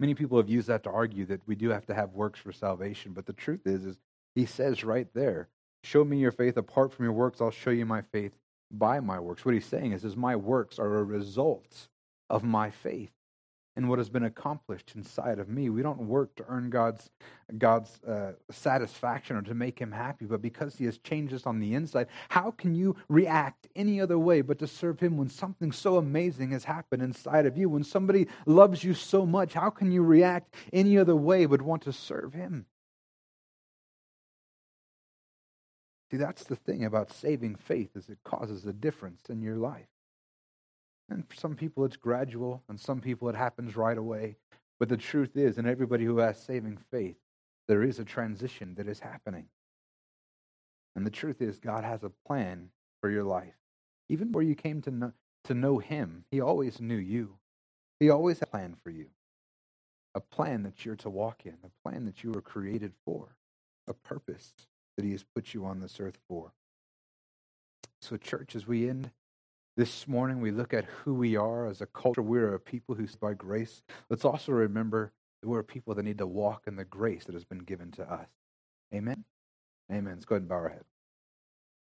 Many 0.00 0.14
people 0.14 0.38
have 0.38 0.48
used 0.48 0.68
that 0.68 0.82
to 0.84 0.90
argue 0.90 1.24
that 1.26 1.40
we 1.46 1.54
do 1.54 1.70
have 1.70 1.86
to 1.86 1.94
have 1.94 2.12
works 2.12 2.40
for 2.40 2.52
salvation, 2.52 3.12
but 3.12 3.26
the 3.26 3.32
truth 3.32 3.66
is, 3.66 3.84
is 3.84 3.98
he 4.34 4.46
says 4.46 4.84
right 4.84 5.08
there, 5.14 5.48
Show 5.84 6.02
me 6.02 6.16
your 6.18 6.32
faith 6.32 6.56
apart 6.56 6.92
from 6.92 7.04
your 7.04 7.12
works, 7.12 7.42
I'll 7.42 7.50
show 7.50 7.70
you 7.70 7.84
my 7.84 8.00
faith 8.00 8.32
by 8.70 9.00
my 9.00 9.20
works. 9.20 9.44
What 9.44 9.54
he's 9.54 9.66
saying 9.66 9.92
is, 9.92 10.02
is 10.02 10.16
my 10.16 10.34
works 10.34 10.78
are 10.78 10.98
a 10.98 11.04
result 11.04 11.88
of 12.30 12.42
my 12.42 12.70
faith 12.70 13.12
and 13.76 13.88
what 13.88 13.98
has 13.98 14.08
been 14.08 14.24
accomplished 14.24 14.92
inside 14.94 15.38
of 15.38 15.48
me. 15.48 15.68
We 15.68 15.82
don't 15.82 16.06
work 16.06 16.34
to 16.36 16.44
earn 16.48 16.70
God's 16.70 17.10
God's 17.58 18.00
uh, 18.04 18.32
satisfaction 18.50 19.36
or 19.36 19.42
to 19.42 19.54
make 19.54 19.78
Him 19.78 19.92
happy, 19.92 20.24
but 20.26 20.40
because 20.40 20.76
He 20.76 20.84
has 20.86 20.98
changed 20.98 21.34
us 21.34 21.46
on 21.46 21.60
the 21.60 21.74
inside, 21.74 22.06
how 22.28 22.52
can 22.52 22.74
you 22.74 22.96
react 23.08 23.68
any 23.76 24.00
other 24.00 24.18
way 24.18 24.40
but 24.40 24.58
to 24.60 24.66
serve 24.66 25.00
Him 25.00 25.16
when 25.16 25.28
something 25.28 25.72
so 25.72 25.96
amazing 25.96 26.52
has 26.52 26.64
happened 26.64 27.02
inside 27.02 27.46
of 27.46 27.58
you? 27.58 27.68
When 27.68 27.84
somebody 27.84 28.28
loves 28.46 28.84
you 28.84 28.94
so 28.94 29.26
much, 29.26 29.54
how 29.54 29.70
can 29.70 29.90
you 29.90 30.02
react 30.02 30.54
any 30.72 30.96
other 30.96 31.16
way 31.16 31.46
but 31.46 31.62
want 31.62 31.82
to 31.82 31.92
serve 31.92 32.32
Him? 32.32 32.66
See, 36.10 36.16
that's 36.16 36.44
the 36.44 36.56
thing 36.56 36.84
about 36.84 37.12
saving 37.12 37.56
faith 37.56 37.96
is 37.96 38.08
it 38.08 38.18
causes 38.24 38.64
a 38.66 38.72
difference 38.72 39.22
in 39.28 39.42
your 39.42 39.56
life. 39.56 39.88
And 41.10 41.28
for 41.28 41.34
some 41.34 41.54
people 41.54 41.84
it's 41.84 41.96
gradual, 41.96 42.62
and 42.68 42.78
some 42.78 43.00
people 43.00 43.28
it 43.28 43.36
happens 43.36 43.76
right 43.76 43.98
away. 43.98 44.36
But 44.80 44.88
the 44.88 44.96
truth 44.96 45.36
is, 45.36 45.58
in 45.58 45.66
everybody 45.66 46.04
who 46.04 46.18
has 46.18 46.42
saving 46.42 46.78
faith, 46.90 47.16
there 47.68 47.82
is 47.82 47.98
a 47.98 48.04
transition 48.04 48.74
that 48.76 48.88
is 48.88 49.00
happening. 49.00 49.46
And 50.96 51.06
the 51.06 51.10
truth 51.10 51.40
is, 51.40 51.58
God 51.58 51.84
has 51.84 52.02
a 52.02 52.12
plan 52.26 52.70
for 53.00 53.10
your 53.10 53.24
life. 53.24 53.54
Even 54.08 54.32
where 54.32 54.44
you 54.44 54.54
came 54.54 54.80
to 54.82 54.90
know, 54.90 55.12
to 55.44 55.54
know 55.54 55.78
Him, 55.78 56.24
He 56.30 56.40
always 56.40 56.80
knew 56.80 56.96
you. 56.96 57.36
He 58.00 58.10
always 58.10 58.38
had 58.38 58.48
a 58.48 58.50
plan 58.50 58.76
for 58.82 58.90
you. 58.90 59.06
A 60.14 60.20
plan 60.20 60.62
that 60.62 60.84
you're 60.84 60.96
to 60.96 61.10
walk 61.10 61.42
in, 61.44 61.56
a 61.64 61.88
plan 61.88 62.04
that 62.04 62.22
you 62.22 62.30
were 62.30 62.40
created 62.40 62.92
for, 63.04 63.36
a 63.88 63.94
purpose 63.94 64.52
that 64.96 65.04
He 65.04 65.12
has 65.12 65.24
put 65.24 65.54
you 65.54 65.64
on 65.64 65.80
this 65.80 65.98
earth 65.98 66.18
for. 66.28 66.52
So, 68.00 68.16
church, 68.16 68.54
as 68.54 68.66
we 68.66 68.88
end 68.88 69.10
this 69.76 70.06
morning, 70.06 70.40
we 70.40 70.50
look 70.50 70.72
at 70.72 70.84
who 70.84 71.14
we 71.14 71.36
are 71.36 71.66
as 71.66 71.80
a 71.80 71.86
culture. 71.86 72.22
We're 72.22 72.54
a 72.54 72.60
people 72.60 72.94
who, 72.94 73.06
by 73.20 73.34
grace, 73.34 73.82
let's 74.08 74.24
also 74.24 74.52
remember 74.52 75.12
that 75.42 75.48
we're 75.48 75.60
a 75.60 75.64
people 75.64 75.94
that 75.94 76.04
need 76.04 76.18
to 76.18 76.26
walk 76.26 76.64
in 76.66 76.76
the 76.76 76.84
grace 76.84 77.24
that 77.24 77.34
has 77.34 77.44
been 77.44 77.58
given 77.58 77.90
to 77.92 78.02
us. 78.12 78.28
Amen? 78.94 79.24
Amen. 79.90 80.14
Let's 80.14 80.24
go 80.24 80.36
ahead 80.36 80.42
and 80.42 80.48
bow 80.48 80.56
our 80.56 80.68
heads. 80.68 80.93